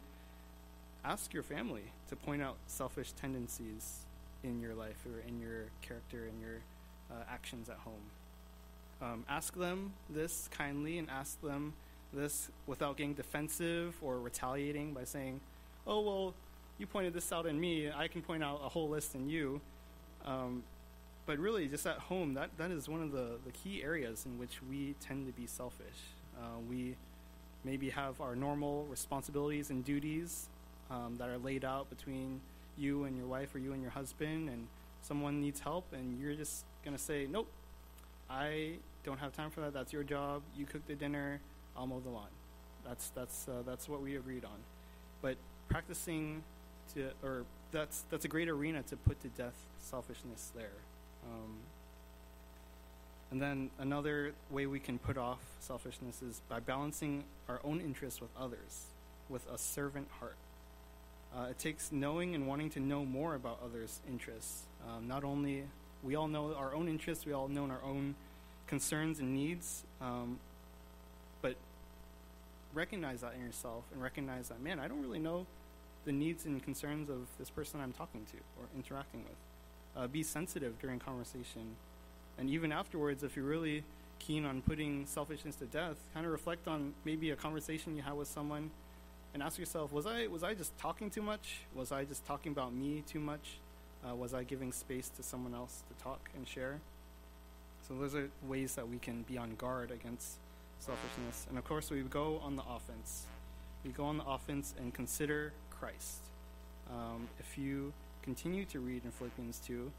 ask 1.03 1.33
your 1.33 1.43
family 1.43 1.83
to 2.09 2.15
point 2.15 2.41
out 2.41 2.57
selfish 2.67 3.11
tendencies 3.13 3.99
in 4.43 4.59
your 4.59 4.73
life 4.73 5.05
or 5.05 5.21
in 5.27 5.39
your 5.39 5.65
character 5.81 6.25
and 6.25 6.41
your 6.41 6.61
uh, 7.11 7.23
actions 7.29 7.69
at 7.69 7.77
home. 7.77 8.11
Um, 9.01 9.25
ask 9.29 9.55
them 9.55 9.93
this 10.09 10.49
kindly 10.51 10.97
and 10.97 11.09
ask 11.09 11.39
them 11.41 11.73
this 12.13 12.49
without 12.65 12.97
getting 12.97 13.13
defensive 13.13 13.95
or 14.01 14.19
retaliating 14.19 14.93
by 14.93 15.03
saying, 15.03 15.39
"Oh 15.85 16.01
well, 16.01 16.33
you 16.77 16.87
pointed 16.87 17.13
this 17.13 17.31
out 17.31 17.45
in 17.45 17.59
me. 17.59 17.91
I 17.91 18.07
can 18.07 18.21
point 18.21 18.43
out 18.43 18.61
a 18.63 18.69
whole 18.69 18.89
list 18.89 19.13
in 19.15 19.29
you." 19.29 19.61
Um, 20.25 20.63
but 21.27 21.39
really, 21.39 21.67
just 21.67 21.85
at 21.85 21.97
home, 21.97 22.33
that, 22.35 22.51
that 22.57 22.71
is 22.71 22.87
one 22.87 23.03
of 23.03 23.11
the, 23.11 23.37
the 23.45 23.51
key 23.51 23.83
areas 23.83 24.25
in 24.25 24.39
which 24.39 24.63
we 24.63 24.95
tend 25.01 25.27
to 25.27 25.33
be 25.33 25.45
selfish. 25.45 25.97
Uh, 26.37 26.59
we 26.69 26.95
maybe 27.65 27.89
have 27.89 28.21
our 28.21 28.33
normal 28.33 28.85
responsibilities 28.85 29.69
and 29.69 29.83
duties 29.83 30.47
um, 30.89 31.17
that 31.17 31.27
are 31.27 31.37
laid 31.37 31.65
out 31.65 31.89
between 31.89 32.39
you 32.77 33.03
and 33.03 33.17
your 33.17 33.27
wife 33.27 33.53
or 33.53 33.59
you 33.59 33.73
and 33.73 33.81
your 33.81 33.91
husband, 33.91 34.49
and 34.49 34.67
someone 35.01 35.41
needs 35.41 35.59
help, 35.59 35.91
and 35.91 36.17
you're 36.17 36.33
just 36.33 36.63
going 36.85 36.95
to 36.95 37.03
say, 37.03 37.27
Nope, 37.29 37.49
I 38.29 38.73
don't 39.03 39.19
have 39.19 39.33
time 39.33 39.49
for 39.49 39.61
that. 39.61 39.73
That's 39.73 39.93
your 39.93 40.03
job. 40.03 40.41
You 40.55 40.65
cook 40.65 40.85
the 40.87 40.95
dinner, 40.95 41.39
I'll 41.75 41.87
mow 41.87 41.99
the 41.99 42.09
lawn. 42.09 42.27
That's, 42.85 43.09
that's, 43.09 43.47
uh, 43.47 43.63
that's 43.65 43.87
what 43.87 44.01
we 44.01 44.15
agreed 44.15 44.45
on. 44.45 44.59
But 45.21 45.37
practicing 45.69 46.43
to, 46.93 47.11
or 47.23 47.45
that's, 47.71 48.05
that's 48.09 48.25
a 48.25 48.27
great 48.27 48.49
arena 48.49 48.83
to 48.83 48.95
put 48.95 49.21
to 49.21 49.27
death 49.29 49.55
selfishness 49.79 50.51
there. 50.55 50.71
Um, 51.25 51.55
and 53.31 53.41
then 53.41 53.69
another 53.79 54.33
way 54.49 54.67
we 54.67 54.79
can 54.79 54.99
put 54.99 55.17
off 55.17 55.39
selfishness 55.59 56.21
is 56.21 56.41
by 56.47 56.59
balancing 56.59 57.25
our 57.49 57.59
own 57.63 57.81
interests 57.81 58.21
with 58.21 58.29
others, 58.39 58.85
with 59.29 59.45
a 59.51 59.57
servant 59.57 60.07
heart. 60.19 60.37
Uh, 61.35 61.47
it 61.49 61.59
takes 61.59 61.91
knowing 61.91 62.35
and 62.35 62.47
wanting 62.47 62.69
to 62.69 62.79
know 62.79 63.03
more 63.03 63.35
about 63.35 63.59
others' 63.63 63.99
interests. 64.07 64.63
Um, 64.87 65.09
not 65.09 65.25
only 65.25 65.65
we 66.03 66.15
all 66.15 66.27
know 66.27 66.53
our 66.55 66.73
own 66.73 66.87
interests, 66.87 67.25
we 67.25 67.33
all 67.33 67.47
know 67.47 67.65
our 67.65 67.81
own 67.83 68.15
concerns 68.67 69.19
and 69.19 69.33
needs, 69.33 69.83
um, 70.01 70.39
but 71.41 71.55
recognize 72.73 73.21
that 73.21 73.33
in 73.35 73.45
yourself 73.45 73.83
and 73.91 74.01
recognize 74.01 74.49
that, 74.49 74.61
man, 74.61 74.79
I 74.79 74.87
don't 74.87 75.01
really 75.01 75.19
know 75.19 75.45
the 76.05 76.11
needs 76.11 76.45
and 76.45 76.63
concerns 76.63 77.09
of 77.09 77.27
this 77.37 77.49
person 77.49 77.81
I'm 77.81 77.93
talking 77.93 78.25
to 78.31 78.37
or 78.59 78.67
interacting 78.75 79.23
with 79.23 79.37
uh, 79.97 80.07
be 80.07 80.23
sensitive 80.23 80.79
during 80.79 80.99
conversation. 80.99 81.75
And 82.37 82.49
even 82.49 82.71
afterwards, 82.71 83.23
if 83.23 83.35
you're 83.35 83.45
really 83.45 83.83
keen 84.19 84.45
on 84.45 84.61
putting 84.61 85.05
selfishness 85.05 85.55
to 85.55 85.65
death, 85.65 85.97
kind 86.13 86.25
of 86.25 86.31
reflect 86.31 86.67
on 86.67 86.93
maybe 87.03 87.31
a 87.31 87.35
conversation 87.35 87.95
you 87.95 88.03
had 88.03 88.13
with 88.13 88.27
someone 88.27 88.69
and 89.33 89.41
ask 89.41 89.57
yourself, 89.57 89.91
was 89.91 90.05
I, 90.05 90.27
was 90.27 90.43
I 90.43 90.53
just 90.53 90.77
talking 90.77 91.09
too 91.09 91.21
much? 91.21 91.61
Was 91.75 91.91
I 91.91 92.03
just 92.03 92.25
talking 92.25 92.51
about 92.51 92.73
me 92.73 93.03
too 93.07 93.19
much? 93.19 93.59
Uh, 94.05 94.15
was 94.15 94.33
I 94.33 94.43
giving 94.43 94.71
space 94.71 95.09
to 95.09 95.23
someone 95.23 95.53
else 95.53 95.83
to 95.87 96.03
talk 96.03 96.29
and 96.35 96.47
share? 96.47 96.79
So 97.87 97.93
those 97.95 98.15
are 98.15 98.29
ways 98.47 98.75
that 98.75 98.87
we 98.87 98.97
can 98.97 99.23
be 99.23 99.37
on 99.37 99.55
guard 99.55 99.91
against 99.91 100.37
selfishness. 100.79 101.45
And 101.49 101.57
of 101.57 101.63
course, 101.63 101.89
we 101.89 102.01
go 102.01 102.41
on 102.43 102.55
the 102.55 102.63
offense. 102.63 103.25
We 103.83 103.91
go 103.91 104.05
on 104.05 104.17
the 104.17 104.25
offense 104.25 104.73
and 104.77 104.93
consider 104.93 105.53
Christ. 105.69 106.19
Um, 106.89 107.27
if 107.39 107.57
you 107.57 107.93
continue 108.21 108.65
to 108.65 108.79
read 108.79 109.03
in 109.05 109.11
Philippians 109.11 109.59
2, 109.65 109.91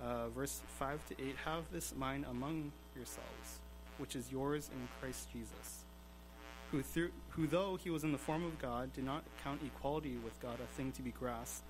uh, 0.00 0.28
verse 0.28 0.60
5 0.78 1.00
to 1.08 1.14
8 1.20 1.36
Have 1.44 1.64
this 1.72 1.94
mind 1.96 2.26
among 2.30 2.72
yourselves, 2.94 3.60
which 3.98 4.14
is 4.14 4.30
yours 4.30 4.70
in 4.72 4.88
Christ 5.00 5.28
Jesus, 5.32 5.84
who, 6.70 6.82
through, 6.82 7.10
who 7.30 7.46
though 7.46 7.76
he 7.76 7.90
was 7.90 8.04
in 8.04 8.12
the 8.12 8.18
form 8.18 8.44
of 8.44 8.58
God, 8.60 8.92
did 8.92 9.04
not 9.04 9.24
count 9.42 9.60
equality 9.64 10.16
with 10.22 10.38
God 10.40 10.58
a 10.62 10.66
thing 10.76 10.92
to 10.92 11.02
be 11.02 11.10
grasped, 11.10 11.64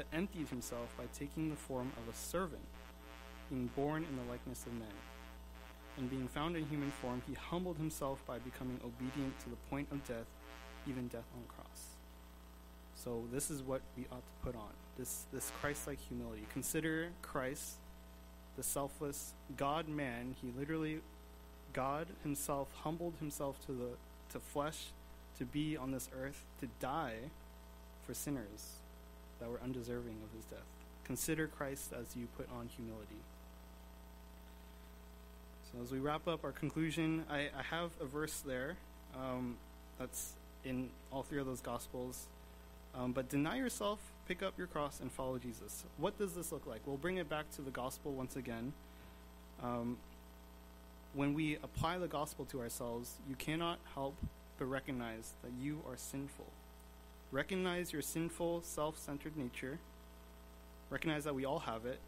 but 0.00 0.16
emptied 0.16 0.48
himself 0.48 0.88
by 0.96 1.04
taking 1.12 1.50
the 1.50 1.56
form 1.56 1.92
of 1.98 2.14
a 2.14 2.16
servant, 2.16 2.64
being 3.50 3.68
born 3.76 4.02
in 4.02 4.16
the 4.16 4.30
likeness 4.30 4.64
of 4.64 4.72
men. 4.72 4.88
And 5.98 6.08
being 6.08 6.26
found 6.26 6.56
in 6.56 6.64
human 6.68 6.90
form, 6.90 7.20
he 7.28 7.34
humbled 7.34 7.76
himself 7.76 8.24
by 8.26 8.38
becoming 8.38 8.80
obedient 8.82 9.38
to 9.40 9.50
the 9.50 9.56
point 9.68 9.88
of 9.92 10.02
death, 10.08 10.24
even 10.88 11.08
death 11.08 11.26
on 11.34 11.42
a 11.46 11.52
cross. 11.52 11.82
So 12.94 13.24
this 13.30 13.50
is 13.50 13.62
what 13.62 13.82
we 13.94 14.06
ought 14.10 14.24
to 14.24 14.42
put 14.42 14.56
on 14.56 14.70
this 14.96 15.24
this 15.34 15.52
Christ-like 15.60 15.98
humility. 16.08 16.46
Consider 16.50 17.10
Christ, 17.20 17.74
the 18.56 18.62
selfless 18.62 19.34
God 19.58 19.86
man. 19.86 20.34
He 20.40 20.50
literally, 20.58 21.00
God 21.74 22.06
Himself 22.22 22.68
humbled 22.84 23.12
Himself 23.20 23.58
to 23.66 23.72
the 23.72 23.90
to 24.32 24.40
flesh, 24.40 24.92
to 25.36 25.44
be 25.44 25.76
on 25.76 25.90
this 25.90 26.08
earth, 26.18 26.42
to 26.60 26.68
die 26.80 27.16
for 28.06 28.14
sinners 28.14 28.79
that 29.40 29.50
were 29.50 29.60
undeserving 29.62 30.16
of 30.24 30.34
His 30.34 30.44
death. 30.44 30.66
Consider 31.04 31.48
Christ 31.48 31.92
as 31.98 32.14
you 32.16 32.28
put 32.36 32.48
on 32.50 32.68
humility. 32.68 33.20
So 35.72 35.82
as 35.82 35.92
we 35.92 35.98
wrap 35.98 36.26
up 36.26 36.44
our 36.44 36.52
conclusion, 36.52 37.24
I, 37.30 37.48
I 37.56 37.62
have 37.70 37.90
a 38.00 38.04
verse 38.04 38.40
there 38.40 38.76
um, 39.16 39.56
that's 39.98 40.32
in 40.64 40.90
all 41.12 41.22
three 41.22 41.38
of 41.38 41.46
those 41.46 41.60
gospels. 41.60 42.26
Um, 42.94 43.12
but 43.12 43.28
deny 43.28 43.56
yourself, 43.56 44.00
pick 44.26 44.42
up 44.42 44.54
your 44.58 44.66
cross, 44.66 45.00
and 45.00 45.12
follow 45.12 45.38
Jesus. 45.38 45.84
What 45.96 46.18
does 46.18 46.34
this 46.34 46.50
look 46.50 46.66
like? 46.66 46.80
We'll 46.86 46.96
bring 46.96 47.18
it 47.18 47.28
back 47.28 47.50
to 47.52 47.62
the 47.62 47.70
gospel 47.70 48.12
once 48.12 48.36
again. 48.36 48.72
Um, 49.62 49.96
when 51.14 51.34
we 51.34 51.56
apply 51.56 51.98
the 51.98 52.08
gospel 52.08 52.44
to 52.46 52.60
ourselves, 52.60 53.14
you 53.28 53.36
cannot 53.36 53.78
help 53.94 54.16
but 54.58 54.66
recognize 54.66 55.32
that 55.42 55.52
you 55.60 55.82
are 55.88 55.96
sinful. 55.96 56.46
Recognize 57.32 57.92
your 57.92 58.02
sinful, 58.02 58.62
self 58.62 58.98
centered 58.98 59.36
nature. 59.36 59.78
Recognize 60.90 61.24
that 61.24 61.34
we 61.34 61.44
all 61.44 61.60
have 61.60 61.86
it. 61.86 62.00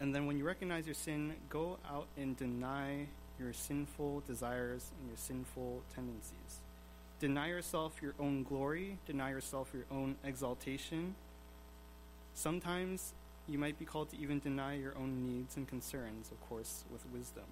And 0.00 0.14
then 0.14 0.26
when 0.26 0.38
you 0.38 0.44
recognize 0.44 0.86
your 0.86 0.94
sin, 0.94 1.34
go 1.50 1.78
out 1.90 2.06
and 2.16 2.36
deny 2.36 3.06
your 3.38 3.52
sinful 3.52 4.22
desires 4.26 4.90
and 4.98 5.08
your 5.08 5.16
sinful 5.16 5.82
tendencies. 5.94 6.60
Deny 7.18 7.48
yourself 7.48 8.00
your 8.00 8.14
own 8.20 8.44
glory, 8.44 8.98
deny 9.06 9.30
yourself 9.30 9.70
your 9.74 9.84
own 9.90 10.14
exaltation. 10.24 11.16
Sometimes 12.34 13.12
you 13.48 13.58
might 13.58 13.78
be 13.78 13.84
called 13.84 14.10
to 14.10 14.18
even 14.18 14.38
deny 14.38 14.74
your 14.74 14.96
own 14.96 15.26
needs 15.26 15.56
and 15.56 15.66
concerns, 15.66 16.30
of 16.30 16.48
course, 16.48 16.84
with 16.92 17.04
wisdom. 17.12 17.44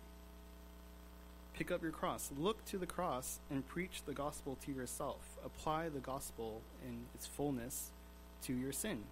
Pick 1.56 1.70
up 1.70 1.82
your 1.82 1.90
cross. 1.90 2.30
Look 2.38 2.62
to 2.66 2.76
the 2.76 2.86
cross 2.86 3.40
and 3.50 3.66
preach 3.66 4.02
the 4.04 4.12
gospel 4.12 4.58
to 4.66 4.72
yourself. 4.72 5.38
Apply 5.42 5.88
the 5.88 6.00
gospel 6.00 6.60
in 6.86 7.06
its 7.14 7.26
fullness 7.26 7.92
to 8.42 8.52
your 8.52 8.72
sin. 8.72 9.04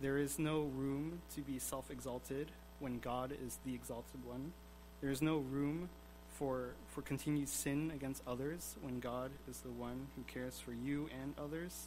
There 0.00 0.18
is 0.18 0.40
no 0.40 0.62
room 0.62 1.20
to 1.36 1.40
be 1.40 1.60
self 1.60 1.88
exalted 1.88 2.50
when 2.80 2.98
God 2.98 3.32
is 3.46 3.60
the 3.64 3.74
exalted 3.74 4.24
one. 4.26 4.52
There 5.00 5.10
is 5.10 5.22
no 5.22 5.38
room 5.38 5.88
for, 6.32 6.70
for 6.88 7.02
continued 7.02 7.48
sin 7.48 7.92
against 7.94 8.22
others 8.26 8.74
when 8.82 8.98
God 8.98 9.30
is 9.48 9.60
the 9.60 9.70
one 9.70 10.08
who 10.16 10.22
cares 10.24 10.58
for 10.58 10.72
you 10.72 11.08
and 11.22 11.34
others. 11.38 11.86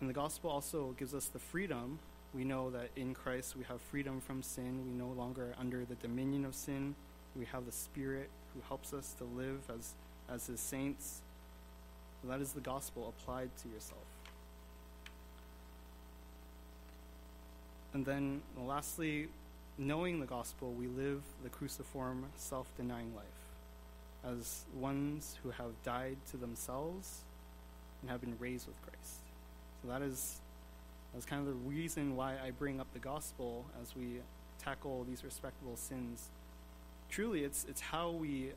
And 0.00 0.08
the 0.08 0.14
gospel 0.14 0.48
also 0.48 0.94
gives 0.98 1.12
us 1.12 1.26
the 1.26 1.38
freedom. 1.38 1.98
We 2.32 2.44
know 2.44 2.70
that 2.70 2.88
in 2.96 3.12
Christ 3.12 3.54
we 3.54 3.64
have 3.64 3.82
freedom 3.82 4.22
from 4.22 4.42
sin. 4.42 4.86
We 4.86 4.92
no 4.92 5.12
longer 5.12 5.50
are 5.50 5.60
under 5.60 5.84
the 5.84 5.96
dominion 5.96 6.46
of 6.46 6.54
sin. 6.54 6.94
We 7.36 7.46
have 7.46 7.66
the 7.66 7.72
Spirit 7.72 8.28
who 8.54 8.60
helps 8.68 8.92
us 8.92 9.14
to 9.18 9.24
live 9.24 9.60
as, 9.74 9.94
as 10.30 10.46
His 10.46 10.60
saints. 10.60 11.20
that 12.24 12.40
is 12.40 12.52
the 12.52 12.60
gospel 12.60 13.08
applied 13.08 13.50
to 13.62 13.68
yourself. 13.68 14.00
And 17.94 18.06
then, 18.06 18.42
lastly, 18.58 19.28
knowing 19.76 20.20
the 20.20 20.26
gospel, 20.26 20.72
we 20.72 20.86
live 20.86 21.22
the 21.42 21.50
cruciform, 21.50 22.24
self 22.36 22.66
denying 22.76 23.14
life 23.14 23.24
as 24.24 24.64
ones 24.74 25.36
who 25.42 25.50
have 25.50 25.70
died 25.84 26.16
to 26.30 26.36
themselves 26.36 27.22
and 28.00 28.10
have 28.10 28.20
been 28.20 28.36
raised 28.38 28.66
with 28.66 28.80
Christ. 28.82 29.20
So 29.82 29.88
that 29.88 30.02
is 30.02 30.40
that's 31.12 31.26
kind 31.26 31.40
of 31.40 31.46
the 31.46 31.68
reason 31.68 32.16
why 32.16 32.36
I 32.42 32.52
bring 32.52 32.80
up 32.80 32.86
the 32.92 32.98
gospel 32.98 33.66
as 33.82 33.94
we 33.94 34.20
tackle 34.62 35.04
these 35.08 35.24
respectable 35.24 35.76
sins. 35.76 36.28
Truly, 37.12 37.44
it's 37.44 37.66
it's 37.68 37.82
how 37.82 38.10
we 38.10 38.52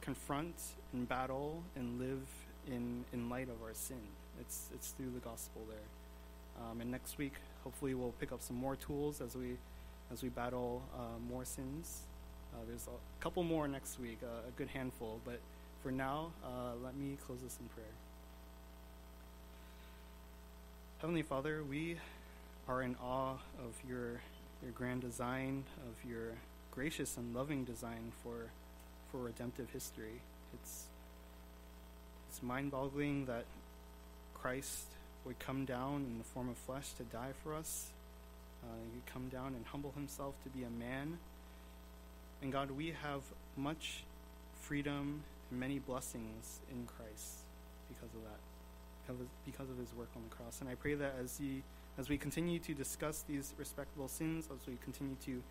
confront 0.00 0.56
and 0.92 1.08
battle 1.08 1.62
and 1.76 2.00
live 2.00 2.26
in 2.66 3.04
in 3.12 3.30
light 3.30 3.48
of 3.48 3.62
our 3.62 3.74
sin. 3.74 4.00
It's 4.40 4.70
it's 4.74 4.88
through 4.88 5.10
the 5.14 5.20
gospel 5.20 5.62
there. 5.68 6.64
Um, 6.66 6.80
and 6.80 6.90
next 6.90 7.16
week, 7.16 7.34
hopefully, 7.62 7.94
we'll 7.94 8.14
pick 8.18 8.32
up 8.32 8.42
some 8.42 8.56
more 8.56 8.74
tools 8.74 9.20
as 9.20 9.36
we 9.36 9.56
as 10.10 10.20
we 10.20 10.30
battle 10.30 10.82
uh, 10.98 11.20
more 11.32 11.44
sins. 11.44 12.00
Uh, 12.52 12.58
there's 12.66 12.88
a 12.88 13.22
couple 13.22 13.44
more 13.44 13.68
next 13.68 14.00
week, 14.00 14.18
uh, 14.20 14.48
a 14.48 14.50
good 14.56 14.68
handful. 14.68 15.20
But 15.24 15.38
for 15.84 15.92
now, 15.92 16.32
uh, 16.44 16.72
let 16.82 16.96
me 16.96 17.16
close 17.24 17.38
this 17.40 17.56
in 17.60 17.68
prayer. 17.68 17.86
Heavenly 20.98 21.22
Father, 21.22 21.62
we 21.62 21.98
are 22.66 22.82
in 22.82 22.96
awe 23.00 23.34
of 23.60 23.74
your 23.88 24.20
your 24.60 24.72
grand 24.74 25.02
design, 25.02 25.62
of 25.88 26.10
your 26.10 26.32
gracious 26.76 27.16
and 27.16 27.34
loving 27.34 27.64
design 27.64 28.12
for 28.22 28.50
for 29.10 29.18
redemptive 29.18 29.70
history. 29.70 30.20
It's 30.52 30.84
it's 32.28 32.42
mind-boggling 32.42 33.26
that 33.26 33.44
Christ 34.34 34.84
would 35.24 35.38
come 35.38 35.64
down 35.64 36.04
in 36.08 36.18
the 36.18 36.24
form 36.24 36.50
of 36.50 36.56
flesh 36.58 36.92
to 36.98 37.02
die 37.04 37.32
for 37.42 37.54
us. 37.54 37.88
Uh, 38.62 38.66
he'd 38.92 39.12
come 39.12 39.28
down 39.28 39.54
and 39.54 39.64
humble 39.66 39.92
himself 39.92 40.34
to 40.44 40.50
be 40.50 40.64
a 40.64 40.70
man. 40.70 41.18
And 42.42 42.52
God, 42.52 42.70
we 42.70 42.94
have 43.02 43.22
much 43.56 44.04
freedom 44.60 45.22
and 45.50 45.60
many 45.60 45.78
blessings 45.78 46.60
in 46.70 46.86
Christ 46.86 47.38
because 47.88 48.12
of 48.14 48.20
that 48.24 48.40
because 49.46 49.70
of 49.70 49.78
his 49.78 49.94
work 49.94 50.08
on 50.16 50.22
the 50.28 50.34
cross. 50.34 50.60
And 50.60 50.68
I 50.68 50.74
pray 50.74 50.94
that 50.94 51.14
as 51.22 51.38
he, 51.38 51.62
as 51.96 52.08
we 52.08 52.18
continue 52.18 52.58
to 52.58 52.74
discuss 52.74 53.22
these 53.28 53.54
respectable 53.56 54.08
sins, 54.08 54.48
as 54.52 54.66
we 54.66 54.76
continue 54.84 55.16
to 55.26 55.42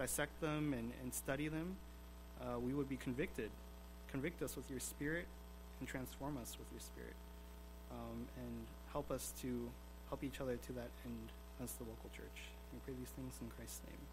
dissect 0.00 0.40
them 0.40 0.72
and, 0.72 0.92
and 1.02 1.12
study 1.12 1.48
them, 1.48 1.76
uh, 2.40 2.58
we 2.58 2.72
would 2.72 2.88
be 2.88 2.96
convicted. 2.96 3.50
Convict 4.10 4.42
us 4.42 4.56
with 4.56 4.68
your 4.70 4.80
spirit 4.80 5.26
and 5.78 5.86
transform 5.86 6.38
us 6.38 6.56
with 6.58 6.66
your 6.72 6.80
spirit. 6.80 7.14
Um, 7.92 8.26
and 8.36 8.66
help 8.92 9.10
us 9.10 9.32
to 9.42 9.68
help 10.08 10.24
each 10.24 10.40
other 10.40 10.56
to 10.56 10.72
that 10.72 10.88
end 11.04 11.28
as 11.62 11.72
the 11.72 11.84
local 11.84 12.08
church. 12.16 12.48
We 12.72 12.78
pray 12.84 12.94
these 12.98 13.10
things 13.10 13.34
in 13.42 13.48
Christ's 13.56 13.82
name. 13.86 14.09